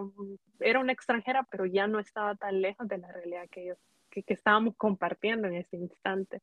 era 0.60 0.80
una 0.80 0.94
extranjera, 0.94 1.48
pero 1.50 1.66
ya 1.66 1.88
no 1.88 2.00
estaba 2.00 2.36
tan 2.36 2.62
lejos 2.62 2.88
de 2.88 2.98
la 2.98 3.12
realidad 3.12 3.48
que 3.50 3.64
ellos 3.64 3.78
que, 4.10 4.24
estábamos 4.28 4.76
compartiendo 4.76 5.48
en 5.48 5.56
ese 5.56 5.78
instante. 5.78 6.42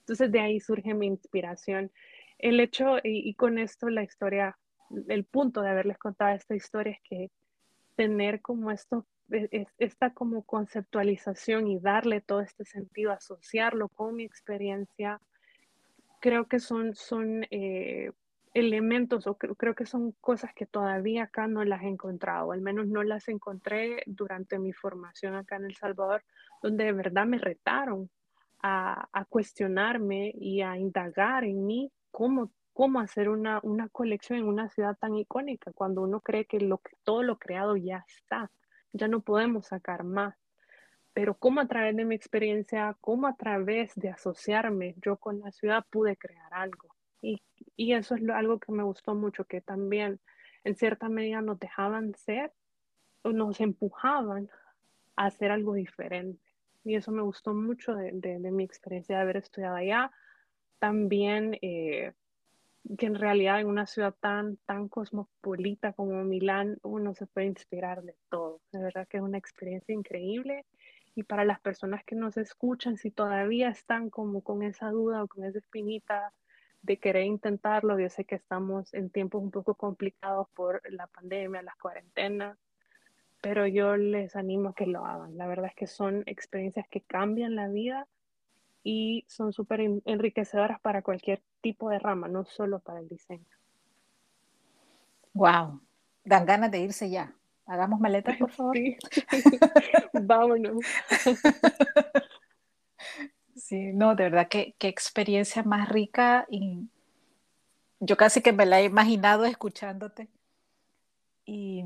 Entonces 0.00 0.30
de 0.30 0.40
ahí 0.40 0.60
surge 0.60 0.94
mi 0.94 1.06
inspiración. 1.06 1.90
El 2.38 2.60
hecho, 2.60 2.98
y, 3.02 3.34
con 3.34 3.58
esto 3.58 3.88
la 3.88 4.02
historia, 4.02 4.56
el 5.08 5.24
punto 5.24 5.60
de 5.60 5.70
haberles 5.70 5.98
contado 5.98 6.34
esta 6.34 6.54
historia 6.54 6.92
es 6.92 7.00
que 7.02 7.30
tener 7.96 8.40
como 8.40 8.70
esto, 8.70 9.06
e, 9.30 9.66
esta 9.78 10.14
como 10.14 10.44
conceptualización 10.44 11.66
y 11.66 11.80
darle 11.80 12.20
todo 12.20 12.40
este 12.40 12.64
sentido, 12.64 13.12
asociarlo 13.12 13.88
con 13.88 14.14
mi 14.14 14.24
experiencia, 14.24 15.20
creo 16.20 16.46
que 16.46 16.60
son, 16.60 16.94
son 16.94 17.44
eh, 17.50 18.12
elementos 18.58 19.26
o 19.26 19.36
creo, 19.36 19.74
que 19.74 19.86
son 19.86 20.12
cosas 20.20 20.52
que 20.54 20.66
todavía 20.66 21.24
acá 21.24 21.46
no 21.46 21.64
las 21.64 21.82
he 21.82 21.88
encontrado, 21.88 22.52
al 22.52 22.60
menos 22.60 22.86
no 22.86 23.02
las 23.02 23.28
encontré 23.28 24.02
durante 24.06 24.58
mi 24.58 24.72
formación 24.72 25.34
acá 25.34 25.56
en 25.56 25.66
El 25.66 25.76
Salvador, 25.76 26.24
donde 26.62 26.84
de 26.84 26.92
verdad 26.92 27.26
me 27.26 27.38
retaron 27.38 28.10
a, 28.60 29.08
a 29.12 29.24
cuestionarme 29.24 30.32
y 30.34 30.62
a 30.62 30.76
indagar 30.76 31.44
en 31.44 31.66
mí 31.66 31.92
cómo, 32.10 32.50
cómo 32.72 33.00
hacer 33.00 33.28
una, 33.28 33.60
una, 33.62 33.88
colección 33.88 34.38
en 34.38 34.46
una 34.46 34.68
ciudad 34.68 34.96
tan 34.96 35.16
icónica, 35.16 35.72
cuando 35.72 36.02
uno 36.02 36.20
cree 36.20 36.44
que, 36.44 36.60
lo, 36.60 36.78
que 36.78 36.92
todo 37.02 37.22
lo 37.22 37.38
creado 37.38 37.76
ya 37.76 38.04
está, 38.06 38.50
ya 38.92 39.08
no 39.08 39.20
podemos 39.20 39.66
sacar 39.66 40.04
más. 40.04 40.36
Pero 41.12 41.34
cómo 41.34 41.60
a 41.60 41.66
través 41.66 41.96
de 41.96 42.04
mi 42.04 42.14
experiencia, 42.14 42.96
cómo 43.00 43.26
a 43.26 43.34
través 43.34 43.94
de 43.96 44.10
asociarme 44.10 44.94
yo 45.02 45.16
con 45.16 45.40
la 45.40 45.50
ciudad 45.50 45.84
pude 45.90 46.16
crear 46.16 46.54
algo. 46.54 46.97
Y, 47.20 47.42
y 47.76 47.92
eso 47.94 48.14
es 48.14 48.28
algo 48.28 48.58
que 48.58 48.72
me 48.72 48.82
gustó 48.82 49.14
mucho, 49.14 49.44
que 49.44 49.60
también 49.60 50.20
en 50.64 50.76
cierta 50.76 51.08
medida 51.08 51.40
nos 51.40 51.58
dejaban 51.58 52.14
ser 52.14 52.52
o 53.22 53.32
nos 53.32 53.60
empujaban 53.60 54.48
a 55.16 55.26
hacer 55.26 55.50
algo 55.50 55.74
diferente. 55.74 56.42
Y 56.84 56.94
eso 56.94 57.10
me 57.12 57.22
gustó 57.22 57.54
mucho 57.54 57.94
de, 57.94 58.12
de, 58.12 58.50
mi 58.50 58.64
experiencia 58.64 59.16
de 59.16 59.22
haber 59.22 59.36
estudiado 59.38 59.76
allá. 59.76 60.10
También 60.78 61.58
eh, 61.60 62.12
que 62.96 63.06
en 63.06 63.16
realidad 63.16 63.60
en 63.60 63.66
una 63.66 63.86
ciudad 63.86 64.14
tan, 64.20 64.56
tan 64.58 64.88
cosmopolita 64.88 65.92
como 65.92 66.22
Milán, 66.24 66.78
uno 66.82 67.14
se 67.14 67.26
puede 67.26 67.46
inspirar 67.46 68.02
de 68.02 68.14
todo. 68.30 68.60
De 68.72 68.80
verdad 68.80 69.06
que 69.08 69.18
es 69.18 69.22
una 69.22 69.38
experiencia 69.38 69.94
increíble. 69.94 70.64
Y 71.14 71.24
para 71.24 71.44
las 71.44 71.60
personas 71.60 72.04
que 72.04 72.14
nos 72.14 72.36
escuchan, 72.36 72.96
si 72.96 73.10
todavía 73.10 73.68
están 73.68 74.08
como 74.08 74.42
con 74.42 74.62
esa 74.62 74.90
duda 74.90 75.24
o 75.24 75.28
con 75.28 75.44
esa 75.44 75.58
espinita 75.58 76.32
de 76.82 76.98
querer 76.98 77.24
intentarlo. 77.24 77.98
Yo 77.98 78.08
sé 78.08 78.24
que 78.24 78.34
estamos 78.34 78.92
en 78.94 79.10
tiempos 79.10 79.42
un 79.42 79.50
poco 79.50 79.74
complicados 79.74 80.48
por 80.54 80.82
la 80.90 81.06
pandemia, 81.06 81.62
las 81.62 81.76
cuarentenas, 81.76 82.58
pero 83.40 83.66
yo 83.66 83.96
les 83.96 84.36
animo 84.36 84.70
a 84.70 84.74
que 84.74 84.86
lo 84.86 85.04
hagan. 85.04 85.36
La 85.36 85.46
verdad 85.46 85.66
es 85.66 85.74
que 85.74 85.86
son 85.86 86.22
experiencias 86.26 86.86
que 86.88 87.00
cambian 87.02 87.54
la 87.54 87.68
vida 87.68 88.06
y 88.82 89.24
son 89.28 89.52
súper 89.52 89.80
enriquecedoras 90.04 90.80
para 90.80 91.02
cualquier 91.02 91.42
tipo 91.60 91.90
de 91.90 91.98
rama, 91.98 92.28
no 92.28 92.44
solo 92.44 92.80
para 92.80 93.00
el 93.00 93.08
diseño. 93.08 93.44
Wow, 95.34 95.80
dan 96.24 96.46
ganas 96.46 96.70
de 96.70 96.80
irse 96.80 97.10
ya. 97.10 97.32
Hagamos 97.66 98.00
maletas, 98.00 98.36
por 98.38 98.50
favor. 98.50 98.76
Sí. 98.76 98.96
Vámonos. 100.12 100.78
Sí, 103.68 103.92
no, 103.92 104.14
de 104.14 104.24
verdad, 104.24 104.48
qué, 104.48 104.74
qué 104.78 104.88
experiencia 104.88 105.62
más 105.62 105.90
rica 105.90 106.46
y 106.50 106.88
yo 108.00 108.16
casi 108.16 108.40
que 108.42 108.52
me 108.52 108.66
la 108.66 108.80
he 108.80 108.84
imaginado 108.84 109.44
escuchándote. 109.44 110.28
Y 111.46 111.82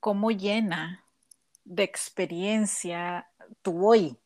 cómo 0.00 0.30
llena 0.30 1.04
de 1.64 1.84
experiencia 1.84 3.28
tu 3.62 3.86
hoy, 3.86 4.16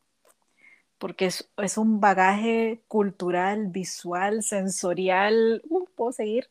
porque 0.97 1.25
es, 1.25 1.49
es 1.57 1.77
un 1.77 1.99
bagaje 1.99 2.81
cultural, 2.87 3.67
visual, 3.67 4.41
sensorial, 4.43 5.61
uh, 5.69 5.85
puedo 5.95 6.11
seguir, 6.13 6.49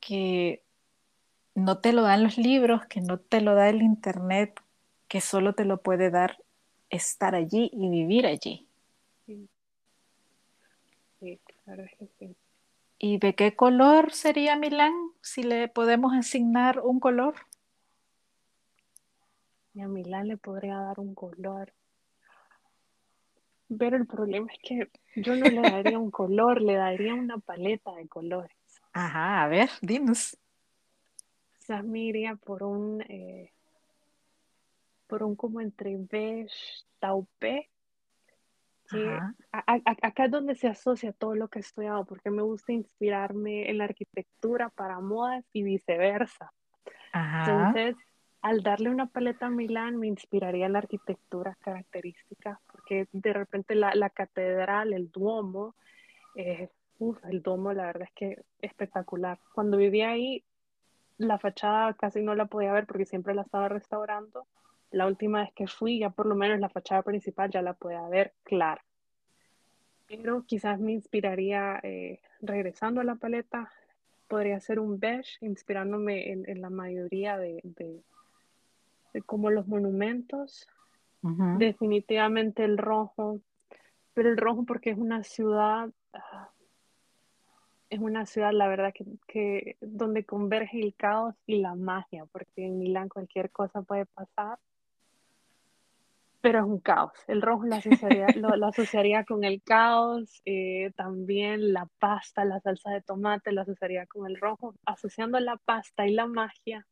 que 0.00 0.62
no 1.54 1.78
te 1.78 1.92
lo 1.94 2.02
dan 2.02 2.24
los 2.24 2.38
libros, 2.38 2.86
que 2.86 3.00
no 3.00 3.18
te 3.18 3.40
lo 3.42 3.54
da 3.56 3.70
el 3.70 3.82
internet, 3.82 4.60
que 5.08 5.20
solo 5.22 5.54
te 5.54 5.66
lo 5.66 5.82
puede 5.82 6.10
dar 6.10 6.43
estar 6.94 7.34
allí 7.34 7.70
y 7.72 7.88
vivir 7.88 8.26
allí. 8.26 8.66
Sí, 11.20 11.40
claro 11.64 11.84
que 11.98 12.08
sí. 12.18 12.36
¿Y 12.98 13.18
de 13.18 13.34
qué 13.34 13.56
color 13.56 14.12
sería 14.12 14.56
Milán 14.56 14.92
si 15.20 15.42
le 15.42 15.68
podemos 15.68 16.12
asignar 16.14 16.80
un 16.80 17.00
color? 17.00 17.34
Y 19.74 19.80
a 19.80 19.88
Milán 19.88 20.28
le 20.28 20.36
podría 20.36 20.76
dar 20.76 21.00
un 21.00 21.14
color. 21.14 21.72
Pero 23.78 23.96
el 23.96 24.06
problema 24.06 24.46
es 24.52 24.58
que 24.62 24.90
yo 25.16 25.34
no 25.34 25.48
le 25.48 25.60
daría 25.60 25.98
un 25.98 26.10
color, 26.10 26.60
le 26.62 26.74
daría 26.74 27.14
una 27.14 27.38
paleta 27.38 27.92
de 27.94 28.06
colores. 28.06 28.56
Ajá, 28.92 29.42
a 29.42 29.48
ver, 29.48 29.70
dinos. 29.80 30.36
Quizás 31.58 31.82
me 31.84 32.00
iría 32.00 32.36
por 32.36 32.62
un, 32.62 33.00
eh, 33.02 33.52
un 35.22 35.36
como 35.36 35.60
entre 35.60 35.96
beige, 35.96 36.84
taupe, 36.98 37.70
que 38.90 39.18
acá 39.50 40.24
es 40.24 40.30
donde 40.30 40.54
se 40.54 40.68
asocia 40.68 41.12
todo 41.12 41.34
lo 41.34 41.48
que 41.48 41.58
he 41.58 41.62
estudiado, 41.62 42.04
porque 42.04 42.30
me 42.30 42.42
gusta 42.42 42.72
inspirarme 42.72 43.70
en 43.70 43.78
la 43.78 43.84
arquitectura 43.84 44.68
para 44.70 45.00
modas 45.00 45.44
y 45.52 45.62
viceversa. 45.62 46.52
Entonces, 47.12 47.96
al 48.42 48.62
darle 48.62 48.90
una 48.90 49.06
paleta 49.06 49.46
a 49.46 49.50
Milán, 49.50 49.96
me 49.96 50.06
inspiraría 50.06 50.66
en 50.66 50.74
la 50.74 50.80
arquitectura 50.80 51.56
característica, 51.60 52.60
porque 52.70 53.08
de 53.12 53.32
repente 53.32 53.74
la, 53.74 53.94
la 53.94 54.10
catedral, 54.10 54.92
el 54.92 55.10
Duomo, 55.10 55.74
eh, 56.34 56.68
el 57.24 57.42
Duomo 57.42 57.72
la 57.72 57.86
verdad 57.86 58.08
es 58.08 58.14
que 58.14 58.44
espectacular. 58.60 59.38
Cuando 59.54 59.76
vivía 59.76 60.10
ahí, 60.10 60.44
la 61.16 61.38
fachada 61.38 61.94
casi 61.94 62.22
no 62.22 62.34
la 62.34 62.46
podía 62.46 62.72
ver 62.72 62.86
porque 62.86 63.06
siempre 63.06 63.34
la 63.34 63.42
estaba 63.42 63.68
restaurando. 63.68 64.46
La 64.94 65.08
última 65.08 65.40
vez 65.40 65.52
que 65.54 65.66
fui, 65.66 65.98
ya 65.98 66.10
por 66.10 66.26
lo 66.26 66.36
menos 66.36 66.60
la 66.60 66.68
fachada 66.68 67.02
principal 67.02 67.50
ya 67.50 67.62
la 67.62 67.74
podía 67.74 68.06
ver 68.08 68.32
clara. 68.44 68.84
Pero 70.06 70.44
quizás 70.44 70.78
me 70.78 70.92
inspiraría, 70.92 71.80
eh, 71.82 72.20
regresando 72.40 73.00
a 73.00 73.04
la 73.04 73.16
paleta, 73.16 73.72
podría 74.28 74.60
ser 74.60 74.78
un 74.78 75.00
beige, 75.00 75.44
inspirándome 75.44 76.30
en, 76.30 76.60
la 76.60 76.70
mayoría 76.70 77.36
de, 77.36 77.60
como 79.26 79.50
los 79.50 79.66
monumentos. 79.66 80.68
Definitivamente 81.58 82.64
el 82.64 82.76
rojo, 82.76 83.40
pero 84.12 84.28
el 84.28 84.36
rojo 84.36 84.64
porque 84.64 84.90
es 84.90 84.98
una 84.98 85.24
ciudad, 85.24 85.90
ah, 86.12 86.50
es 87.88 87.98
una 87.98 88.26
ciudad, 88.26 88.52
la 88.52 88.68
verdad, 88.68 88.92
que, 88.92 89.06
que, 89.26 89.76
donde 89.80 90.24
converge 90.24 90.80
el 90.80 90.94
caos 90.94 91.34
y 91.46 91.62
la 91.62 91.74
magia, 91.74 92.26
porque 92.26 92.66
en 92.66 92.78
Milán 92.78 93.08
cualquier 93.08 93.50
cosa 93.50 93.80
puede 93.80 94.04
pasar, 94.04 94.58
pero 96.44 96.58
es 96.58 96.66
un 96.66 96.78
caos. 96.78 97.12
El 97.26 97.40
rojo 97.40 97.64
lo 97.64 97.76
asociaría, 97.76 98.26
lo, 98.36 98.66
asociaría 98.66 99.24
con 99.24 99.44
el 99.44 99.62
caos, 99.62 100.42
eh, 100.44 100.92
también 100.94 101.72
la 101.72 101.88
pasta, 101.98 102.44
la 102.44 102.60
salsa 102.60 102.90
de 102.90 103.00
tomate, 103.00 103.50
lo 103.50 103.62
asociaría 103.62 104.04
con 104.04 104.26
el 104.26 104.38
rojo, 104.38 104.74
asociando 104.84 105.40
la 105.40 105.56
pasta 105.56 106.06
y 106.06 106.12
la 106.12 106.26
magia, 106.26 106.86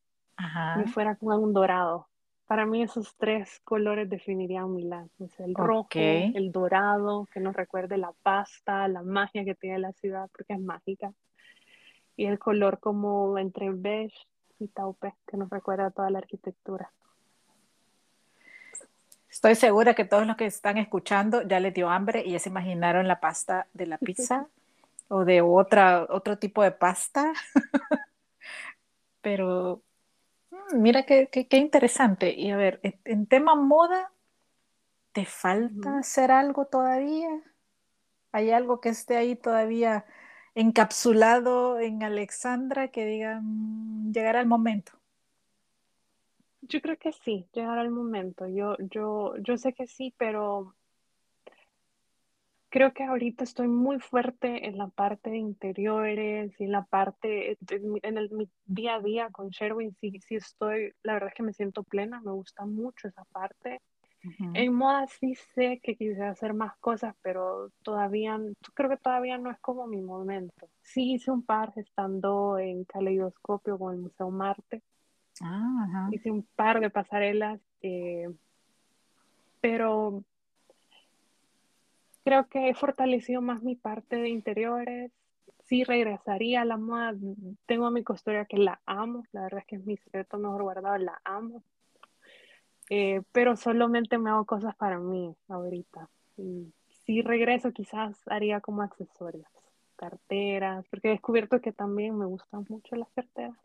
me 0.78 0.86
fuera 0.86 1.16
con 1.16 1.38
un 1.38 1.52
dorado. 1.52 2.08
Para 2.46 2.64
mí 2.64 2.82
esos 2.82 3.14
tres 3.18 3.60
colores 3.62 4.08
definirían 4.08 4.74
Milán. 4.74 5.10
el 5.18 5.54
rojo, 5.54 5.90
el 5.92 6.50
dorado, 6.50 7.28
que 7.30 7.40
nos 7.40 7.54
recuerde 7.54 7.98
la 7.98 8.14
pasta, 8.22 8.88
la 8.88 9.02
magia 9.02 9.44
que 9.44 9.54
tiene 9.54 9.78
la 9.78 9.92
ciudad, 9.92 10.30
porque 10.32 10.54
es 10.54 10.60
mágica. 10.60 11.12
Y 12.16 12.24
el 12.24 12.38
color 12.38 12.80
como 12.80 13.36
entre 13.36 13.68
beige 13.70 14.16
y 14.58 14.68
taupe, 14.68 15.12
que 15.26 15.36
nos 15.36 15.50
recuerda 15.50 15.90
toda 15.90 16.08
la 16.08 16.20
arquitectura. 16.20 16.90
Estoy 19.32 19.56
segura 19.56 19.94
que 19.94 20.04
todos 20.04 20.26
los 20.26 20.36
que 20.36 20.46
están 20.46 20.78
escuchando 20.78 21.42
ya 21.42 21.58
les 21.58 21.74
dio 21.74 21.88
hambre 21.88 22.22
y 22.24 22.32
ya 22.32 22.38
se 22.38 22.50
imaginaron 22.50 23.08
la 23.08 23.18
pasta 23.18 23.66
de 23.72 23.86
la 23.86 23.98
pizza 23.98 24.46
o 25.08 25.24
de 25.24 25.40
otra, 25.40 26.06
otro 26.08 26.38
tipo 26.38 26.62
de 26.62 26.70
pasta. 26.70 27.32
Pero 29.22 29.82
Mira 30.74 31.04
qué, 31.04 31.28
interesante. 31.52 32.34
Y 32.34 32.50
a 32.50 32.56
ver, 32.56 32.80
en 32.82 33.26
tema 33.26 33.54
moda, 33.54 34.12
¿te 35.12 35.24
falta 35.24 35.98
hacer 35.98 36.30
algo 36.30 36.66
todavía? 36.66 37.28
¿Hay 38.32 38.50
algo 38.50 38.80
que 38.80 38.88
esté 38.88 39.16
ahí 39.16 39.36
todavía 39.36 40.06
encapsulado 40.54 41.78
en 41.78 42.02
Alexandra 42.02 42.88
que 42.88 43.04
digan, 43.04 43.42
mm, 43.44 44.12
llegará 44.12 44.40
el 44.40 44.46
momento? 44.46 44.92
Yo 46.62 46.80
creo 46.80 46.96
que 46.96 47.12
sí, 47.12 47.46
llegará 47.52 47.82
el 47.82 47.90
momento. 47.90 48.46
Yo, 48.48 48.76
yo, 48.78 49.34
yo 49.38 49.56
sé 49.56 49.72
que 49.72 49.86
sí, 49.86 50.14
pero 50.16 50.74
Creo 52.72 52.94
que 52.94 53.04
ahorita 53.04 53.44
estoy 53.44 53.68
muy 53.68 54.00
fuerte 54.00 54.66
en 54.66 54.78
la 54.78 54.88
parte 54.88 55.28
de 55.28 55.36
interiores 55.36 56.58
y 56.58 56.64
en 56.64 56.72
la 56.72 56.84
parte, 56.86 57.58
en 57.68 58.16
el 58.16 58.30
mi 58.30 58.48
día 58.64 58.94
a 58.94 59.00
día 59.00 59.28
con 59.28 59.50
Sherwin, 59.50 59.94
sí, 60.00 60.18
sí 60.26 60.36
estoy, 60.36 60.94
la 61.02 61.12
verdad 61.12 61.28
es 61.28 61.34
que 61.34 61.42
me 61.42 61.52
siento 61.52 61.82
plena, 61.82 62.22
me 62.22 62.32
gusta 62.32 62.64
mucho 62.64 63.08
esa 63.08 63.24
parte. 63.24 63.82
En 64.54 64.72
moda 64.72 65.06
sí 65.06 65.34
sé 65.54 65.80
que 65.82 65.96
quisiera 65.96 66.30
hacer 66.30 66.54
más 66.54 66.74
cosas, 66.78 67.14
pero 67.20 67.68
todavía, 67.82 68.40
creo 68.72 68.88
que 68.88 68.96
todavía 68.96 69.36
no 69.36 69.50
es 69.50 69.60
como 69.60 69.86
mi 69.86 70.00
momento. 70.00 70.70
Sí 70.80 71.12
hice 71.12 71.30
un 71.30 71.42
par 71.44 71.74
estando 71.76 72.58
en 72.58 72.84
Caleidoscopio 72.84 73.78
con 73.78 73.96
el 73.96 74.00
Museo 74.00 74.30
Marte. 74.30 74.82
Ah, 75.42 76.08
hice 76.12 76.30
un 76.30 76.44
par 76.56 76.80
de 76.80 76.88
pasarelas, 76.88 77.60
eh, 77.82 78.30
pero 79.60 80.22
creo 82.24 82.46
que 82.48 82.68
he 82.68 82.74
fortalecido 82.74 83.42
más 83.42 83.62
mi 83.62 83.74
parte 83.74 84.16
de 84.16 84.28
interiores. 84.28 85.10
Sí 85.64 85.84
regresaría 85.84 86.62
a 86.62 86.64
la 86.64 86.76
moda. 86.76 87.14
Tengo 87.66 87.86
a 87.86 87.90
mi 87.90 88.02
costura 88.02 88.44
que 88.44 88.58
la 88.58 88.80
amo. 88.86 89.24
La 89.32 89.42
verdad 89.42 89.60
es 89.60 89.66
que 89.66 89.76
es 89.76 89.86
mi 89.86 89.96
secreto 89.96 90.38
mejor 90.38 90.62
guardado. 90.62 90.98
La 90.98 91.20
amo. 91.24 91.62
Eh, 92.90 93.22
pero 93.32 93.56
solamente 93.56 94.18
me 94.18 94.30
hago 94.30 94.44
cosas 94.44 94.74
para 94.76 94.98
mí 94.98 95.34
ahorita. 95.48 96.08
Si 97.04 97.22
regreso, 97.22 97.72
quizás 97.72 98.20
haría 98.26 98.60
como 98.60 98.82
accesorios, 98.82 99.46
carteras, 99.96 100.86
porque 100.88 101.08
he 101.08 101.12
descubierto 101.12 101.60
que 101.60 101.72
también 101.72 102.18
me 102.18 102.26
gustan 102.26 102.66
mucho 102.68 102.96
las 102.96 103.08
carteras. 103.10 103.56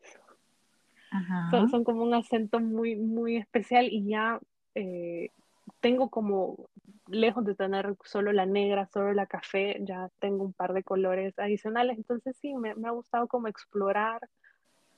Son, 1.52 1.70
son, 1.70 1.84
como 1.84 2.04
un 2.04 2.14
acento 2.14 2.60
muy, 2.60 2.96
muy 2.96 3.38
especial 3.38 3.88
y 3.90 4.06
ya 4.10 4.40
eh, 4.76 5.32
tengo 5.80 6.10
como 6.10 6.70
lejos 7.08 7.46
de 7.46 7.56
tener 7.56 7.96
solo 8.04 8.34
la 8.34 8.46
negra, 8.46 8.88
solo 8.88 9.14
la 9.14 9.26
café, 9.26 9.78
ya 9.82 10.10
tengo 10.20 10.44
un 10.44 10.54
par 10.54 10.74
de 10.74 10.84
colores 10.84 11.38
adicionales. 11.40 11.98
Entonces 11.98 12.36
sí, 12.42 12.54
me, 12.56 12.72
ha 12.72 12.92
gustado 12.92 13.28
como 13.28 13.48
explorar 13.48 14.28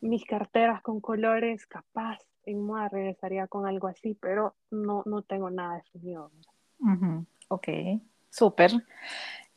mis 0.01 0.25
carteras 0.25 0.81
con 0.81 1.01
colores, 1.01 1.65
capaz 1.67 2.19
en 2.45 2.61
moda 2.61 2.89
regresaría 2.89 3.47
con 3.47 3.67
algo 3.67 3.87
así, 3.87 4.17
pero 4.19 4.55
no, 4.71 5.03
no 5.05 5.21
tengo 5.21 5.49
nada 5.49 5.75
definido. 5.75 6.31
Ok, 7.49 7.67
súper. 8.29 8.71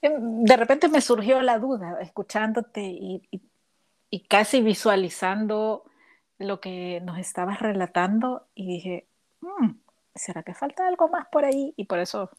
Em, 0.02 0.44
de 0.44 0.56
repente 0.56 0.88
me 0.88 1.00
surgió 1.00 1.40
la 1.40 1.58
duda 1.58 1.98
escuchándote 2.00 2.82
y, 2.82 3.22
y 4.10 4.20
casi 4.26 4.60
visualizando 4.60 5.84
lo 6.42 6.60
que 6.60 7.00
nos 7.04 7.18
estabas 7.18 7.60
relatando 7.60 8.46
y 8.54 8.66
dije, 8.66 9.06
mm, 9.40 9.70
¿será 10.14 10.42
que 10.42 10.54
falta 10.54 10.86
algo 10.86 11.08
más 11.08 11.26
por 11.28 11.44
ahí? 11.44 11.74
Y 11.76 11.84
por 11.86 11.98
eso, 11.98 12.30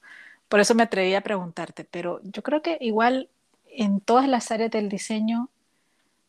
por 0.50 0.60
eso 0.60 0.76
me 0.76 0.84
atreví 0.84 1.16
a 1.16 1.22
preguntarte, 1.22 1.86
pero 1.86 2.22
yo 2.24 2.44
creo 2.44 2.62
que 2.62 2.78
igual 2.82 3.30
en 3.68 4.02
todas 4.02 4.28
las 4.28 4.52
áreas 4.52 4.72
del 4.72 4.90
diseño 4.90 5.50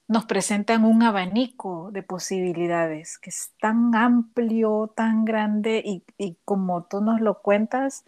nos 0.08 0.26
presentan 0.26 0.84
un 0.84 1.02
abanico 1.02 1.90
de 1.92 2.02
posibilidades 2.02 3.18
que 3.18 3.30
es 3.30 3.52
tan 3.60 3.94
amplio, 3.94 4.92
tan 4.94 5.24
grande 5.24 5.82
y, 5.84 6.04
y 6.18 6.36
como 6.44 6.84
tú 6.84 7.00
nos 7.00 7.20
lo 7.20 7.40
cuentas, 7.40 8.04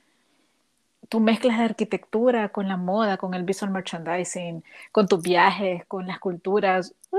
tú 1.09 1.20
mezclas 1.20 1.59
la 1.59 1.64
arquitectura 1.64 2.50
con 2.50 2.68
la 2.68 2.76
moda, 2.76 3.16
con 3.16 3.35
el 3.35 3.44
visual 3.44 3.70
merchandising, 3.70 4.64
con 4.92 5.09
tus 5.09 5.22
viajes, 5.22 5.85
con 5.87 6.07
las 6.07 6.18
culturas. 6.18 6.94
Uh, 7.11 7.18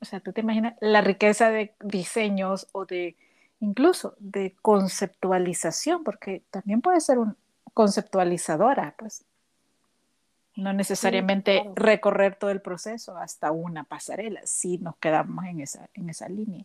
o 0.00 0.04
sea, 0.04 0.20
tú 0.20 0.32
te 0.32 0.40
imaginas 0.40 0.74
la 0.80 1.00
riqueza 1.02 1.50
de 1.50 1.74
diseños 1.80 2.68
o 2.72 2.86
de 2.86 3.16
incluso 3.60 4.14
de 4.18 4.56
conceptualización, 4.62 6.02
porque 6.02 6.42
también 6.50 6.80
puede 6.80 7.00
ser 7.00 7.18
un 7.18 7.36
conceptualizadora, 7.74 8.94
pues. 8.98 9.24
No 10.56 10.72
necesariamente 10.72 11.62
recorrer 11.76 12.34
todo 12.34 12.50
el 12.50 12.60
proceso 12.60 13.16
hasta 13.16 13.52
una 13.52 13.84
pasarela, 13.84 14.40
si 14.44 14.78
nos 14.78 14.96
quedamos 14.96 15.44
en 15.44 15.60
esa, 15.60 15.88
en 15.94 16.10
esa 16.10 16.28
línea. 16.28 16.64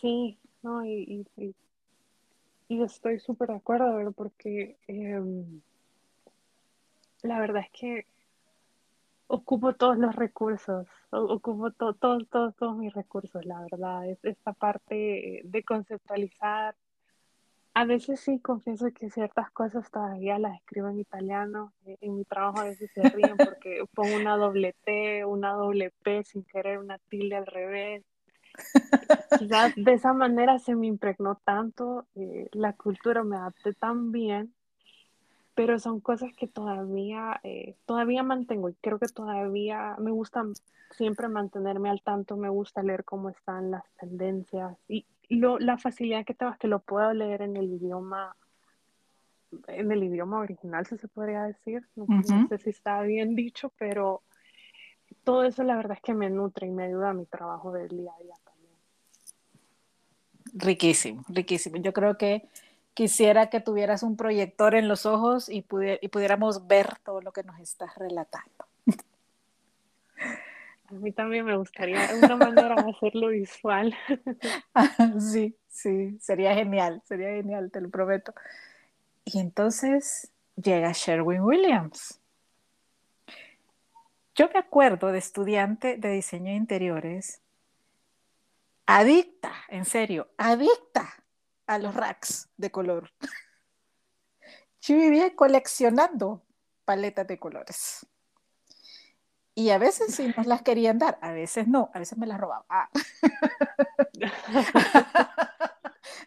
Sí, 0.00 0.38
no, 0.62 0.84
y, 0.84 1.26
y, 1.36 2.82
estoy 2.82 3.20
súper 3.20 3.48
de 3.48 3.56
acuerdo, 3.56 4.12
porque 4.12 4.76
em, 4.86 5.60
la 7.22 7.38
verdad 7.38 7.62
es 7.62 7.70
que 7.78 8.06
ocupo 9.28 9.74
todos 9.74 9.98
los 9.98 10.16
recursos, 10.16 10.88
ocupo 11.10 11.70
todos, 11.70 11.98
todos, 12.28 12.56
todos 12.56 12.76
mis 12.76 12.92
recursos, 12.92 13.44
la 13.44 13.60
verdad. 13.60 14.08
Es 14.08 14.18
esta 14.24 14.52
parte 14.52 15.42
de 15.44 15.64
conceptualizar, 15.64 16.74
A 17.74 17.84
veces 17.84 18.20
sí 18.20 18.40
confieso 18.40 18.86
que 18.92 19.08
ciertas 19.10 19.50
cosas 19.52 19.88
todavía 19.90 20.38
las 20.38 20.56
escribo 20.56 20.88
en 20.88 20.98
italiano. 20.98 21.72
Eh, 21.86 21.96
en 22.00 22.16
mi 22.16 22.24
trabajo 22.24 22.60
a 22.60 22.64
veces 22.64 22.90
se 22.92 23.02
ríen 23.10 23.36
porque 23.36 23.84
pongo 23.94 24.16
una 24.16 24.36
doble 24.36 24.74
T, 24.84 25.24
una 25.24 25.52
doble 25.52 25.92
P 26.02 26.24
sin 26.24 26.42
querer, 26.44 26.78
una 26.78 26.98
tilde 27.08 27.36
al 27.36 27.46
revés. 27.46 28.04
Quizás 29.38 29.74
de 29.76 29.92
esa 29.92 30.12
manera 30.12 30.58
se 30.58 30.74
me 30.74 30.88
impregnó 30.88 31.36
tanto, 31.44 32.06
eh, 32.16 32.48
la 32.52 32.72
cultura 32.72 33.22
me 33.22 33.36
adapté 33.36 33.72
tan 33.74 34.10
bien, 34.10 34.52
pero 35.58 35.80
son 35.80 35.98
cosas 35.98 36.32
que 36.36 36.46
todavía, 36.46 37.40
eh, 37.42 37.74
todavía 37.84 38.22
mantengo 38.22 38.68
y 38.68 38.74
creo 38.74 39.00
que 39.00 39.08
todavía 39.08 39.96
me 39.98 40.12
gusta 40.12 40.44
siempre 40.92 41.26
mantenerme 41.26 41.90
al 41.90 42.00
tanto, 42.00 42.36
me 42.36 42.48
gusta 42.48 42.80
leer 42.84 43.02
cómo 43.04 43.28
están 43.28 43.72
las 43.72 43.82
tendencias 43.98 44.78
y 44.86 45.04
lo, 45.28 45.58
la 45.58 45.76
facilidad 45.76 46.24
que 46.24 46.32
tengo 46.32 46.52
es 46.52 46.58
que 46.58 46.68
lo 46.68 46.78
puedo 46.78 47.12
leer 47.12 47.42
en 47.42 47.56
el 47.56 47.72
idioma 47.72 48.36
en 49.66 49.90
el 49.90 50.04
idioma 50.04 50.38
original, 50.38 50.86
si 50.86 50.96
se 50.96 51.08
podría 51.08 51.42
decir. 51.42 51.82
No, 51.96 52.06
no 52.06 52.48
sé 52.48 52.58
si 52.58 52.70
está 52.70 53.02
bien 53.02 53.34
dicho, 53.34 53.72
pero 53.78 54.22
todo 55.24 55.42
eso 55.42 55.64
la 55.64 55.74
verdad 55.74 55.96
es 55.96 56.02
que 56.02 56.14
me 56.14 56.30
nutre 56.30 56.68
y 56.68 56.70
me 56.70 56.84
ayuda 56.84 57.10
a 57.10 57.14
mi 57.14 57.26
trabajo 57.26 57.72
del 57.72 57.88
día 57.88 58.12
a 58.16 58.22
día. 58.22 58.34
Riquísimo, 60.54 61.24
riquísimo. 61.28 61.78
Yo 61.78 61.92
creo 61.92 62.16
que 62.16 62.46
quisiera 62.98 63.48
que 63.48 63.60
tuvieras 63.60 64.02
un 64.02 64.16
proyector 64.16 64.74
en 64.74 64.88
los 64.88 65.06
ojos 65.06 65.48
y, 65.48 65.58
y 65.58 66.08
pudiéramos 66.08 66.66
ver 66.66 66.98
todo 67.04 67.20
lo 67.20 67.30
que 67.30 67.44
nos 67.44 67.60
estás 67.60 67.94
relatando. 67.94 68.66
A 70.88 70.94
mí 70.94 71.12
también 71.12 71.44
me 71.44 71.56
gustaría 71.56 72.10
una 72.20 72.34
manera 72.34 72.74
de 72.82 72.90
hacerlo 72.90 73.28
visual. 73.28 73.94
sí, 75.20 75.56
sí, 75.68 76.18
sería 76.18 76.56
genial, 76.56 77.00
sería 77.04 77.28
genial, 77.28 77.70
te 77.70 77.80
lo 77.80 77.88
prometo. 77.88 78.34
Y 79.24 79.38
entonces 79.38 80.32
llega 80.56 80.90
Sherwin 80.90 81.42
Williams. 81.42 82.18
Yo 84.34 84.50
me 84.52 84.58
acuerdo 84.58 85.12
de 85.12 85.18
estudiante 85.18 85.98
de 85.98 86.10
diseño 86.10 86.50
de 86.50 86.56
interiores 86.56 87.42
adicta, 88.86 89.52
en 89.68 89.84
serio, 89.84 90.26
adicta 90.36 91.17
a 91.68 91.78
los 91.78 91.94
racks 91.94 92.48
de 92.56 92.72
color. 92.72 93.12
Yo 94.80 94.96
vivía 94.96 95.36
coleccionando 95.36 96.42
paletas 96.84 97.26
de 97.28 97.38
colores. 97.38 98.06
Y 99.54 99.70
a 99.70 99.78
veces 99.78 100.14
sí 100.14 100.32
nos 100.36 100.46
las 100.46 100.62
querían 100.62 100.98
dar, 100.98 101.18
a 101.20 101.32
veces 101.32 101.68
no, 101.68 101.90
a 101.92 101.98
veces 101.98 102.16
me 102.16 102.26
las 102.26 102.40
robaba. 102.40 102.64
Ah. 102.68 102.88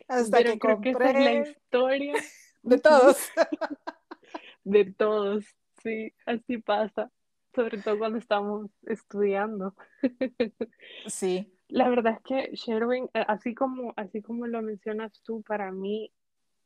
Hasta 0.07 0.43
que 0.43 0.59
compré 0.59 0.93
que 0.93 1.13
la 1.13 1.33
historia 1.33 2.13
de 2.61 2.77
todos. 2.77 3.17
de 4.63 4.93
todos, 4.93 5.45
sí, 5.81 6.13
así 6.25 6.57
pasa, 6.59 7.09
sobre 7.55 7.81
todo 7.81 7.97
cuando 7.97 8.19
estamos 8.19 8.69
estudiando. 8.83 9.75
sí. 11.07 11.51
La 11.71 11.87
verdad 11.87 12.17
es 12.17 12.21
que 12.23 12.49
Sherwin, 12.53 13.09
eh, 13.13 13.23
así 13.29 13.55
como, 13.55 13.93
así 13.95 14.21
como 14.21 14.45
lo 14.45 14.61
mencionas 14.61 15.21
tú, 15.23 15.41
para 15.41 15.71
mí 15.71 16.11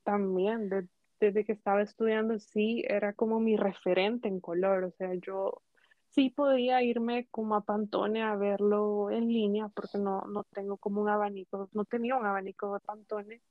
también, 0.04 0.90
desde 1.20 1.46
que 1.46 1.52
estaba 1.52 1.84
estudiando, 1.84 2.40
sí, 2.40 2.84
era 2.88 3.14
como 3.14 3.40
mi 3.40 3.56
referente 3.56 4.28
en 4.28 4.40
color. 4.40 4.84
O 4.86 4.92
sea, 4.94 5.14
yo 5.14 5.62
sí 6.10 6.32
podía 6.32 6.82
irme 6.82 7.28
como 7.30 7.56
a 7.56 7.62
Pantone 7.62 8.24
a 8.24 8.36
verlo 8.36 9.12
en 9.12 9.28
línea, 9.28 9.68
porque 9.70 10.00
no, 10.00 10.22
no 10.24 10.44
tengo 10.46 10.78
como 10.78 11.02
un 11.02 11.10
abanico, 11.10 11.70
no 11.74 11.86
tenía 11.86 12.16
un 12.16 12.26
abanico 12.26 12.74
de 12.74 12.80
Pantone, 12.80 13.42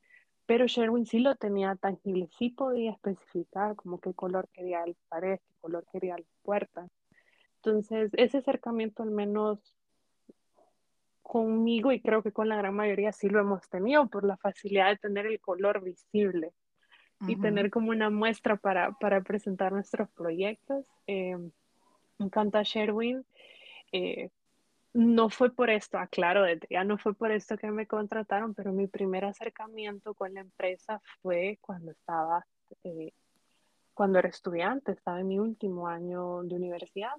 pero 0.46 0.66
Sherwin 0.66 1.06
sí 1.06 1.20
lo 1.20 1.36
tenía 1.36 1.76
tangible, 1.76 2.28
sí 2.36 2.50
podía 2.50 2.90
especificar 2.90 3.76
como 3.76 4.00
qué 4.00 4.12
color 4.12 4.48
quería 4.52 4.82
el 4.82 4.96
pared, 5.08 5.38
qué 5.38 5.54
color 5.60 5.86
quería 5.92 6.18
la 6.18 6.24
puerta. 6.42 6.88
Entonces, 7.62 8.10
ese 8.14 8.38
acercamiento 8.38 9.04
al 9.04 9.12
menos 9.12 9.60
conmigo 11.24 11.90
y 11.90 12.00
creo 12.00 12.22
que 12.22 12.32
con 12.32 12.48
la 12.48 12.56
gran 12.56 12.74
mayoría 12.74 13.10
sí 13.10 13.28
lo 13.28 13.40
hemos 13.40 13.68
tenido 13.68 14.06
por 14.08 14.24
la 14.24 14.36
facilidad 14.36 14.90
de 14.90 14.98
tener 14.98 15.26
el 15.26 15.40
color 15.40 15.82
visible 15.82 16.52
y 17.26 17.40
tener 17.40 17.70
como 17.70 17.90
una 17.90 18.10
muestra 18.10 18.56
para, 18.56 18.92
para 19.00 19.22
presentar 19.22 19.72
nuestros 19.72 20.10
proyectos. 20.10 20.86
Eh, 21.06 21.34
me 22.18 22.26
encanta 22.26 22.62
Sherwin. 22.62 23.24
Eh, 23.92 24.28
no 24.92 25.30
fue 25.30 25.50
por 25.50 25.70
esto, 25.70 25.96
aclaro, 25.98 26.44
ya 26.68 26.84
no 26.84 26.98
fue 26.98 27.14
por 27.14 27.32
esto 27.32 27.56
que 27.56 27.70
me 27.70 27.86
contrataron, 27.86 28.54
pero 28.54 28.72
mi 28.72 28.86
primer 28.86 29.24
acercamiento 29.24 30.12
con 30.12 30.34
la 30.34 30.42
empresa 30.42 31.00
fue 31.22 31.58
cuando 31.62 31.92
estaba, 31.92 32.46
eh, 32.84 33.12
cuando 33.94 34.18
era 34.18 34.28
estudiante, 34.28 34.92
estaba 34.92 35.20
en 35.20 35.28
mi 35.28 35.38
último 35.38 35.88
año 35.88 36.42
de 36.42 36.54
universidad 36.54 37.14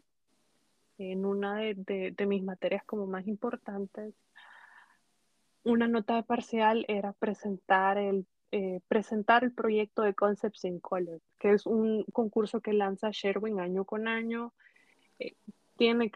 en 0.97 1.25
una 1.25 1.58
de, 1.58 2.15
mis 2.27 2.43
materias 2.43 2.84
como 2.86 3.08
más 3.08 3.27
importantes, 3.27 4.13
una 5.63 5.88
nota 5.88 6.15
de 6.15 6.23
parcial 6.23 6.86
era 6.88 7.13
presentar 7.13 7.97
el, 7.97 8.27
eh, 8.51 8.81
presentar 8.88 9.43
el 9.43 9.51
proyecto 9.51 10.03
de 10.03 10.13
Concepts 10.13 10.65
in 10.65 10.79
Color, 10.79 11.21
que 11.39 11.51
es 11.51 11.65
un 11.65 12.03
concurso 12.13 12.62
que 12.62 12.73
lanza 12.73 13.10
Sherwin 13.12 13.60
año 13.60 13.86
con 13.86 14.08
año. 14.08 14.53
Eh, 15.19 15.36
tiene, 15.77 16.10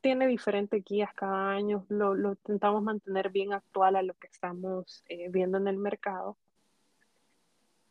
tiene, 0.00 0.26
diferentes 0.26 0.82
guías 0.82 1.12
cada 1.14 1.50
año, 1.50 1.84
lo, 1.88 2.14
lo, 2.14 2.30
intentamos 2.30 2.82
mantener 2.82 3.30
bien 3.30 3.52
actual 3.52 3.96
a 3.96 4.02
lo 4.02 4.14
que 4.14 4.28
estamos 4.28 5.04
eh, 5.08 5.28
viendo 5.30 5.58
en 5.58 5.68
el 5.68 5.76
mercado. 5.76 6.38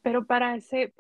Pero 0.02 0.26
para 0.26 0.56
ese, 0.56 0.94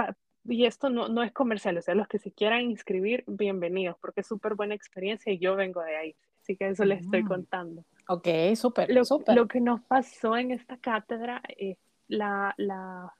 y 0.47 0.65
esto 0.65 0.89
no, 0.89 1.07
no 1.07 1.23
es 1.23 1.31
comercial, 1.31 1.77
o 1.77 1.81
sea, 1.81 1.95
los 1.95 2.07
que 2.07 2.19
se 2.19 2.31
quieran 2.31 2.61
inscribir, 2.61 3.23
bienvenidos, 3.27 3.97
porque 3.99 4.21
es 4.21 4.27
súper 4.27 4.55
buena 4.55 4.75
experiencia 4.75 5.31
y 5.31 5.39
yo 5.39 5.55
vengo 5.55 5.81
de 5.81 5.95
ahí, 5.95 6.15
así 6.41 6.55
que 6.55 6.69
eso 6.69 6.85
les 6.85 7.01
estoy 7.01 7.23
mm. 7.23 7.27
contando. 7.27 7.85
Ok, 8.07 8.27
súper, 8.55 8.91
lo, 8.91 9.03
súper. 9.05 9.35
Lo 9.35 9.47
que 9.47 9.59
nos 9.59 9.81
pasó 9.81 10.37
en 10.37 10.51
esta 10.51 10.77
cátedra, 10.77 11.41
es 11.57 11.77
la, 12.07 12.53
la, 12.57 13.13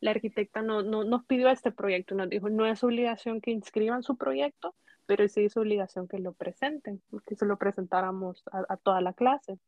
la 0.00 0.10
arquitecta 0.10 0.62
no, 0.62 0.82
no, 0.82 1.04
nos 1.04 1.24
pidió 1.24 1.48
este 1.50 1.70
proyecto, 1.70 2.14
nos 2.14 2.30
dijo, 2.30 2.48
no 2.48 2.66
es 2.66 2.82
obligación 2.82 3.40
que 3.40 3.50
inscriban 3.50 4.02
su 4.02 4.16
proyecto, 4.16 4.74
pero 5.04 5.28
sí 5.28 5.44
es 5.44 5.56
obligación 5.56 6.08
que 6.08 6.18
lo 6.18 6.32
presenten, 6.32 7.02
que 7.26 7.36
se 7.36 7.44
lo 7.44 7.58
presentáramos 7.58 8.42
a, 8.50 8.64
a 8.68 8.76
toda 8.76 9.00
la 9.00 9.12
clase 9.12 9.58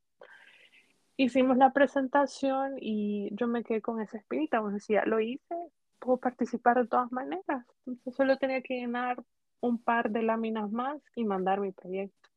hicimos 1.19 1.57
la 1.57 1.73
presentación 1.73 2.77
y 2.81 3.29
yo 3.35 3.49
me 3.49 3.65
quedé 3.65 3.83
con 3.83 4.01
esa 4.01 4.17
espinita, 4.17 4.61
bueno, 4.61 4.79
ya 4.89 5.05
lo 5.05 5.19
hice, 5.21 5.55
puedo 5.99 6.19
participar 6.19 6.83
de 6.83 6.89
todas 6.89 7.11
maneras. 7.13 7.65
Entonces 7.87 8.15
solo 8.15 8.37
tenía 8.37 8.63
que 8.63 8.75
llenar 8.75 9.23
un 9.61 9.79
par 9.79 10.11
de 10.11 10.23
láminas 10.23 10.71
más 10.71 11.01
y 11.15 11.25
mandar 11.25 11.61
mi 11.61 11.73
proyecto. 11.73 12.29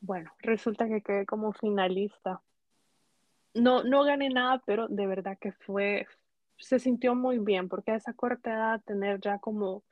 Bueno, 0.00 0.30
resulta 0.40 0.86
que 0.86 1.00
quedé 1.00 1.26
como 1.26 1.52
finalista. 1.52 2.40
No, 3.54 3.82
no 3.82 4.04
gané 4.04 4.28
nada, 4.28 4.62
pero 4.66 4.86
de 4.88 5.06
verdad 5.06 5.38
que 5.40 5.52
fue, 5.52 6.06
se 6.58 6.78
sintió 6.78 7.14
muy 7.14 7.38
bien, 7.38 7.68
porque 7.68 7.92
a 7.92 7.96
esa 7.96 8.12
corta 8.12 8.52
edad 8.52 8.82
tener 8.84 9.20
ya 9.20 9.38
como 9.38 9.82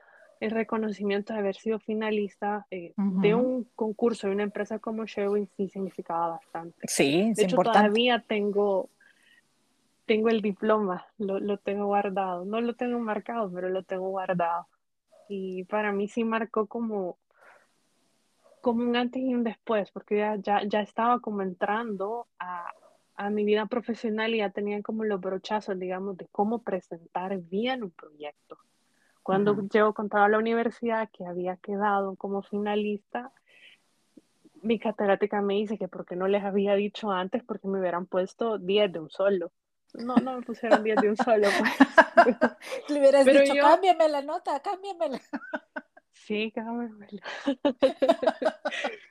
el 0.41 0.51
reconocimiento 0.51 1.33
de 1.33 1.39
haber 1.39 1.57
sido 1.57 1.79
finalista 1.79 2.67
eh, 2.71 2.93
de 2.97 3.35
un 3.35 3.65
concurso 3.75 4.27
de 4.27 4.35
una 4.35 4.43
empresa 4.43 4.79
como 4.79 5.07
Sherwin 5.07 5.49
sí 5.57 5.69
significaba 5.69 6.29
bastante. 6.29 6.77
Sí, 6.87 7.33
de 7.35 7.43
hecho, 7.43 7.57
todavía 7.57 8.23
tengo 8.27 8.91
tengo 10.07 10.29
el 10.29 10.41
diploma, 10.41 11.07
lo, 11.19 11.41
lo, 11.41 11.59
tengo 11.59 11.87
guardado. 11.87 12.45
No 12.45 12.61
lo 12.61 12.75
tengo 12.75 12.99
marcado, 13.01 13.51
pero 13.53 13.69
lo 13.69 13.83
tengo 13.83 14.09
guardado. 14.09 14.67
Y 15.29 15.65
para 15.65 15.93
mí 15.93 16.09
sí 16.09 16.25
marcó 16.25 16.67
como, 16.67 17.19
como 18.61 18.83
un 18.83 18.97
antes 18.97 19.23
y 19.23 19.35
un 19.35 19.45
después, 19.45 19.91
porque 19.91 20.19
ya, 20.19 20.37
ya, 20.37 20.63
ya 20.65 20.81
estaba 20.81 21.21
como 21.21 21.43
entrando 21.43 22.27
a, 22.39 22.73
a 23.17 23.31
mi 23.31 23.45
vida 23.45 23.67
profesional 23.67 24.35
y 24.35 24.39
ya 24.39 24.51
tenía 24.51 24.83
como 24.83 25.05
los 25.05 25.21
brochazos, 25.21 25.79
digamos, 25.79 26.17
de 26.17 26.27
cómo 26.31 26.63
presentar 26.63 27.39
bien 27.39 27.83
un 27.83 27.91
proyecto. 27.91 28.59
Cuando 29.23 29.57
yo 29.73 29.95
contaba 29.95 30.27
a 30.27 30.29
la 30.29 30.37
universidad 30.37 31.09
que 31.11 31.25
había 31.25 31.57
quedado 31.57 32.15
como 32.17 32.43
finalista, 32.43 33.33
mi 34.61 34.79
catedrática 34.79 35.41
me 35.41 35.55
dice 35.55 35.79
que 35.79 35.89
porque 35.89 36.15
no 36.15 36.29
les 36.29 36.45
había 36.45 36.75
dicho 36.75 37.11
antes, 37.11 37.43
porque 37.43 37.67
me 37.67 37.79
hubieran 37.81 38.05
puesto 38.05 38.59
10 38.59 38.93
de 38.93 39.01
un 39.01 39.09
solo. 39.09 39.51
No, 39.95 40.17
no 40.17 40.39
me 40.39 40.43
pusieron 40.43 40.83
10 40.83 41.01
de 41.01 41.11
un 41.11 41.17
solo. 41.17 41.49
Pues. 41.59 41.73
Le 42.89 43.01
hubieras 43.01 43.25
dicho, 43.25 43.55
cámbiame 43.61 44.09
la 44.09 44.23
nota, 44.23 44.61
cámbiamela. 44.61 45.21
Sí, 46.13 46.53
cámbiamela. 46.53 47.23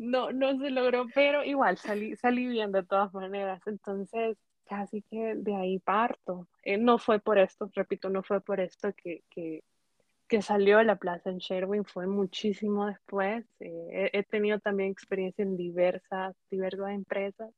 No, 0.00 0.30
no 0.30 0.56
se 0.60 0.70
logró, 0.70 1.06
pero 1.12 1.42
igual 1.42 1.76
salí, 1.76 2.14
salí 2.14 2.46
bien 2.46 2.70
de 2.70 2.84
todas 2.84 3.12
maneras. 3.12 3.60
Entonces, 3.66 4.38
casi 4.64 5.02
que 5.02 5.34
de 5.34 5.56
ahí 5.56 5.80
parto. 5.80 6.46
Eh, 6.62 6.78
no 6.78 6.98
fue 6.98 7.18
por 7.18 7.36
esto, 7.36 7.68
repito, 7.74 8.08
no 8.08 8.22
fue 8.22 8.40
por 8.40 8.60
esto 8.60 8.92
que, 8.92 9.24
que, 9.28 9.64
que 10.28 10.40
salió 10.40 10.80
la 10.84 10.94
plaza 10.94 11.30
en 11.30 11.38
Sherwin, 11.38 11.84
fue 11.84 12.06
muchísimo 12.06 12.86
después. 12.86 13.44
Eh, 13.58 14.10
he, 14.12 14.18
he, 14.20 14.22
tenido 14.22 14.60
también 14.60 14.92
experiencia 14.92 15.42
en 15.42 15.56
diversas, 15.56 16.36
diversas 16.48 16.90
empresas 16.90 17.50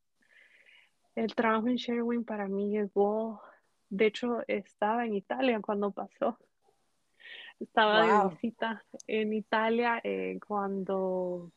El 1.15 1.35
trabajo 1.35 1.67
en 1.67 1.75
Sherwin 1.75 2.23
para 2.23 2.47
mí 2.47 2.69
llegó, 2.69 3.41
de 3.89 4.07
hecho 4.07 4.39
estaba 4.47 5.05
en 5.05 5.15
Italia 5.15 5.59
cuando 5.61 5.91
pasó. 5.91 6.37
Estaba 7.59 8.23
de 8.23 8.29
visita 8.29 8.83
en 9.05 9.33
Italia 9.33 10.01
eh, 10.03 10.39
cuando 10.47 11.51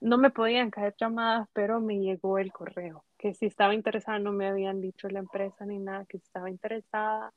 no 0.00 0.16
me 0.16 0.30
podían 0.30 0.70
caer 0.70 0.94
llamadas, 0.98 1.48
pero 1.52 1.80
me 1.80 1.98
llegó 1.98 2.38
el 2.38 2.52
correo, 2.52 3.04
que 3.18 3.34
si 3.34 3.46
estaba 3.46 3.74
interesada, 3.74 4.18
no 4.18 4.32
me 4.32 4.48
habían 4.48 4.80
dicho 4.80 5.08
la 5.08 5.18
empresa 5.18 5.66
ni 5.66 5.78
nada, 5.78 6.06
que 6.06 6.16
estaba 6.16 6.48
interesada. 6.48 7.32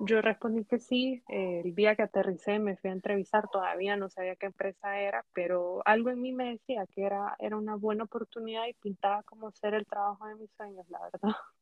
Yo 0.00 0.20
respondí 0.20 0.64
que 0.64 0.78
sí. 0.78 1.22
el 1.28 1.74
día 1.74 1.94
que 1.94 2.02
aterricé 2.02 2.58
me 2.58 2.76
fui 2.76 2.90
a 2.90 2.94
entrevistar, 2.94 3.48
todavía 3.48 3.96
no 3.96 4.08
sabía 4.08 4.36
qué 4.36 4.46
empresa 4.46 4.98
era, 4.98 5.24
pero 5.32 5.82
algo 5.84 6.10
en 6.10 6.20
mí 6.20 6.32
me 6.32 6.50
decía 6.50 6.86
que 6.86 7.02
era, 7.02 7.36
era 7.38 7.56
una 7.56 7.76
buena 7.76 8.04
oportunidad 8.04 8.66
y 8.66 8.74
pintaba 8.74 9.22
como 9.22 9.52
ser 9.52 9.74
el 9.74 9.86
trabajo 9.86 10.26
de 10.26 10.34
mis 10.36 10.50
sueños, 10.52 10.88
la 10.88 11.00
verdad. 11.02 11.36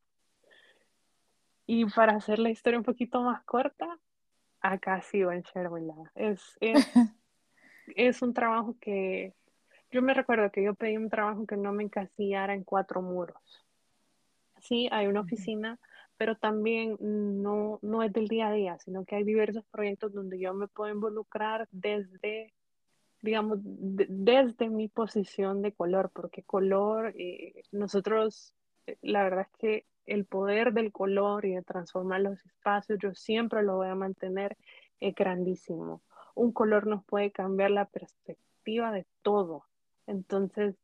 Y 1.67 1.85
para 1.85 2.17
hacer 2.17 2.41
la 2.41 2.51
historia 2.51 2.81
un 2.81 2.85
poquito 2.85 3.23
más 3.23 3.45
corta, 3.45 3.97
acá 4.61 5.01
sigo 5.03 5.31
en 5.31 5.43
Sherwin. 5.43 5.93
Es, 6.17 6.59
es, 6.61 6.85
es 7.95 8.23
un 8.23 8.35
trabajo 8.35 8.77
que 8.81 9.35
yo 9.91 10.03
me 10.03 10.15
recuerdo 10.15 10.51
que 10.51 10.63
yo 10.63 10.75
pedí 10.75 10.97
un 10.97 11.11
trabajo 11.11 11.47
que 11.47 11.57
no 11.57 11.73
me 11.73 11.85
encasillara 11.85 12.55
en 12.55 12.65
cuatro 12.65 13.03
muros. 13.03 13.65
Sí, 14.61 14.89
hay 14.93 15.07
una 15.07 15.21
oficina, 15.21 15.79
pero 16.21 16.35
también 16.37 16.99
no, 17.01 17.79
no 17.81 18.03
es 18.03 18.13
del 18.13 18.29
día 18.29 18.49
a 18.49 18.53
día, 18.53 18.79
sino 18.79 19.07
que 19.07 19.17
hay 19.17 19.25
diversos 19.25 19.65
proyectos 19.71 20.13
donde 20.13 20.39
yo 20.39 20.53
me 20.53 20.69
puedo 20.69 20.93
involucrar 20.93 21.67
desde, 21.73 22.53
digamos, 23.23 23.61
desde 23.63 24.69
mi 24.69 24.89
posición 24.89 25.63
de 25.63 25.73
color, 25.73 26.11
porque 26.13 26.43
color, 26.43 27.15
eh, 27.17 27.63
nosotros, 27.73 28.53
eh, 28.87 28.99
la 29.01 29.23
verdad 29.23 29.47
es 29.51 29.57
que 29.57 29.87
el 30.05 30.27
poder 30.27 30.75
del 30.75 30.93
color 30.93 31.47
y 31.47 31.55
de 31.55 31.63
transformar 31.63 32.21
los 32.21 32.45
espacios, 32.45 32.99
yo 33.03 33.15
siempre 33.15 33.63
lo 33.63 33.77
voy 33.77 33.89
a 33.89 33.95
mantener 33.95 34.59
eh, 35.01 35.13
grandísimo. 35.13 36.03
Un 36.35 36.53
color 36.53 36.87
nos 36.87 37.03
puede 37.03 37.33
cambiar 37.33 37.71
la 37.71 37.87
perspectiva 37.87 38.93
de 38.93 39.07
todo. 39.23 39.65
Entonces, 40.07 40.77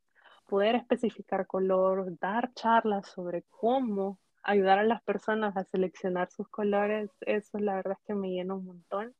poder 0.47 0.73
especificar 0.73 1.45
color, 1.45 2.17
dar 2.17 2.51
charlas 2.55 3.07
sobre 3.07 3.43
cómo 3.51 4.17
ayudar 4.47 4.79
a 4.79 4.83
las 4.83 5.03
personas 5.03 5.55
a 5.57 5.65
seleccionar 5.65 6.31
sus 6.31 6.47
colores, 6.47 7.11
eso 7.21 7.59
la 7.59 7.75
verdad 7.75 7.97
es 7.99 8.07
que 8.07 8.15
me 8.15 8.29
llena 8.29 8.55
un 8.55 8.65
montón. 8.65 9.13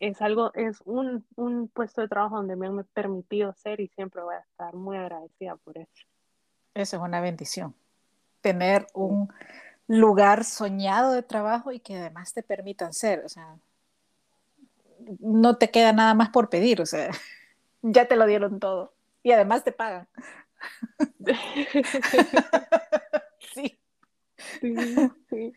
Es 0.00 0.22
algo, 0.22 0.50
es 0.54 0.80
un, 0.86 1.26
un 1.36 1.68
puesto 1.68 2.00
de 2.00 2.08
trabajo 2.08 2.36
donde 2.36 2.56
me 2.56 2.66
han 2.66 2.82
permitido 2.94 3.52
ser 3.52 3.80
y 3.80 3.88
siempre 3.88 4.22
voy 4.22 4.34
a 4.34 4.38
estar 4.38 4.74
muy 4.74 4.96
agradecida 4.96 5.56
por 5.56 5.76
eso. 5.76 6.06
Eso 6.72 6.96
es 6.96 7.02
una 7.02 7.20
bendición. 7.20 7.74
Tener 8.40 8.86
un 8.94 9.30
lugar 9.86 10.44
soñado 10.44 11.12
de 11.12 11.22
trabajo 11.22 11.70
y 11.70 11.80
que 11.80 11.98
además 11.98 12.32
te 12.32 12.42
permitan 12.42 12.94
ser, 12.94 13.22
o 13.26 13.28
sea, 13.28 13.58
no 15.18 15.58
te 15.58 15.70
queda 15.70 15.92
nada 15.92 16.14
más 16.14 16.30
por 16.30 16.48
pedir, 16.48 16.80
o 16.80 16.86
sea, 16.86 17.10
ya 17.82 18.08
te 18.08 18.16
lo 18.16 18.24
dieron 18.24 18.58
todo 18.58 18.94
y 19.22 19.32
además 19.32 19.64
te 19.64 19.72
pagan. 19.72 20.08
sí. 23.54 23.79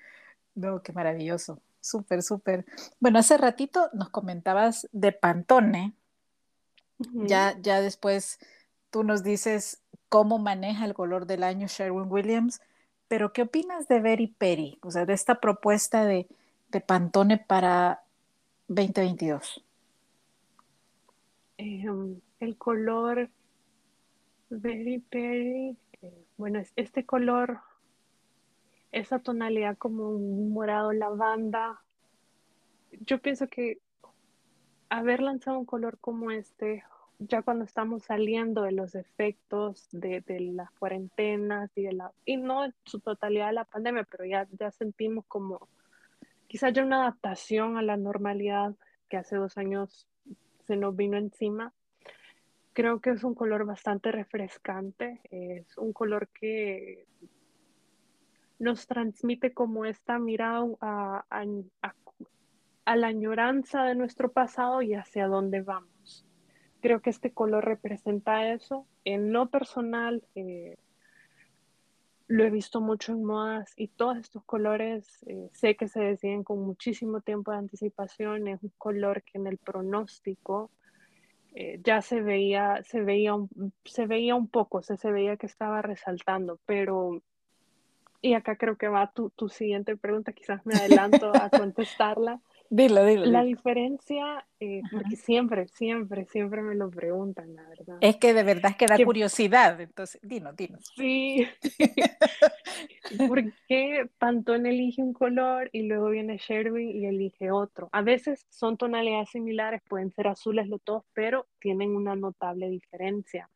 No, 0.55 0.83
qué 0.83 0.93
maravilloso. 0.93 1.59
Súper, 1.81 2.21
súper. 2.21 2.65
Bueno, 2.99 3.19
hace 3.19 3.37
ratito 3.37 3.89
nos 3.93 4.09
comentabas 4.09 4.87
de 4.91 5.11
Pantone. 5.11 5.93
ya, 6.99 7.57
ya 7.59 7.81
después 7.81 8.39
tú 8.91 9.03
nos 9.03 9.23
dices 9.23 9.81
cómo 10.09 10.37
maneja 10.37 10.85
el 10.85 10.93
color 10.93 11.25
del 11.25 11.43
año 11.43 11.67
Sherwin 11.67 12.11
Williams, 12.11 12.61
pero 13.07 13.33
¿qué 13.33 13.41
opinas 13.41 13.87
de 13.87 13.99
Very 13.99 14.27
Perry? 14.27 14.77
O 14.83 14.91
sea, 14.91 15.05
de 15.05 15.13
esta 15.13 15.41
propuesta 15.41 16.05
de, 16.05 16.27
de 16.69 16.81
Pantone 16.81 17.37
para 17.37 18.03
2022. 18.67 19.63
Em, 21.57 22.19
el 22.39 22.57
color 22.57 23.29
Very 24.49 24.99
Perry, 24.99 25.77
eh, 26.01 26.25
bueno, 26.37 26.61
este 26.75 27.05
color 27.05 27.59
esa 28.93 29.19
tonalidad 29.19 29.77
como 29.77 30.09
un 30.09 30.53
morado 30.53 30.93
lavanda. 30.93 31.81
Yo 32.91 33.19
pienso 33.19 33.47
que 33.49 33.79
haber 34.87 35.21
lanzado 35.21 35.57
un 35.57 35.65
color 35.65 35.97
como 35.99 36.29
este, 36.29 36.83
ya 37.17 37.41
cuando 37.41 37.65
estamos 37.65 38.03
saliendo 38.03 38.61
de 38.61 38.71
los 38.71 38.93
efectos 38.93 39.87
de, 39.91 40.21
de 40.21 40.39
las 40.39 40.71
cuarentenas 40.73 41.71
y 41.75 41.83
de 41.83 41.93
la, 41.93 42.11
y 42.23 42.37
no 42.37 42.65
en 42.65 42.75
su 42.85 42.99
totalidad 42.99 43.47
de 43.47 43.53
la 43.53 43.65
pandemia, 43.65 44.07
pero 44.09 44.25
ya, 44.25 44.47
ya 44.51 44.69
sentimos 44.69 45.25
como 45.27 45.67
quizás 46.47 46.71
ya 46.71 46.83
una 46.83 47.01
adaptación 47.01 47.77
a 47.77 47.81
la 47.81 47.97
normalidad 47.97 48.75
que 49.09 49.17
hace 49.17 49.37
dos 49.37 49.57
años 49.57 50.07
se 50.67 50.75
nos 50.75 50.95
vino 50.95 51.17
encima. 51.17 51.73
Creo 52.73 53.01
que 53.01 53.09
es 53.09 53.23
un 53.23 53.33
color 53.33 53.65
bastante 53.65 54.11
refrescante, 54.11 55.19
es 55.31 55.77
un 55.77 55.93
color 55.93 56.27
que 56.27 57.07
nos 58.63 58.87
transmite 58.87 59.53
como 59.53 59.83
esta 59.85 60.19
mirada 60.19 60.65
a, 61.29 61.45
la 62.95 63.07
añoranza 63.07 63.83
de 63.83 63.93
nuestro 63.93 64.31
pasado 64.31 64.81
y 64.81 64.93
hacia 64.93 65.27
dónde 65.27 65.61
vamos. 65.61 66.25
Creo 66.81 67.01
que 67.01 67.09
este 67.09 67.31
color 67.31 67.65
representa 67.65 68.53
eso. 68.53 68.87
En 69.03 69.33
lo 69.33 69.49
personal, 69.49 70.23
eh, 70.35 70.77
lo 72.27 72.45
he 72.45 72.49
visto 72.49 72.79
mucho 72.79 73.11
en 73.11 73.25
modas 73.25 73.73
y 73.75 73.89
todos 73.89 74.17
estos 74.17 74.43
colores 74.45 75.23
eh, 75.27 75.49
sé 75.51 75.75
que 75.75 75.89
se 75.89 75.99
deciden 75.99 76.43
con 76.43 76.61
muchísimo 76.61 77.19
tiempo 77.19 77.51
de 77.51 77.57
anticipación. 77.57 78.47
Es 78.47 78.63
un 78.63 78.71
color 78.77 79.23
que 79.23 79.39
en 79.39 79.47
el 79.47 79.57
pronóstico 79.57 80.71
eh, 81.53 81.81
ya 81.83 82.01
se 82.01 82.21
veía, 82.21 82.81
se 82.83 83.01
veía, 83.01 83.35
se 83.83 84.07
veía 84.07 84.35
un 84.35 84.47
poco, 84.47 84.81
se, 84.81 84.95
se 84.95 85.11
veía 85.11 85.35
que 85.35 85.47
estaba 85.47 85.81
resaltando, 85.81 86.59
pero 86.65 87.21
y 88.23 88.35
acá 88.35 88.55
creo 88.55 88.77
que 88.77 88.87
va 88.87 89.11
tu, 89.11 89.31
tu 89.31 89.49
siguiente 89.49 89.97
pregunta, 89.97 90.31
quizás 90.31 90.65
me 90.65 90.75
adelanto 90.75 91.29
a 91.35 91.49
contestarla. 91.49 92.39
Dilo, 92.69 93.05
dilo. 93.05 93.25
La 93.25 93.43
diferencia, 93.43 94.47
eh, 94.61 94.81
porque 94.89 95.17
siempre, 95.17 95.67
siempre, 95.67 96.25
siempre 96.27 96.61
me 96.61 96.73
lo 96.73 96.89
preguntan, 96.89 97.53
la 97.53 97.67
verdad. 97.67 97.97
Es 97.99 98.15
que 98.15 98.33
de 98.33 98.43
verdad 98.43 98.71
es 98.71 98.77
que 98.77 98.87
da 98.87 98.97
curiosidad, 99.03 99.79
entonces, 99.81 100.21
dino, 100.23 100.53
dino. 100.53 100.79
Sí. 100.95 101.45
¿Por 103.27 103.43
qué 103.67 104.09
Pantone 104.17 104.69
elige 104.69 105.01
un 105.01 105.11
color 105.11 105.69
y 105.73 105.83
luego 105.83 106.09
viene 106.09 106.37
Sherwin 106.37 106.89
y 106.95 107.05
elige 107.05 107.51
otro? 107.51 107.89
A 107.91 108.01
veces 108.01 108.45
son 108.49 108.77
tonalidades 108.77 109.31
similares, 109.31 109.81
pueden 109.87 110.11
ser 110.11 110.29
azules 110.29 110.69
los 110.69 110.79
dos, 110.85 111.03
pero 111.13 111.45
tienen 111.59 111.93
una 111.93 112.15
notable 112.15 112.69
diferencia. 112.69 113.49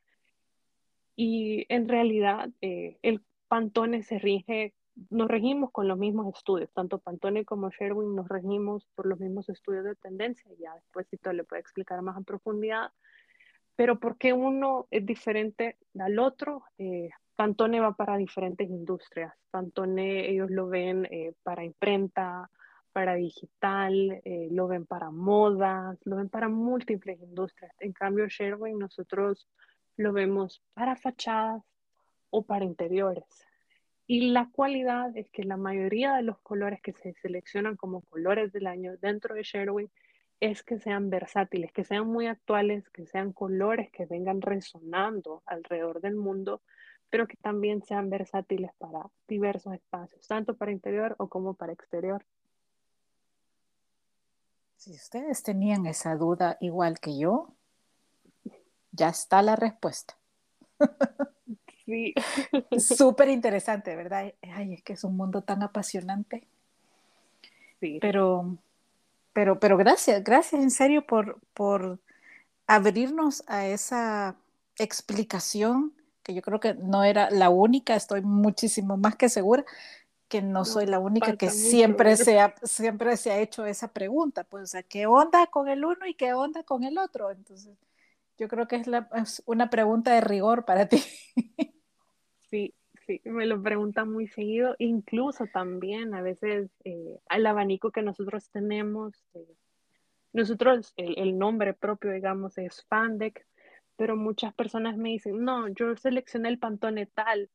Y 1.16 1.66
en 1.70 1.88
realidad, 1.88 2.50
eh, 2.62 2.98
el 3.02 3.22
Pantone 3.48 4.04
se 4.04 4.20
rige, 4.20 4.74
nos 5.10 5.28
regimos 5.28 5.72
con 5.72 5.88
los 5.88 5.98
mismos 5.98 6.36
estudios, 6.36 6.72
tanto 6.74 7.00
Pantone 7.00 7.46
como 7.46 7.70
Sherwin 7.70 8.16
nos 8.16 8.28
regimos 8.28 8.88
por 8.96 9.06
los 9.06 9.20
mismos 9.20 9.48
estudios 9.50 9.86
de 9.86 9.96
tendencia, 9.96 10.52
ya 10.60 10.74
después 10.74 11.08
todo 11.22 11.34
le 11.34 11.44
puede 11.44 11.62
explicar 11.62 12.02
más 12.02 12.18
en 12.18 12.26
profundidad, 12.26 12.92
pero 13.76 14.00
¿por 14.00 14.18
qué 14.18 14.34
uno 14.34 14.88
es 14.90 15.06
diferente 15.06 15.78
al 16.00 16.20
otro? 16.20 16.64
Eh, 16.78 17.10
Pantone 17.36 17.80
va 17.80 17.94
para 17.94 18.18
diferentes 18.18 18.68
industrias, 18.70 19.34
Pantone 19.52 20.30
ellos 20.30 20.50
lo 20.50 20.68
ven 20.68 21.08
eh, 21.12 21.34
para 21.44 21.64
imprenta, 21.64 22.50
para 22.92 23.14
digital, 23.14 24.22
eh, 24.26 24.48
lo 24.50 24.68
ven 24.68 24.88
para 24.88 25.12
modas, 25.12 26.00
lo 26.04 26.16
ven 26.16 26.30
para 26.30 26.50
múltiples 26.50 27.22
industrias. 27.22 27.72
En 27.80 27.94
cambio, 27.94 28.28
Sherwin 28.28 28.80
nosotros 28.80 29.48
lo 29.98 30.14
vemos 30.14 30.64
para 30.74 30.96
fachadas, 30.96 31.62
o 32.30 32.44
para 32.44 32.66
interiores. 32.66 33.48
Y 34.06 34.32
la 34.32 34.50
cualidad 34.52 35.16
es 35.18 35.30
que 35.30 35.44
la 35.44 35.58
mayoría 35.58 36.16
de 36.16 36.24
los 36.24 36.40
colores 36.40 36.82
que 36.82 36.94
se 36.94 37.14
seleccionan 37.16 37.76
como 37.76 38.02
colores 38.02 38.54
del 38.54 38.68
año 38.68 38.96
dentro 38.98 39.36
de 39.36 39.44
Sherwin 39.44 39.92
es 40.40 40.64
que 40.64 40.80
sean 40.80 41.10
versátiles, 41.10 41.72
que 41.74 41.84
sean 41.84 42.08
muy 42.08 42.28
actuales, 42.28 42.90
que 42.92 43.06
sean 43.06 43.34
colores 43.34 43.92
que 43.92 44.06
vengan 44.06 44.42
resonando 44.42 45.44
alrededor 45.46 46.00
del 46.00 46.16
mundo, 46.16 46.62
pero 47.10 47.28
que 47.28 47.36
también 47.38 47.84
sean 47.84 48.10
versátiles 48.10 48.72
para 48.78 49.10
diversos 49.28 49.74
espacios, 49.74 50.26
tanto 50.28 50.56
para 50.56 50.72
interior 50.72 51.16
o 51.18 51.28
como 51.28 51.54
para 51.54 51.74
exterior. 51.74 52.26
Si 54.78 54.94
ustedes 54.94 55.44
tenían 55.44 55.86
esa 55.86 56.16
duda 56.16 56.58
igual 56.62 57.00
que 57.00 57.18
yo, 57.18 57.54
ya 58.92 59.10
está 59.10 59.42
la 59.42 59.56
respuesta. 59.56 60.18
Sí. 61.88 62.14
Súper 62.80 63.30
interesante, 63.30 63.96
¿verdad? 63.96 64.32
Ay, 64.42 64.74
es 64.74 64.84
que 64.84 64.94
es 64.94 65.04
un 65.04 65.18
mundo 65.18 65.42
tan 65.42 65.64
apasionante. 65.64 66.44
Sí. 67.80 67.98
Pero, 68.02 68.58
pero, 69.34 69.60
pero 69.60 69.78
gracias, 69.78 70.24
gracias 70.24 70.62
en 70.62 70.70
serio 70.70 71.08
por, 71.08 71.40
por 71.54 72.00
abrirnos 72.68 73.44
a 73.48 73.66
esa 73.66 74.36
explicación 74.78 75.94
que 76.24 76.34
yo 76.34 76.42
creo 76.42 76.60
que 76.60 76.74
no 76.74 77.06
era 77.06 77.32
la 77.32 77.50
única, 77.50 77.96
estoy 77.96 78.22
muchísimo 78.22 78.98
más 78.98 79.16
que 79.16 79.30
segura 79.30 79.64
que 80.28 80.42
no, 80.42 80.66
soy 80.66 80.86
la 80.86 81.00
única 81.00 81.38
que 81.38 81.50
siempre 81.50 82.16
se, 82.18 82.40
ha, 82.40 82.54
siempre 82.64 83.16
se 83.18 83.32
ha 83.32 83.40
hecho 83.40 83.66
esa 83.66 83.88
pregunta, 83.88 84.44
pues, 84.44 84.64
o 84.64 84.68
sea, 84.68 84.84
¿qué 84.84 85.06
onda 85.06 85.48
con 85.48 85.70
el 85.70 85.86
uno 85.86 86.06
y 86.06 86.16
qué 86.16 86.34
onda 86.34 86.64
con 86.64 86.84
el 86.84 86.98
otro? 86.98 87.32
Entonces, 87.32 87.78
yo 88.38 88.48
creo 88.48 88.68
que 88.68 88.76
es, 88.76 88.88
la, 88.88 89.10
es 89.16 89.42
una 89.46 89.70
pregunta 89.70 90.14
de 90.14 90.22
rigor 90.22 90.66
para 90.66 90.88
ti. 90.88 91.04
Sí, 92.50 92.74
sí, 93.06 93.22
me 93.26 93.46
lo 93.46 93.62
preguntan 93.62 94.12
muy 94.12 94.28
seguido, 94.28 94.76
incluso 94.80 95.46
también 95.48 96.14
a 96.14 96.22
veces 96.22 96.70
eh, 96.84 97.20
el 97.30 97.46
abanico 97.46 97.92
que 97.92 98.02
nosotros 98.02 98.50
tenemos, 98.50 99.14
eh, 99.34 99.56
nosotros, 100.34 100.94
el, 100.98 101.18
el, 101.18 101.38
nombre 101.38 101.74
propio, 101.74 102.12
digamos, 102.12 102.58
es 102.58 102.86
Fandec, 102.88 103.46
pero 103.96 104.16
muchas 104.16 104.54
personas 104.54 104.98
me 104.98 105.10
dicen, 105.10 105.44
no, 105.44 105.68
yo 105.70 105.96
seleccioné 105.98 106.50
el 106.50 106.60
pantone 106.60 107.08
tal. 107.08 107.50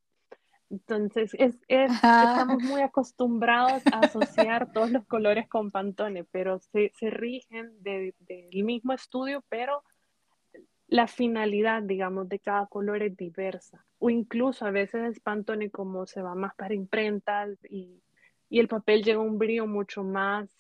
Entonces, 0.69 1.35
es, 1.35 1.61
es 1.69 1.93
estamos 1.93 2.63
muy 2.63 2.81
acostumbrados 2.81 3.83
a 3.93 4.01
asociar 4.01 4.73
todos 4.73 4.91
los 4.91 5.05
colores 5.07 5.47
con 5.47 5.71
pantone, 5.71 6.25
pero 6.25 6.59
se, 6.59 6.91
se 6.95 7.11
rigen 7.11 7.71
del 7.83 8.15
mismo 8.65 8.95
estudio, 8.95 9.45
pero 9.51 9.85
la 10.93 11.07
finalidad, 11.07 11.83
digamos, 11.83 12.29
de 12.29 12.39
cada 12.39 12.67
color 12.67 13.03
es 13.03 13.17
diversa. 13.17 13.83
O 13.99 14.11
incluso 14.11 14.67
a 14.67 14.71
veces 14.71 15.11
es 15.11 15.21
pantone 15.21 15.71
como 15.71 16.07
se 16.07 16.21
va 16.21 16.35
más 16.35 16.55
para 16.55 16.75
imprentas 16.75 17.49
y, 17.71 18.03
y 18.51 18.61
el 18.61 18.69
papel 18.69 19.03
llega 19.03 19.19
a 19.19 19.23
un 19.23 19.39
brillo 19.39 19.67
mucho 19.67 20.05
más, 20.05 20.51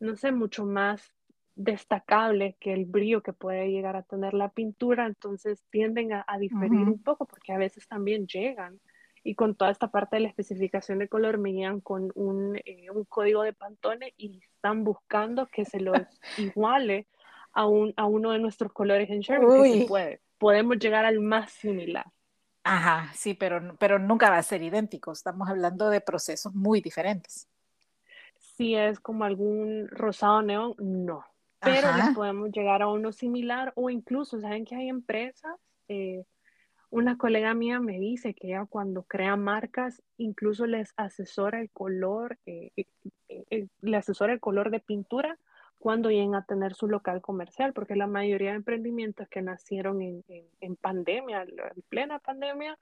no 0.00 0.16
sé, 0.16 0.32
mucho 0.32 0.66
más 0.66 1.14
destacable 1.54 2.58
que 2.60 2.74
el 2.74 2.84
brillo 2.84 3.22
que 3.22 3.32
puede 3.32 3.70
llegar 3.70 3.96
a 3.96 4.02
tener 4.02 4.34
la 4.34 4.50
pintura, 4.50 5.06
entonces 5.06 5.64
tienden 5.70 6.12
a, 6.12 6.26
diferir 6.38 6.72
un 6.72 7.02
poco 7.02 7.24
porque 7.24 7.54
a 7.54 7.58
veces 7.58 7.88
también 7.88 8.26
llegan 8.26 8.80
y 9.22 9.34
con 9.34 9.54
toda 9.54 9.70
esta 9.70 9.90
parte 9.90 10.16
de 10.16 10.24
la 10.24 10.28
especificación 10.28 10.98
de 10.98 11.08
color 11.08 11.38
me 11.38 11.54
llegan 11.54 11.80
con 11.80 12.12
un, 12.14 12.60
eh, 12.66 12.90
un 12.90 13.06
código 13.06 13.44
de 13.44 13.54
Pantone 13.54 14.12
y 14.18 14.40
están 14.42 14.84
buscando 14.84 15.46
que 15.46 15.64
se 15.64 15.80
los 15.80 15.96
iguale 16.36 17.06
a, 17.54 17.66
un, 17.66 17.94
a 17.96 18.04
uno 18.04 18.32
de 18.32 18.38
nuestros 18.38 18.72
colores 18.72 19.08
en 19.10 19.20
Sherwin, 19.20 19.62
que 19.62 19.80
se 19.80 19.86
puede. 19.86 20.20
Podemos 20.38 20.78
llegar 20.78 21.04
al 21.04 21.20
más 21.20 21.52
similar. 21.52 22.06
Ajá, 22.64 23.12
sí, 23.14 23.34
pero, 23.34 23.76
pero 23.78 23.98
nunca 23.98 24.30
va 24.30 24.38
a 24.38 24.42
ser 24.42 24.62
idéntico. 24.62 25.12
Estamos 25.12 25.48
hablando 25.48 25.90
de 25.90 26.00
procesos 26.00 26.54
muy 26.54 26.80
diferentes. 26.80 27.48
Si 28.38 28.74
es 28.74 29.00
como 29.00 29.24
algún 29.24 29.88
rosado 29.88 30.42
neón, 30.42 30.74
no 30.78 31.24
pero 31.64 31.88
podemos 32.14 32.50
llegar 32.50 32.82
a 32.82 32.88
uno 32.88 33.12
similar 33.12 33.72
o 33.76 33.90
incluso, 33.90 34.40
¿saben 34.40 34.64
que 34.64 34.74
hay 34.74 34.88
empresas? 34.88 35.56
Eh, 35.88 36.24
una 36.90 37.18
colega 37.18 37.54
mía 37.54 37.80
me 37.80 37.98
dice 37.98 38.34
que 38.34 38.48
ella 38.48 38.66
cuando 38.68 39.02
crea 39.02 39.36
marcas, 39.36 40.02
incluso 40.16 40.66
les 40.66 40.92
asesora 40.96 41.60
el 41.60 41.70
color, 41.70 42.38
eh, 42.46 42.70
eh, 43.28 43.66
le 43.80 43.96
asesora 43.96 44.32
el 44.32 44.40
color 44.40 44.70
de 44.70 44.80
pintura 44.80 45.38
cuando 45.84 46.08
lleguen 46.08 46.34
a 46.34 46.46
tener 46.46 46.72
su 46.72 46.88
local 46.88 47.20
comercial, 47.20 47.74
porque 47.74 47.94
la 47.94 48.06
mayoría 48.06 48.52
de 48.52 48.56
emprendimientos 48.56 49.28
que 49.28 49.42
nacieron 49.42 50.00
en, 50.00 50.24
en 50.62 50.76
pandemia, 50.76 51.42
en 51.42 51.82
plena 51.90 52.18
pandemia, 52.20 52.78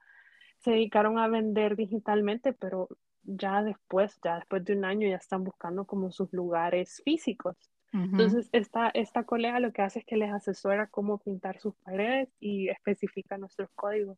se 0.59 0.70
dedicaron 0.70 1.18
a 1.18 1.26
vender 1.26 1.74
digitalmente, 1.74 2.53
pero 2.53 2.88
ya 3.24 3.64
después, 3.64 4.20
ya 4.22 4.36
después 4.36 4.64
de 4.64 4.74
un 4.76 4.84
año, 4.84 5.09
ya 5.09 5.16
están 5.16 5.42
buscando 5.42 5.84
como 5.84 6.12
sus 6.12 6.32
lugares 6.32 7.03
físicos. 7.05 7.57
Entonces, 7.92 8.48
esta, 8.53 8.90
esta 8.94 9.24
colega 9.24 9.59
lo 9.59 9.72
que 9.72 9.82
hace 9.82 9.98
es 9.98 10.05
que 10.05 10.16
les 10.16 10.32
asesora 10.32 10.86
cómo 10.86 11.18
pintar 11.18 11.59
sus 11.59 11.74
paredes 11.74 12.28
y 12.38 12.68
especifica 12.68 13.36
nuestros 13.36 13.68
códigos. 13.74 14.16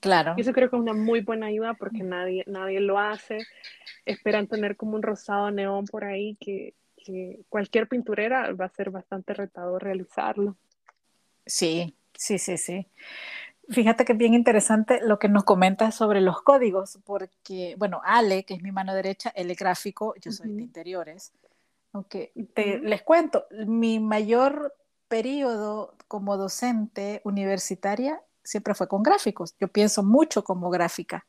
Claro. 0.00 0.32
Y 0.38 0.40
eso 0.40 0.54
creo 0.54 0.70
que 0.70 0.76
es 0.76 0.82
una 0.82 0.94
muy 0.94 1.20
buena 1.20 1.46
ayuda 1.48 1.74
porque 1.74 2.02
nadie, 2.02 2.42
nadie 2.46 2.80
lo 2.80 2.98
hace. 2.98 3.40
Esperan 4.06 4.46
tener 4.46 4.76
como 4.76 4.96
un 4.96 5.02
rosado 5.02 5.50
neón 5.50 5.84
por 5.84 6.04
ahí 6.04 6.38
que, 6.40 6.74
que 7.04 7.40
cualquier 7.48 7.88
pinturera 7.88 8.52
va 8.52 8.66
a 8.66 8.68
ser 8.68 8.90
bastante 8.90 9.34
retador 9.34 9.82
realizarlo. 9.82 10.56
Sí, 11.44 11.96
sí, 12.14 12.38
sí, 12.38 12.56
sí. 12.56 12.86
Fíjate 13.68 14.04
que 14.04 14.12
es 14.12 14.18
bien 14.18 14.34
interesante 14.34 15.00
lo 15.02 15.18
que 15.18 15.28
nos 15.28 15.44
comentas 15.44 15.94
sobre 15.94 16.20
los 16.20 16.42
códigos, 16.42 16.98
porque, 17.04 17.74
bueno, 17.78 18.00
Ale, 18.04 18.44
que 18.44 18.54
es 18.54 18.62
mi 18.62 18.72
mano 18.72 18.94
derecha, 18.94 19.32
él 19.34 19.50
es 19.50 19.56
gráfico, 19.56 20.14
yo 20.20 20.32
soy 20.32 20.50
de 20.54 20.62
interiores. 20.62 21.32
Ok, 21.92 22.16
les 22.56 23.02
cuento, 23.02 23.46
mi 23.66 24.00
mayor 24.00 24.74
periodo 25.08 25.94
como 26.08 26.36
docente 26.36 27.20
universitaria 27.24 28.22
siempre 28.42 28.74
fue 28.74 28.88
con 28.88 29.02
gráficos. 29.02 29.54
Yo 29.60 29.68
pienso 29.68 30.02
mucho 30.02 30.42
como 30.42 30.70
gráfica. 30.70 31.26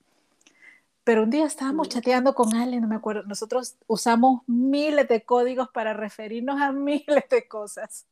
Pero 1.03 1.23
un 1.23 1.29
día 1.29 1.45
estábamos 1.45 1.89
chateando 1.89 2.33
con 2.33 2.55
Ale, 2.55 2.79
no 2.79 2.87
me 2.87 2.95
acuerdo, 2.95 3.23
nosotros 3.23 3.75
usamos 3.87 4.41
miles 4.47 5.07
de 5.07 5.23
códigos 5.23 5.69
para 5.69 5.93
referirnos 5.93 6.61
a 6.61 6.71
miles 6.71 7.23
de 7.29 7.47
cosas. 7.47 8.07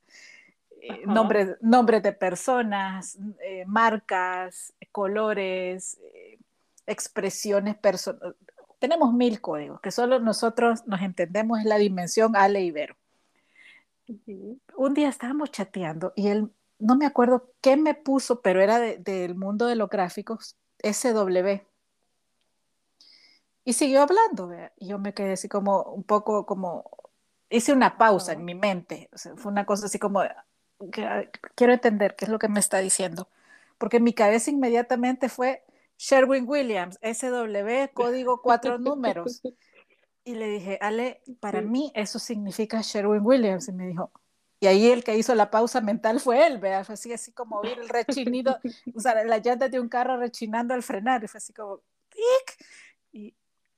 Eh, 0.82 1.06
nombres, 1.06 1.58
nombres 1.62 2.02
de 2.02 2.12
personas, 2.12 3.18
eh, 3.44 3.66
marcas, 3.68 4.74
colores, 4.92 6.00
eh, 6.02 6.40
expresiones 6.88 7.78
personales 7.78 8.36
tenemos 8.82 9.14
mil 9.14 9.42
códigos, 9.42 9.80
que 9.80 9.92
solo 9.92 10.20
nosotros 10.20 10.88
nos 10.88 11.02
entendemos 11.02 11.60
en 11.60 11.70
la 11.70 11.78
dimensión 11.78 12.36
Ale 12.36 12.62
y 12.62 12.72
Vero. 12.72 12.96
Un 14.76 14.96
día 14.96 15.08
estábamos 15.08 15.52
chateando 15.52 16.14
y 16.16 16.30
él, 16.30 16.52
no 16.80 16.96
me 16.96 17.06
acuerdo 17.06 17.54
qué 17.62 17.78
me 17.78 17.94
puso, 17.94 18.42
pero 18.42 18.60
era 18.60 18.80
del 18.80 19.36
mundo 19.36 19.68
de 19.68 19.76
los 19.76 19.88
gráficos, 19.88 20.58
SW. 20.80 21.62
Y 23.64 23.74
siguió 23.74 24.02
hablando, 24.02 24.52
y 24.78 24.88
yo 24.88 24.98
me 25.00 25.14
quedé 25.14 25.34
así 25.34 25.48
como 25.48 25.84
un 25.84 26.04
poco 26.04 26.46
como, 26.46 26.90
hice 27.50 27.74
una 27.74 27.98
pausa 27.98 28.34
en 28.34 28.44
mi 28.44 28.56
mente, 28.56 29.10
fue 29.36 29.52
una 29.52 29.66
cosa 29.66 29.86
así 29.86 30.00
como, 30.00 30.22
quiero 31.56 31.74
entender 31.74 32.16
qué 32.16 32.26
es 32.26 32.32
lo 32.32 32.40
que 32.40 32.48
me 32.48 32.60
está 32.60 32.80
diciendo, 32.80 33.30
porque 33.78 34.00
mi 34.00 34.14
cabeza 34.14 34.50
inmediatamente 34.50 35.30
fue, 35.30 35.64
Sherwin 36.02 36.46
Williams, 36.48 36.98
SW, 37.04 37.94
código 37.94 38.42
cuatro 38.42 38.80
números. 38.80 39.42
Y 40.24 40.36
le 40.36 40.48
dije, 40.50 40.78
Ale, 40.82 41.24
para 41.40 41.62
mí 41.62 41.92
eso 41.96 42.20
significa 42.20 42.82
Sherwin 42.82 43.26
Williams. 43.26 43.68
Y 43.68 43.72
me 43.72 43.88
dijo, 43.88 44.12
y 44.60 44.68
ahí 44.68 44.92
el 44.92 45.04
que 45.04 45.18
hizo 45.18 45.34
la 45.34 45.50
pausa 45.50 45.82
mental 45.82 46.20
fue 46.20 46.46
él, 46.46 46.60
¿verdad? 46.60 46.86
Fue 46.86 46.94
así, 46.94 47.12
así 47.12 47.32
como 47.32 47.58
oír 47.58 47.80
el 47.80 47.90
rechinido, 47.90 48.60
o 48.96 49.00
sea, 49.00 49.24
la 49.24 49.40
llanta 49.40 49.68
de 49.68 49.80
un 49.80 49.90
carro 49.90 50.18
rechinando 50.18 50.76
al 50.76 50.84
frenar. 50.84 51.24
Y 51.24 51.28
fue 51.28 51.40
así 51.40 51.54
como, 51.54 51.82
¡tic! 52.10 52.66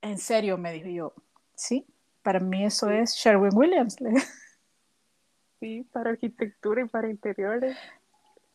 En 0.04 0.18
serio 0.18 0.58
me 0.58 0.70
dijo 0.70 0.88
yo, 0.88 1.14
sí, 1.54 1.86
para 2.22 2.38
mí 2.38 2.62
eso 2.62 2.90
es 2.90 3.14
Sherwin 3.14 3.56
Williams. 3.56 3.96
Sí, 5.60 5.88
para 5.92 6.10
arquitectura 6.10 6.82
y 6.82 6.88
para 6.88 7.08
interiores 7.08 7.74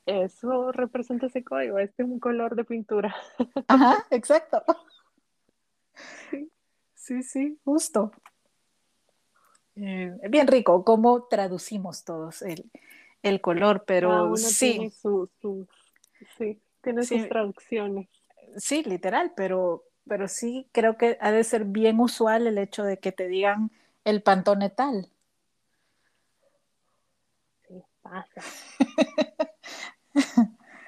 eso 0.06 0.72
representa 0.72 1.26
ese 1.26 1.44
código, 1.44 1.80
este 1.80 2.04
es 2.04 2.10
un 2.10 2.20
color 2.20 2.56
de 2.56 2.66
pintura. 2.66 3.16
Ajá, 3.68 4.06
exacto. 4.12 4.64
Sí, 6.30 6.52
sí, 6.94 7.24
sí 7.24 7.60
justo. 7.66 8.12
Eh, 9.76 10.16
bien 10.30 10.46
rico 10.46 10.86
cómo 10.86 11.24
traducimos 11.24 12.04
todos 12.04 12.44
el, 12.44 13.42
color, 13.42 13.86
pero 13.88 14.36
sí. 14.36 14.74
Tiene 14.74 14.92
su, 14.92 15.68
sí, 16.38 16.62
tiene 16.84 17.02
sus 17.04 17.28
traducciones. 17.28 18.08
Sí, 18.58 18.84
literal, 18.84 19.34
pero, 19.36 19.89
pero 20.10 20.28
sí 20.28 20.68
creo 20.74 20.98
que 20.98 21.18
ha 21.22 21.32
de 21.32 21.46
ser 21.46 21.64
bien 21.64 22.00
usual 22.00 22.48
el 22.48 22.58
hecho 22.58 22.84
de 22.84 22.98
que 22.98 23.14
te 23.14 23.30
digan 23.30 23.72
el 24.04 24.22
pantone 24.22 24.70
tal. 24.70 25.08
Sí, 27.68 27.82
pasa. 28.02 28.42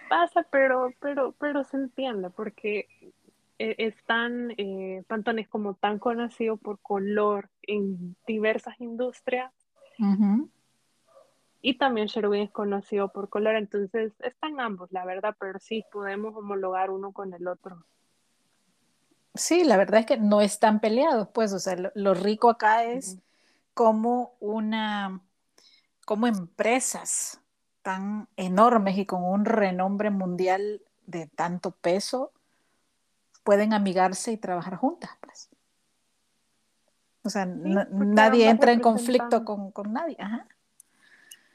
Pasa, 0.09 0.45
pero, 0.51 0.93
pero, 0.99 1.34
pero 1.39 1.63
se 1.63 1.78
entiende 1.78 2.30
porque 2.30 2.89
e, 3.57 3.76
están 3.78 4.53
eh, 4.57 5.05
Pantone 5.07 5.47
como 5.47 5.76
tan 5.76 5.99
conocido 5.99 6.57
por 6.57 6.80
color 6.80 7.49
en 7.61 8.17
diversas 8.28 8.82
industrias. 8.82 9.53
Y 11.61 11.78
también 11.78 12.07
Sherwin 12.07 12.41
es 12.41 12.51
conocido 12.51 13.09
por 13.09 13.30
color, 13.30 13.55
entonces 13.55 14.11
están 14.19 14.59
ambos, 14.59 14.91
la 14.91 15.05
verdad, 15.05 15.36
pero 15.39 15.59
sí 15.59 15.86
podemos 15.91 16.36
homologar 16.36 16.89
uno 16.89 17.13
con 17.13 17.34
el 17.34 17.47
otro. 17.47 17.86
Sí, 19.34 19.63
la 19.63 19.77
verdad 19.77 20.01
es 20.01 20.05
que 20.05 20.17
no 20.17 20.41
están 20.41 20.82
peleados, 20.82 21.29
pues, 21.29 21.53
o 21.53 21.59
sea, 21.59 21.75
lo, 21.95 22.13
rico 22.13 22.49
acá 22.49 22.84
es 22.84 23.17
como 23.73 24.36
una, 24.39 25.21
como 26.05 26.27
empresas 26.27 27.39
tan 27.82 28.27
enormes 28.36 28.97
y 28.97 29.05
con 29.05 29.23
un 29.23 29.45
renombre 29.45 30.09
mundial 30.09 30.82
de 31.05 31.27
tanto 31.27 31.71
peso 31.71 32.34
pueden 33.43 33.73
amigarse 33.73 34.32
y 34.32 34.38
trabajar 34.38 34.75
juntas. 34.75 35.11
Pues. 35.21 35.49
O 37.23 37.29
sea, 37.29 37.45
nadie 37.45 38.49
entra 38.49 38.71
en 38.71 38.79
conflicto 38.79 39.45
con, 39.45 39.71
con 39.71 39.93
nadie. 39.93 40.17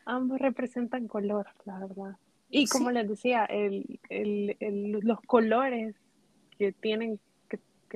Ambos 0.05 0.39
representan 0.39 1.09
color, 1.09 1.49
la 1.65 1.79
verdad. 1.79 2.17
Y 2.49 2.69
como 2.69 2.91
les 2.91 3.09
decía, 3.09 3.45
el, 3.45 3.99
el, 4.09 5.01
los 5.03 5.21
colores 5.23 5.97
que 6.59 6.73
tienen, 6.73 7.19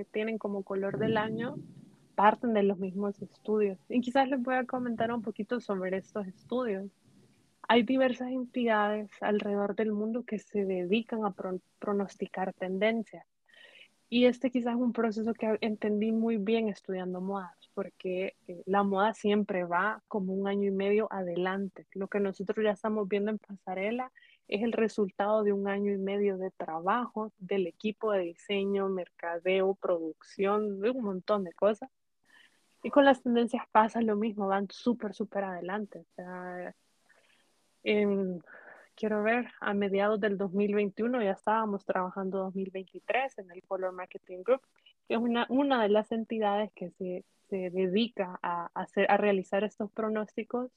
que, 0.01 0.05
tienen 0.11 0.39
como 0.39 0.63
color 0.63 0.99
del 0.99 1.17
año 1.17 1.57
parten 2.15 2.53
de 2.55 2.63
los 2.63 2.79
mismos 2.79 3.21
estudios. 3.23 3.79
Y 3.89 4.01
quizás 4.01 4.29
les 4.29 4.43
voy 4.43 4.55
a 4.55 4.65
comentar 4.65 5.13
un 5.13 5.23
poquito 5.23 5.61
sobre 5.61 5.97
estos 5.97 6.27
estudios. 6.27 6.91
Hay 7.69 7.83
diversas 7.83 8.29
entidades 8.29 9.11
alrededor 9.21 9.75
del 9.75 9.93
mundo 9.93 10.25
que 10.25 10.39
se 10.39 10.65
dedican 10.65 11.25
a 11.25 11.35
pronosticar 11.79 12.53
tendencias. 12.53 13.25
Y 14.09 14.25
este 14.25 14.51
quizás 14.51 14.75
es 14.75 14.81
un 14.81 14.93
proceso 14.93 15.33
que 15.35 15.57
entendí 15.61 16.11
muy 16.11 16.37
bien 16.37 16.69
estudiando 16.69 17.21
modas, 17.21 17.57
porque 17.75 18.35
eh, 18.49 18.63
la 18.67 18.83
moda 18.83 19.15
siempre 19.15 19.65
va 19.65 20.03
como 20.09 20.33
un 20.33 20.49
año 20.49 20.69
y 20.69 20.73
medio 20.73 21.07
adelante. 21.13 21.87
Lo 21.95 22.09
que 22.09 22.19
nosotros 22.19 22.65
ya 22.65 22.73
estamos 22.73 23.09
viendo 23.09 23.31
en 23.31 23.39
pasarela 23.39 24.11
es 24.51 24.63
el 24.63 24.73
resultado 24.73 25.45
de 25.45 25.53
un 25.53 25.69
año 25.69 25.93
y 25.93 25.99
medio 25.99 26.37
de 26.37 26.51
trabajo 26.51 27.33
del 27.39 27.69
equipo 27.69 28.11
de 28.13 28.21
diseño, 28.21 28.89
mercadeo, 28.89 29.75
producción, 29.77 30.81
de 30.81 30.91
un 30.91 31.05
montón 31.05 31.45
de 31.45 31.53
cosas. 31.53 31.89
Y 32.83 32.91
con 32.91 33.05
las 33.05 33.23
tendencias 33.23 33.65
pasa 33.71 34.01
lo 34.01 34.17
mismo, 34.17 34.49
van 34.49 34.67
súper, 34.71 35.15
súper 35.15 35.45
adelante. 35.45 36.05
Quiero 38.97 39.23
ver, 39.23 39.49
a 39.61 39.73
mediados 39.73 40.21
del 40.21 40.37
2021 40.37 41.23
ya 41.23 41.31
estábamos 41.31 41.85
trabajando 41.87 42.39
2023 42.39 43.39
en 43.39 43.51
el 43.53 43.63
Color 43.63 43.93
Marketing 43.93 44.43
Group, 44.43 44.63
que 45.07 45.15
es 45.15 45.21
una, 45.21 45.47
una 45.49 45.83
de 45.83 45.89
las 45.89 46.11
entidades 46.13 46.71
que 46.75 46.91
se, 46.91 47.25
se 47.49 47.71
dedica 47.71 48.39
a, 48.43 48.69
hacer, 48.75 49.11
a 49.11 49.17
realizar 49.17 49.63
estos 49.65 49.91
pronósticos 49.93 50.71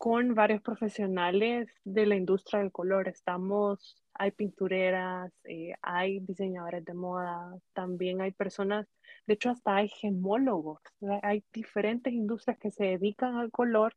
con 0.00 0.34
varios 0.34 0.62
profesionales 0.62 1.68
de 1.84 2.06
la 2.06 2.16
industria 2.16 2.60
del 2.60 2.72
color. 2.72 3.06
Estamos, 3.06 4.02
hay 4.14 4.30
pintureras, 4.30 5.30
eh, 5.44 5.74
hay 5.82 6.20
diseñadores 6.20 6.86
de 6.86 6.94
moda, 6.94 7.54
también 7.74 8.22
hay 8.22 8.30
personas, 8.32 8.88
de 9.26 9.34
hecho 9.34 9.50
hasta 9.50 9.76
hay 9.76 9.90
gemólogos, 9.90 10.80
hay 11.20 11.44
diferentes 11.52 12.14
industrias 12.14 12.58
que 12.58 12.70
se 12.70 12.84
dedican 12.84 13.36
al 13.36 13.50
color 13.50 13.94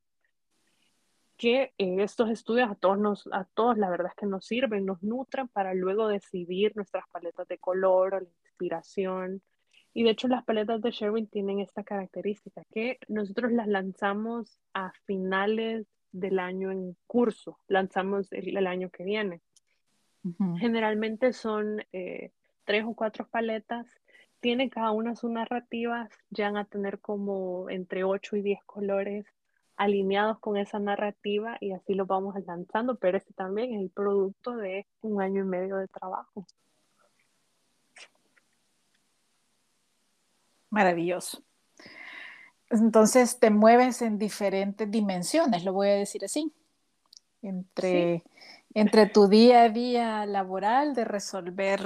que 1.37 1.71
en 1.77 2.01
estos 2.01 2.29
estudios 2.29 2.69
a 2.69 2.75
todos, 2.75 2.99
nos, 2.99 3.29
a 3.31 3.45
todos 3.53 3.77
la 3.77 3.89
verdad 3.89 4.07
es 4.07 4.15
que 4.15 4.25
nos 4.25 4.45
sirven, 4.45 4.85
nos 4.85 5.01
nutren 5.03 5.47
para 5.47 5.73
luego 5.73 6.09
decidir 6.09 6.75
nuestras 6.75 7.05
paletas 7.13 7.47
de 7.47 7.59
color 7.59 8.15
o 8.15 8.19
la 8.19 8.29
inspiración. 8.49 9.41
Y 9.93 10.03
de 10.03 10.11
hecho 10.11 10.27
las 10.27 10.43
paletas 10.43 10.81
de 10.81 10.91
Sherwin 10.91 11.27
tienen 11.27 11.59
esta 11.59 11.83
característica, 11.83 12.63
que 12.71 12.97
nosotros 13.07 13.51
las 13.51 13.67
lanzamos 13.67 14.59
a 14.73 14.91
finales 15.05 15.85
del 16.11 16.39
año 16.39 16.71
en 16.71 16.95
curso, 17.07 17.59
lanzamos 17.67 18.31
el, 18.31 18.65
año 18.65 18.89
que 18.89 19.03
viene. 19.03 19.41
Generalmente 20.57 21.33
son 21.33 21.83
eh, 21.91 22.31
tres 22.63 22.85
o 22.85 22.93
cuatro 22.93 23.27
paletas, 23.27 23.87
tiene 24.39 24.69
cada 24.69 24.91
una 24.91 25.15
sus 25.15 25.31
narrativas, 25.31 26.09
van 26.29 26.57
a 26.57 26.65
tener 26.65 26.99
como 26.99 27.69
entre 27.69 28.03
8 28.03 28.37
y 28.37 28.41
10 28.41 28.63
colores 28.65 29.25
alineados 29.75 30.39
con 30.39 30.57
esa 30.57 30.79
narrativa 30.79 31.57
y 31.59 31.71
así 31.71 31.93
lo 31.93 32.05
vamos 32.05 32.35
lanzando, 32.45 32.95
pero 32.95 33.17
este 33.17 33.33
también 33.33 33.73
es 33.73 33.81
el 33.81 33.89
producto 33.89 34.55
de 34.55 34.85
un 35.01 35.21
año 35.21 35.43
y 35.43 35.47
medio 35.47 35.77
de 35.77 35.87
trabajo. 35.87 36.45
Maravilloso. 40.73 41.43
Entonces 42.71 43.37
te 43.39 43.51
mueves 43.51 44.01
en 44.01 44.17
diferentes 44.17 44.89
dimensiones, 44.89 45.63
lo 45.63 45.71
voy 45.71 45.89
a 45.89 45.93
decir 45.93 46.25
así, 46.25 46.51
entre, 47.43 48.23
entre 48.73 49.05
tu 49.05 49.27
día 49.27 49.65
a 49.65 49.69
día 49.69 50.25
laboral 50.25 50.95
de 50.95 51.05
resolver 51.05 51.85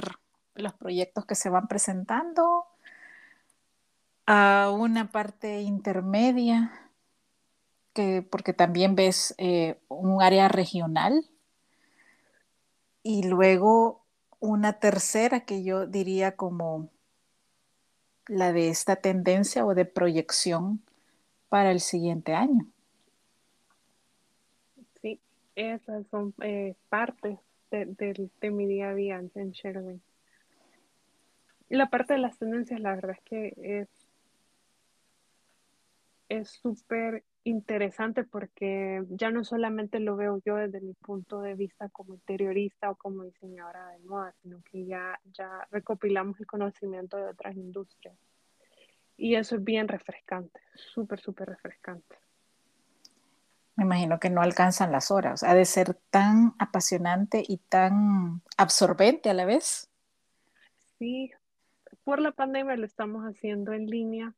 los 0.54 0.72
proyectos 0.72 1.26
que 1.26 1.34
se 1.34 1.50
van 1.50 1.68
presentando 1.68 2.64
a 4.24 4.70
una 4.74 5.10
parte 5.10 5.60
intermedia 5.60 6.72
porque 8.30 8.54
también 8.54 8.94
ves 8.94 9.34
eh, 9.36 9.78
un 9.88 10.22
área 10.22 10.48
regional 10.48 11.28
y 13.02 13.24
luego 13.24 14.06
una 14.38 14.78
tercera 14.78 15.40
que 15.40 15.62
yo 15.62 15.86
diría 15.86 16.36
como 16.36 16.88
la 18.28 18.52
de 18.52 18.68
esta 18.68 18.96
tendencia 18.96 19.66
o 19.66 19.74
de 19.74 19.84
proyección 19.84 20.82
para 21.48 21.70
el 21.70 21.80
siguiente 21.80 22.34
año. 22.34 22.66
Sí, 25.00 25.20
esas 25.56 26.06
son 26.08 26.34
eh, 26.42 26.74
partes 26.88 27.38
de, 27.70 28.50
mi 28.50 28.66
día 28.66 28.90
a 28.90 28.94
día 28.94 29.22
en 29.34 29.50
Sherwin. 29.50 30.00
La 31.68 31.90
parte 31.90 32.14
de 32.14 32.20
las 32.20 32.38
tendencias, 32.38 32.80
la 32.80 32.94
verdad 32.94 33.16
es 33.16 33.20
que 33.24 33.54
es 33.56 33.88
es 36.28 36.50
súper 36.50 37.24
interesante 37.48 38.24
porque 38.24 39.04
ya 39.10 39.30
no 39.30 39.44
solamente 39.44 40.00
lo 40.00 40.16
veo 40.16 40.40
yo 40.44 40.56
desde 40.56 40.80
mi 40.80 40.94
punto 40.94 41.40
de 41.40 41.54
vista 41.54 41.88
como 41.88 42.14
interiorista 42.14 42.90
o 42.90 42.96
como 42.96 43.24
diseñadora 43.24 43.88
de 43.88 43.98
moda, 44.00 44.34
sino 44.42 44.62
que 44.62 44.86
ya, 44.86 45.18
ya 45.32 45.66
recopilamos 45.70 46.38
el 46.40 46.46
conocimiento 46.46 47.16
de 47.16 47.30
otras 47.30 47.56
industrias. 47.56 48.16
Y 49.16 49.34
eso 49.34 49.56
es 49.56 49.64
bien 49.64 49.88
refrescante, 49.88 50.60
súper, 50.74 51.20
súper 51.20 51.48
refrescante. 51.48 52.16
Me 53.74 53.84
imagino 53.84 54.18
que 54.18 54.30
no 54.30 54.42
alcanzan 54.42 54.90
las 54.90 55.10
horas. 55.10 55.42
Ha 55.42 55.54
de 55.54 55.64
ser 55.64 55.94
tan 56.10 56.54
apasionante 56.58 57.42
y 57.46 57.58
tan 57.58 58.42
absorbente 58.56 59.30
a 59.30 59.34
la 59.34 59.44
vez. 59.44 59.88
Sí, 60.98 61.30
por 62.02 62.20
la 62.20 62.32
pandemia 62.32 62.76
lo 62.76 62.84
estamos 62.84 63.24
haciendo 63.24 63.72
en 63.72 63.86
línea, 63.86 64.34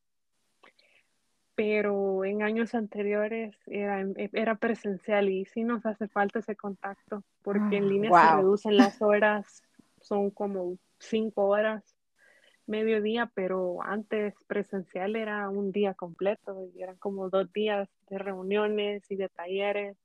pero 1.60 2.24
en 2.24 2.42
años 2.42 2.74
anteriores 2.74 3.54
era, 3.66 4.02
era 4.32 4.54
presencial 4.54 5.28
y 5.28 5.44
sí 5.44 5.62
nos 5.62 5.84
hace 5.84 6.08
falta 6.08 6.38
ese 6.38 6.56
contacto, 6.56 7.22
porque 7.42 7.76
en 7.76 7.84
ah, 7.84 7.86
línea 7.86 8.10
se 8.18 8.36
reducen 8.36 8.78
las 8.78 9.02
horas, 9.02 9.62
son 10.00 10.30
como 10.30 10.78
cinco 10.98 11.48
horas, 11.48 11.84
mediodía, 12.66 13.30
pero 13.34 13.82
antes 13.82 14.32
presencial 14.46 15.16
era 15.16 15.50
un 15.50 15.70
día 15.70 15.92
completo 15.92 16.66
y 16.74 16.82
eran 16.82 16.96
como 16.96 17.28
dos 17.28 17.52
días 17.52 17.90
de 18.08 18.16
reuniones 18.16 19.10
y 19.10 19.16
de 19.16 19.28
talleres. 19.28 19.98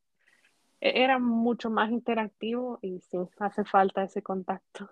E, 0.82 1.03
era 1.03 1.20
mucho 1.20 1.70
más 1.70 1.89
interactivo 1.89 2.80
y 2.82 2.99
sí, 2.99 3.18
hace 3.39 3.64
falta 3.64 4.03
ese 4.03 4.22
contacto. 4.22 4.89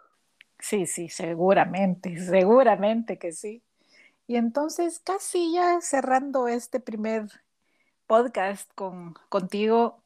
Sí, 0.60 0.86
sí, 0.86 1.10
seguramente, 1.10 2.16
seguramente 2.16 3.18
que 3.18 3.34
sí. 3.34 3.62
Y 4.26 4.38
entonces, 4.38 5.00
casi 5.00 5.54
ya 5.54 5.82
cerrando 5.82 6.48
este 6.48 6.80
primer 6.80 7.28
podcast 8.08 8.72
con, 8.74 9.16
contigo, 9.28 10.02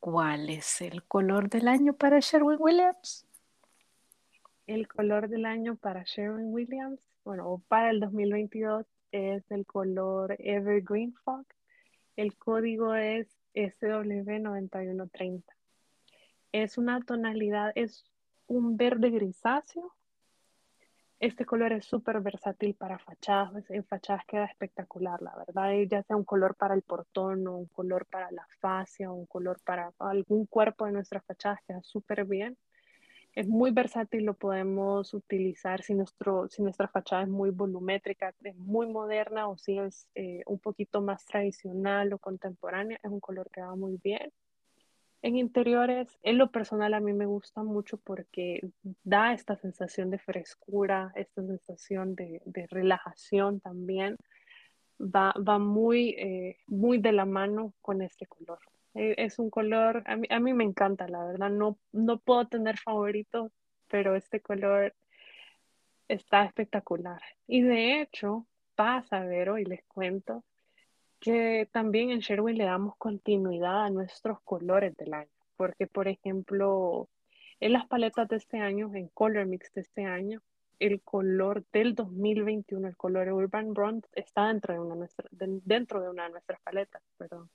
¿cuál 0.00 0.48
es 0.48 0.80
el 0.80 1.02
color 1.04 1.50
del 1.50 1.68
año 1.68 1.92
para 1.92 2.20
Sherwin 2.20 2.56
Williams? 2.58 3.26
El 4.66 4.88
color 4.88 5.28
del 5.28 5.44
año 5.44 5.76
para 5.76 6.04
Sherwin 6.04 6.54
Williams, 6.54 7.00
bueno, 7.22 7.62
para 7.68 7.90
el 7.90 8.00
2022 8.00 8.86
es 9.12 9.50
el 9.50 9.66
color 9.66 10.36
Evergreen 10.38 11.12
Fog. 11.12 11.44
El 12.16 12.36
código 12.38 12.94
es 12.94 13.28
SW9130. 13.54 15.42
Es 16.52 16.78
una 16.78 17.02
tonalidad, 17.02 17.72
es 17.74 18.10
un 18.46 18.78
verde 18.78 19.10
grisáceo 19.10 19.92
este 21.24 21.46
color 21.46 21.72
es 21.72 21.86
súper 21.86 22.20
versátil 22.20 22.74
para 22.74 22.98
fachadas, 22.98 23.70
en 23.70 23.84
fachadas 23.84 24.24
queda 24.26 24.44
espectacular, 24.44 25.22
la 25.22 25.34
verdad, 25.36 25.72
ya 25.90 26.02
sea 26.02 26.16
un 26.16 26.24
color 26.24 26.54
para 26.54 26.74
el 26.74 26.82
portón 26.82 27.48
un 27.48 27.66
color 27.66 28.06
para 28.06 28.30
la 28.30 28.46
fascia 28.60 29.10
un 29.10 29.26
color 29.26 29.58
para 29.64 29.92
algún 29.98 30.46
cuerpo 30.46 30.86
de 30.86 30.92
nuestras 30.92 31.24
fachadas 31.24 31.60
queda 31.66 31.82
súper 31.82 32.24
bien. 32.24 32.56
Es 33.34 33.48
muy 33.48 33.72
versátil, 33.72 34.24
lo 34.24 34.34
podemos 34.34 35.12
utilizar 35.12 35.82
si, 35.82 35.94
nuestro, 35.94 36.48
si 36.48 36.62
nuestra 36.62 36.86
fachada 36.88 37.22
es 37.22 37.28
muy 37.28 37.50
volumétrica, 37.50 38.32
es 38.44 38.56
muy 38.56 38.86
moderna 38.86 39.48
o 39.48 39.56
si 39.58 39.78
es 39.78 40.08
eh, 40.14 40.42
un 40.46 40.60
poquito 40.60 41.00
más 41.02 41.24
tradicional 41.26 42.12
o 42.12 42.18
contemporánea, 42.18 43.00
es 43.02 43.10
un 43.10 43.20
color 43.20 43.50
que 43.50 43.60
va 43.60 43.74
muy 43.74 43.98
bien. 44.04 44.30
En 45.24 45.38
interiores, 45.38 46.18
en 46.22 46.36
lo 46.36 46.50
personal 46.50 46.92
a 46.92 47.00
mí 47.00 47.14
me 47.14 47.24
gusta 47.24 47.62
mucho 47.62 47.96
porque 47.96 48.60
da 49.04 49.32
esta 49.32 49.56
sensación 49.56 50.10
de 50.10 50.18
frescura, 50.18 51.12
esta 51.16 51.40
sensación 51.42 52.14
de, 52.14 52.42
relajación 52.68 53.58
también. 53.58 54.18
Va, 55.00 55.32
va 55.36 55.58
muy, 55.58 56.10
eh, 56.10 56.58
muy 56.66 56.98
de 56.98 57.12
la 57.12 57.24
mano 57.24 57.72
con 57.80 58.02
este 58.02 58.26
color. 58.26 58.58
Eh, 58.92 59.14
es 59.16 59.38
un 59.38 59.48
color, 59.48 60.02
a 60.04 60.14
mí, 60.16 60.28
a 60.28 60.38
mí, 60.40 60.52
me 60.52 60.64
encanta, 60.64 61.08
la 61.08 61.24
verdad. 61.24 61.48
No, 61.48 61.78
no 61.92 62.18
puedo 62.18 62.46
tener 62.46 62.76
favorito, 62.76 63.50
pero 63.88 64.16
este 64.16 64.40
color 64.40 64.94
está 66.06 66.44
espectacular. 66.44 67.22
Y 67.46 67.62
de 67.62 68.02
hecho, 68.02 68.46
pasa, 68.74 69.24
ver 69.24 69.48
hoy 69.48 69.64
les 69.64 69.84
cuento, 69.84 70.44
que 71.24 71.66
también 71.72 72.10
en 72.10 72.18
Sherwin 72.18 72.58
le 72.58 72.64
damos 72.64 72.96
continuidad 72.98 73.86
a 73.86 73.90
nuestros 73.90 74.42
colores 74.42 74.94
del 74.96 75.14
año. 75.14 75.30
porque 75.56 75.86
por 75.86 76.06
ejemplo, 76.06 77.08
en 77.60 77.72
las 77.72 77.86
paletas 77.86 78.28
de 78.28 78.36
este 78.36 78.58
año, 78.58 78.90
en 78.94 79.08
Color 79.08 79.46
Mix 79.46 79.72
de 79.72 79.80
este 79.80 80.04
año, 80.04 80.42
el 80.80 81.00
color 81.00 81.64
del 81.72 81.94
2021, 81.94 82.88
el 82.88 82.96
color 82.96 83.32
Urban 83.32 83.72
Bronze, 83.72 84.06
está 84.12 84.48
dentro 84.48 84.74
de 84.74 84.80
una, 84.80 84.96
nuestra, 84.96 85.26
dentro 85.30 86.02
de, 86.02 86.10
una 86.10 86.24
de 86.24 86.30
nuestras 86.30 86.60
paletas, 86.60 87.00
perdón. 87.16 87.48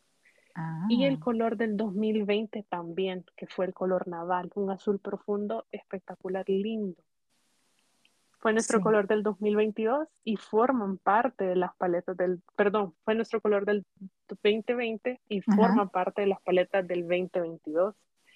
Y 0.90 1.06
el 1.06 1.16
ah. 1.16 1.20
color 1.20 1.56
del 1.56 1.78
2020 1.78 2.64
también, 2.64 3.24
que 3.36 3.46
fue 3.46 3.68
el 3.68 3.74
color 3.74 4.08
naval, 4.08 4.50
un 4.56 4.72
azul 4.72 4.98
profundo, 4.98 5.66
espectacular, 5.72 6.50
lindo. 6.50 7.04
Fue 8.40 8.54
nuestro 8.54 8.80
color 8.80 9.06
del 9.06 9.22
2022 9.22 10.08
y 10.24 10.38
forman 10.38 10.98
parte 10.98 11.44
de 11.44 11.58
las 11.58 11.76
paletas 11.76 12.16
del, 12.16 12.42
perdón, 12.56 12.96
fue 13.04 13.14
nuestro 13.14 13.42
color 13.42 13.66
del 13.66 13.86
2020 14.30 15.20
y 15.28 15.42
forman 15.42 15.90
parte 15.90 16.22
de 16.22 16.28
las 16.28 16.42
paletas 16.42 16.88
del 16.88 17.02
2022. 17.02 17.96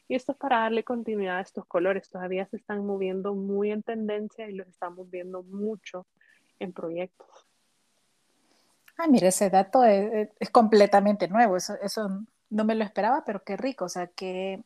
Y 0.09 0.15
esto 0.15 0.33
es 0.33 0.37
para 0.37 0.59
darle 0.59 0.83
continuidad 0.83 1.37
a 1.37 1.41
estos 1.41 1.65
colores. 1.65 2.09
Todavía 2.09 2.45
se 2.47 2.57
están 2.57 2.85
moviendo 2.85 3.33
muy 3.33 3.71
en 3.71 3.81
tendencia 3.81 4.49
y 4.49 4.55
los 4.55 4.67
estamos 4.67 5.09
viendo 5.09 5.41
mucho 5.43 6.05
en 6.59 6.73
proyectos. 6.73 7.47
Ah, 8.97 9.07
mire, 9.07 9.29
ese 9.29 9.49
dato 9.49 9.85
es, 9.85 10.49
completamente 10.51 11.29
nuevo. 11.29 11.55
Eso, 11.55 11.75
eso 11.81 12.09
no 12.49 12.65
me 12.65 12.75
lo 12.75 12.83
esperaba, 12.83 13.23
pero 13.25 13.41
qué 13.41 13.55
rico. 13.55 13.85
O 13.85 13.89
sea, 13.89 14.07
que, 14.07 14.61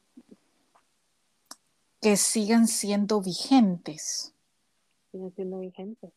que 2.01 2.17
sigan 2.17 2.67
siendo 2.67 3.21
vigentes 3.21 4.33
siguen 5.11 5.31
siendo 5.33 5.59
vigentes. 5.59 6.13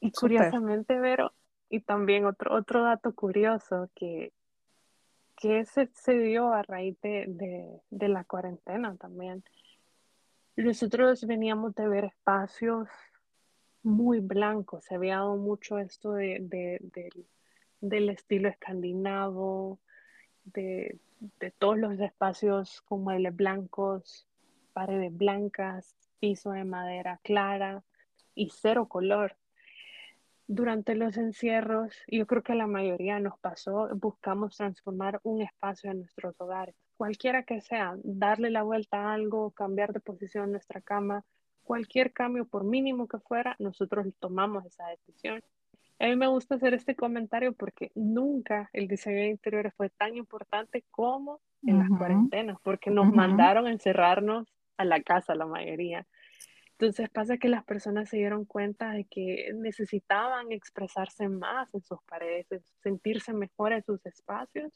Y 0.00 0.12
curiosamente, 0.12 0.98
Vero, 0.98 1.32
y 1.68 1.80
también 1.80 2.26
otro, 2.26 2.54
otro 2.54 2.82
dato 2.82 3.14
curioso 3.14 3.90
que, 3.94 4.32
que 5.36 5.64
se, 5.64 5.88
se 5.94 6.18
dio 6.18 6.52
a 6.52 6.62
raíz 6.62 6.98
de, 7.00 7.80
la 7.90 8.24
cuarentena 8.24 8.96
también. 8.96 9.44
Nosotros 10.56 11.26
veníamos 11.26 11.74
de 11.74 11.88
ver 11.88 12.04
espacios 12.04 12.88
muy 13.82 14.20
blancos, 14.20 14.84
se 14.84 14.94
había 14.94 15.16
dado 15.16 15.36
mucho 15.36 15.78
esto 15.78 16.12
de, 16.12 16.80
del 17.80 18.08
estilo 18.08 18.48
escandinavo, 18.48 19.78
de, 20.44 20.98
de 21.20 21.50
todos 21.52 21.78
los 21.78 21.98
espacios 22.00 22.80
con 22.82 23.02
muebles 23.04 23.36
blancos, 23.36 24.26
paredes 24.72 25.16
blancas, 25.16 25.94
piso 26.18 26.50
de 26.50 26.64
madera 26.64 27.20
clara 27.22 27.82
y 28.34 28.50
cero 28.50 28.86
color. 28.86 29.36
Durante 30.48 30.94
los 30.94 31.16
encierros, 31.16 31.92
yo 32.06 32.26
creo 32.26 32.42
que 32.42 32.54
la 32.54 32.68
mayoría 32.68 33.18
nos 33.18 33.38
pasó, 33.40 33.88
buscamos 33.96 34.56
transformar 34.56 35.20
un 35.24 35.42
espacio 35.42 35.90
en 35.90 36.00
nuestros 36.00 36.40
hogares, 36.40 36.76
cualquiera 36.96 37.42
que 37.42 37.60
sea, 37.60 37.96
darle 38.04 38.50
la 38.50 38.62
vuelta 38.62 38.98
a 38.98 39.14
algo, 39.14 39.50
cambiar 39.50 39.92
de 39.92 40.00
posición 40.00 40.44
en 40.44 40.52
nuestra 40.52 40.80
cama, 40.80 41.24
cualquier 41.64 42.12
cambio, 42.12 42.46
por 42.46 42.62
mínimo 42.62 43.08
que 43.08 43.18
fuera, 43.18 43.56
nosotros 43.58 44.06
tomamos 44.20 44.64
esa 44.64 44.86
decisión. 44.86 45.42
A 45.98 46.06
mí 46.06 46.16
me 46.16 46.28
gusta 46.28 46.54
hacer 46.56 46.74
este 46.74 46.94
comentario 46.94 47.52
porque 47.54 47.90
nunca 47.94 48.70
el 48.72 48.86
diseño 48.86 49.16
de 49.16 49.30
interiores 49.30 49.74
fue 49.74 49.90
tan 49.90 50.16
importante 50.16 50.84
como 50.90 51.40
en 51.66 51.78
las 51.78 51.88
cuarentenas, 51.88 52.58
porque 52.62 52.90
nos 52.90 53.10
mandaron 53.12 53.66
a 53.66 53.72
encerrarnos 53.72 54.46
a 54.76 54.84
la 54.84 55.02
casa 55.02 55.34
la 55.34 55.46
mayoría. 55.46 56.06
Entonces 56.78 57.08
pasa 57.08 57.38
que 57.38 57.48
las 57.48 57.64
personas 57.64 58.10
se 58.10 58.18
dieron 58.18 58.44
cuenta 58.44 58.90
de 58.90 59.04
que 59.04 59.50
necesitaban 59.54 60.52
expresarse 60.52 61.26
más 61.28 61.72
en 61.74 61.82
sus 61.82 62.02
paredes, 62.02 62.46
sentirse 62.82 63.32
mejor 63.32 63.72
en 63.72 63.82
sus 63.82 64.04
espacios. 64.04 64.70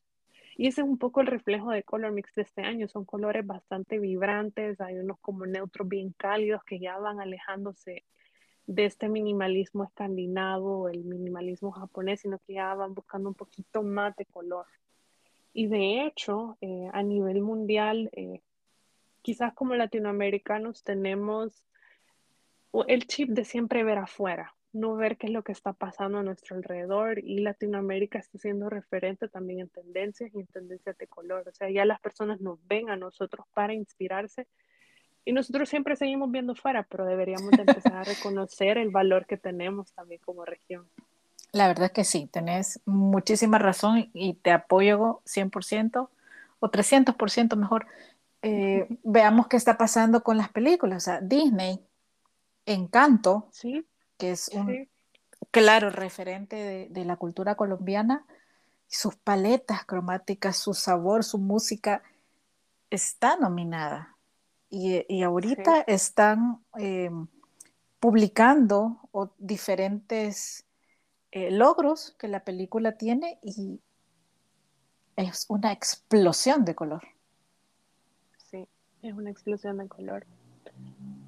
Y 0.56 0.68
ese 0.68 0.80
es 0.80 0.86
un 0.86 0.98
poco 0.98 1.20
el 1.20 1.26
reflejo 1.26 1.70
de 1.70 1.82
Color 1.82 2.12
Mix 2.12 2.34
de 2.34 2.42
este 2.42 2.62
año. 2.62 2.88
Son 2.88 3.04
colores 3.04 3.46
bastante 3.46 3.98
vibrantes, 3.98 4.80
hay 4.80 4.96
unos 4.96 5.18
como 5.20 5.44
neutros 5.44 5.88
bien 5.88 6.14
cálidos 6.16 6.64
que 6.64 6.78
ya 6.78 6.98
van 6.98 7.20
alejándose 7.20 8.04
de 8.66 8.84
este 8.86 9.08
minimalismo 9.08 9.84
escandinavo, 9.84 10.88
el 10.88 11.04
minimalismo 11.04 11.70
japonés, 11.70 12.20
sino 12.20 12.38
que 12.46 12.54
ya 12.54 12.72
van 12.74 12.94
buscando 12.94 13.28
un 13.28 13.34
poquito 13.34 13.82
más 13.82 14.16
de 14.16 14.24
color. 14.24 14.66
Y 15.52 15.66
de 15.66 16.06
hecho, 16.06 16.56
eh, 16.60 16.88
a 16.92 17.02
nivel 17.02 17.42
mundial, 17.42 18.08
eh, 18.12 18.40
quizás 19.22 19.52
como 19.54 19.74
latinoamericanos 19.74 20.82
tenemos 20.82 21.64
el 22.86 23.06
chip 23.06 23.30
de 23.30 23.44
siempre 23.44 23.84
ver 23.84 23.98
afuera, 23.98 24.54
no 24.72 24.94
ver 24.94 25.16
qué 25.16 25.26
es 25.26 25.32
lo 25.32 25.42
que 25.42 25.52
está 25.52 25.72
pasando 25.72 26.18
a 26.18 26.22
nuestro 26.22 26.56
alrededor 26.56 27.18
y 27.18 27.40
Latinoamérica 27.40 28.18
está 28.18 28.38
siendo 28.38 28.70
referente 28.70 29.28
también 29.28 29.60
en 29.60 29.68
tendencias 29.68 30.30
y 30.34 30.40
en 30.40 30.46
tendencias 30.46 30.96
de 30.96 31.06
color. 31.06 31.48
O 31.48 31.52
sea, 31.52 31.70
ya 31.70 31.84
las 31.84 32.00
personas 32.00 32.40
nos 32.40 32.58
ven 32.68 32.88
a 32.90 32.96
nosotros 32.96 33.46
para 33.52 33.74
inspirarse 33.74 34.46
y 35.24 35.32
nosotros 35.32 35.68
siempre 35.68 35.96
seguimos 35.96 36.30
viendo 36.30 36.54
fuera, 36.54 36.84
pero 36.84 37.04
deberíamos 37.04 37.52
empezar 37.52 37.94
a 37.94 38.04
reconocer 38.04 38.78
el 38.78 38.90
valor 38.90 39.26
que 39.26 39.36
tenemos 39.36 39.92
también 39.92 40.20
como 40.24 40.44
región. 40.44 40.86
La 41.52 41.66
verdad 41.66 41.86
es 41.86 41.92
que 41.92 42.04
sí, 42.04 42.28
tenés 42.30 42.80
muchísima 42.86 43.58
razón 43.58 44.08
y 44.14 44.34
te 44.34 44.52
apoyo 44.52 45.20
100% 45.26 46.08
o 46.60 46.70
300% 46.70 47.56
mejor. 47.56 47.86
Eh, 48.42 48.86
veamos 49.02 49.48
qué 49.48 49.56
está 49.56 49.76
pasando 49.76 50.22
con 50.22 50.36
las 50.36 50.50
películas. 50.50 50.96
O 50.96 51.04
sea, 51.04 51.20
Disney, 51.20 51.84
Encanto, 52.66 53.48
sí, 53.52 53.86
que 54.18 54.32
es 54.32 54.48
un 54.48 54.88
claro 55.50 55.90
referente 55.90 56.88
de, 56.90 57.04
la 57.04 57.16
cultura 57.16 57.54
colombiana, 57.54 58.24
sus 58.86 59.16
paletas 59.16 59.84
cromáticas, 59.84 60.56
su 60.56 60.74
sabor, 60.74 61.24
su 61.24 61.38
música, 61.38 62.02
está 62.90 63.36
nominada. 63.36 64.16
Y, 64.68 65.22
ahorita 65.22 65.80
están 65.88 66.62
em, 66.76 67.26
publicando 67.98 69.00
diferentes 69.38 70.64
eh, 71.32 71.50
logros 71.50 72.14
que 72.18 72.28
la 72.28 72.44
película 72.44 72.96
tiene 72.96 73.38
y 73.42 73.80
es 75.16 75.46
una 75.48 75.72
explosión 75.72 76.64
de 76.64 76.74
color. 76.74 77.02
Es 79.02 79.14
una 79.14 79.30
explosión 79.30 79.78
de 79.78 79.88
color. 79.88 80.26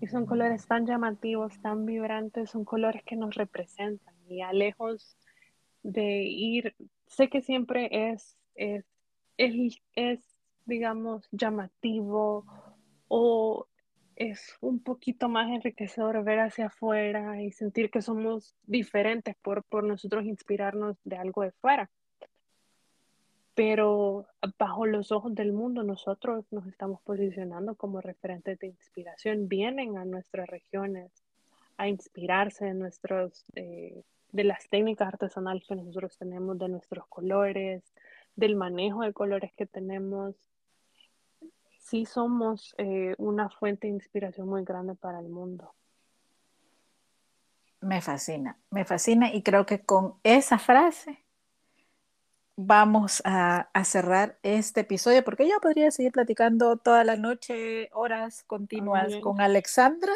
Y 0.01 0.07
son 0.07 0.27
colores 0.27 0.67
tan 0.67 0.87
llamativos, 0.87 1.61
tan 1.61 1.87
vibrantes, 1.87 2.51
son 2.51 2.65
colores 2.65 3.03
que 3.05 3.17
nos 3.17 3.35
representan. 3.35 4.15
Y 4.29 4.43
a 4.43 4.53
lejos 4.53 5.17
de 5.83 6.23
ir, 6.25 6.75
sé 7.07 7.29
que 7.29 7.41
siempre 7.41 8.11
es, 8.11 8.37
es, 8.55 8.85
es, 9.39 10.21
digamos, 10.67 11.29
llamativo 11.33 12.45
o 13.09 13.67
es 14.17 14.57
un 14.61 14.83
poquito 14.83 15.29
más 15.29 15.51
enriquecedor 15.51 16.23
ver 16.25 16.41
hacia 16.41 16.67
afuera 16.67 17.43
y 17.43 17.51
sentir 17.51 17.91
que 17.91 18.03
somos 18.03 18.55
diferentes 18.65 19.35
por, 19.43 19.65
por 19.65 19.85
nosotros 19.85 20.25
inspirarnos 20.25 20.97
de 21.05 21.17
algo 21.17 21.43
de 21.43 21.53
fuera 21.53 21.91
pero 23.55 24.27
bajo 24.59 24.87
los 24.87 25.13
ojos 25.13 25.35
del 25.35 25.53
mundo 25.53 25.83
nosotros 25.83 26.47
nos 26.51 26.67
estamos 26.67 27.01
posicionando 27.03 27.75
como 27.75 28.01
referentes 28.01 28.59
de 28.59 28.69
inspiración. 28.69 29.49
Vienen 29.49 29.99
a 29.99 30.05
nuestras 30.05 30.49
regiones 30.49 31.13
a 31.77 31.89
inspirarse 31.89 32.67
de, 32.67 32.75
nuestros, 32.75 33.45
eh, 33.55 34.03
de 34.31 34.45
las 34.45 34.69
técnicas 34.69 35.09
artesanales 35.09 35.67
que 35.67 35.77
nosotros 35.77 36.17
tenemos, 36.17 36.59
de 36.59 36.69
nuestros 36.69 37.07
colores, 37.09 37.83
del 38.37 38.57
manejo 38.57 39.03
de 39.03 39.13
colores 39.13 39.53
que 39.55 39.67
tenemos. 39.67 40.35
Sí 41.79 42.07
somos 42.07 42.75
eh, 42.79 43.15
una 43.19 43.51
fuente 43.51 43.87
de 43.87 43.95
inspiración 43.95 44.49
muy 44.49 44.65
grande 44.65 44.95
para 44.95 45.21
el 45.21 45.29
mundo. 45.29 45.75
Me 47.81 48.01
fascina, 48.01 48.57
me 48.71 48.85
fascina 48.85 49.35
y 49.35 49.43
creo 49.43 49.67
que 49.67 49.81
con 49.85 50.15
esa 50.23 50.59
frase 50.59 51.22
vamos 52.67 53.23
a, 53.25 53.69
cerrar 53.85 54.39
este 54.43 54.81
episodio 54.81 55.25
porque 55.25 55.49
yo 55.49 55.61
podría 55.61 55.91
seguir 55.91 56.13
platicando 56.13 56.77
toda 56.77 57.05
la 57.05 57.17
noche, 57.17 57.91
horas 57.93 58.45
continuas 58.47 59.17
con 59.23 59.41
Alexandra, 59.41 60.13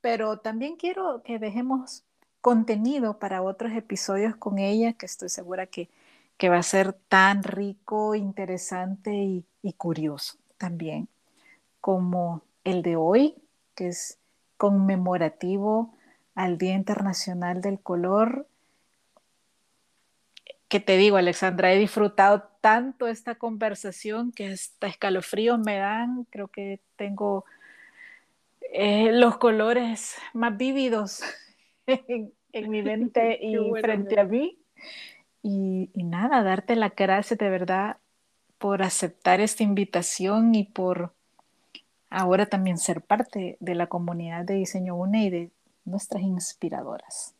pero 0.00 0.38
también 0.38 0.76
quiero 0.76 1.22
que 1.22 1.38
dejemos 1.38 2.04
contenido 2.40 3.18
para 3.18 3.42
otros 3.42 3.72
episodios 3.72 4.36
con 4.36 4.58
ella, 4.58 4.92
que 4.92 5.06
estoy 5.06 5.28
segura 5.28 5.66
que, 5.66 5.88
va 6.48 6.58
a 6.58 6.62
ser 6.62 6.92
tan 6.92 7.42
rico, 7.42 8.14
interesante 8.14 9.12
y, 9.12 9.44
y 9.62 9.72
curioso 9.72 10.38
también, 10.56 11.08
como 11.80 12.42
el 12.64 12.82
de 12.82 12.96
hoy, 12.96 13.34
que 13.74 13.88
es 13.88 14.18
conmemorativo 14.56 15.94
al 16.34 16.58
Día 16.58 16.74
Internacional 16.74 17.60
del 17.60 17.80
Color 17.80 18.46
que 20.68 20.80
te 20.80 20.96
digo, 20.96 21.16
Alexandra, 21.16 21.72
he 21.72 21.78
disfrutado 21.78 22.50
tanto 22.60 23.08
esta 23.08 23.36
conversación 23.36 24.32
que 24.32 24.48
hasta 24.48 24.86
escalofríos 24.86 25.58
me 25.58 25.76
dan. 25.76 26.24
Creo 26.30 26.48
que 26.48 26.80
tengo 26.96 27.44
eh, 28.72 29.12
los 29.12 29.38
colores 29.38 30.16
más 30.34 30.56
vívidos 30.56 31.22
en, 31.86 32.32
mi 32.70 32.82
mente 32.82 33.38
y 33.40 33.56
frente 33.80 34.20
a 34.20 34.24
mí. 34.24 34.58
Y, 35.42 35.90
nada, 35.94 36.42
darte 36.42 36.76
la 36.76 36.90
gracia 36.90 37.36
de 37.36 37.48
verdad 37.48 37.96
por 38.58 38.82
aceptar 38.82 39.40
esta 39.40 39.62
invitación 39.62 40.54
y 40.54 40.64
por 40.64 41.14
ahora 42.10 42.46
también 42.46 42.76
ser 42.76 43.00
parte 43.00 43.56
de 43.60 43.74
la 43.74 43.86
comunidad 43.86 44.44
de 44.44 44.54
Diseño 44.54 44.96
UNE 44.96 45.24
y 45.24 45.30
de 45.30 45.50
nuestras 45.84 46.22
inspiradoras. 46.22 47.37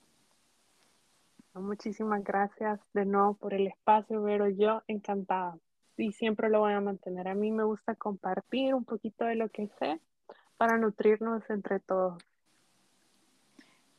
Muchísimas 1.60 2.22
gracias 2.24 2.80
de 2.94 3.04
nuevo 3.04 3.34
por 3.34 3.54
el 3.54 3.66
espacio, 3.66 4.22
Vero. 4.22 4.48
Yo 4.48 4.82
encantada 4.86 5.56
y 5.96 6.12
siempre 6.12 6.48
lo 6.48 6.60
voy 6.60 6.72
a 6.72 6.80
mantener. 6.80 7.28
A 7.28 7.34
mí 7.34 7.50
me 7.50 7.64
gusta 7.64 7.94
compartir 7.94 8.74
un 8.74 8.84
poquito 8.84 9.24
de 9.24 9.34
lo 9.34 9.48
que 9.48 9.68
sé 9.78 10.00
para 10.56 10.78
nutrirnos 10.78 11.42
entre 11.50 11.80
todos. 11.80 12.22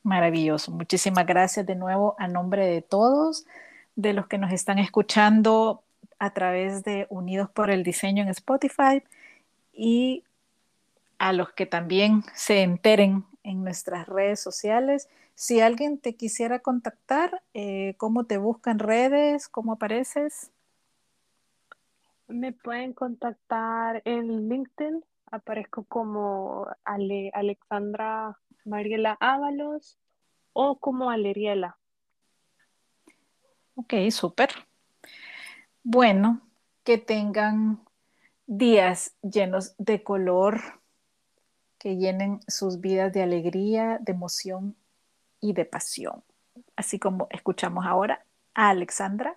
Maravilloso. 0.02 0.72
Muchísimas 0.72 1.26
gracias 1.26 1.66
de 1.66 1.74
nuevo 1.74 2.14
a 2.18 2.26
nombre 2.26 2.66
de 2.66 2.82
todos, 2.82 3.46
de 3.96 4.14
los 4.14 4.26
que 4.26 4.38
nos 4.38 4.52
están 4.52 4.78
escuchando 4.78 5.82
a 6.18 6.32
través 6.32 6.84
de 6.84 7.06
Unidos 7.10 7.50
por 7.50 7.70
el 7.70 7.82
Diseño 7.82 8.22
en 8.22 8.28
Spotify 8.28 9.02
y 9.72 10.24
a 11.18 11.32
los 11.32 11.52
que 11.52 11.66
también 11.66 12.24
se 12.34 12.62
enteren 12.62 13.24
en 13.42 13.62
nuestras 13.62 14.06
redes 14.06 14.40
sociales. 14.40 15.08
Si 15.40 15.62
alguien 15.62 15.98
te 15.98 16.16
quisiera 16.16 16.58
contactar, 16.58 17.42
eh, 17.54 17.94
¿cómo 17.96 18.24
te 18.24 18.36
buscan 18.36 18.78
redes? 18.78 19.48
¿Cómo 19.48 19.72
apareces? 19.72 20.50
Me 22.28 22.52
pueden 22.52 22.92
contactar 22.92 24.02
en 24.04 24.50
LinkedIn. 24.50 25.02
Aparezco 25.30 25.84
como 25.84 26.66
Alexandra 26.84 28.38
Mariela 28.66 29.16
Ábalos 29.18 29.96
o 30.52 30.78
como 30.78 31.08
Aleriela. 31.08 31.78
Ok, 33.76 33.94
súper. 34.10 34.50
Bueno, 35.82 36.42
que 36.84 36.98
tengan 36.98 37.80
días 38.46 39.16
llenos 39.22 39.74
de 39.78 40.02
color, 40.04 40.60
que 41.78 41.96
llenen 41.96 42.40
sus 42.46 42.82
vidas 42.82 43.10
de 43.14 43.22
alegría, 43.22 43.96
de 44.02 44.12
emoción 44.12 44.76
y 45.40 45.52
de 45.52 45.64
pasión. 45.64 46.22
Así 46.76 46.98
como 46.98 47.26
escuchamos 47.30 47.86
ahora 47.86 48.24
a 48.54 48.70
Alexandra 48.70 49.36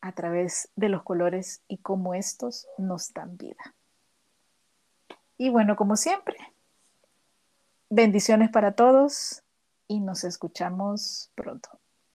a 0.00 0.12
través 0.12 0.70
de 0.76 0.88
los 0.88 1.02
colores 1.02 1.62
y 1.68 1.78
cómo 1.78 2.14
estos 2.14 2.66
nos 2.78 3.12
dan 3.12 3.36
vida. 3.36 3.74
Y 5.38 5.48
bueno, 5.50 5.76
como 5.76 5.96
siempre, 5.96 6.36
bendiciones 7.90 8.50
para 8.50 8.72
todos 8.72 9.42
y 9.88 10.00
nos 10.00 10.24
escuchamos 10.24 11.30
pronto. 11.34 11.68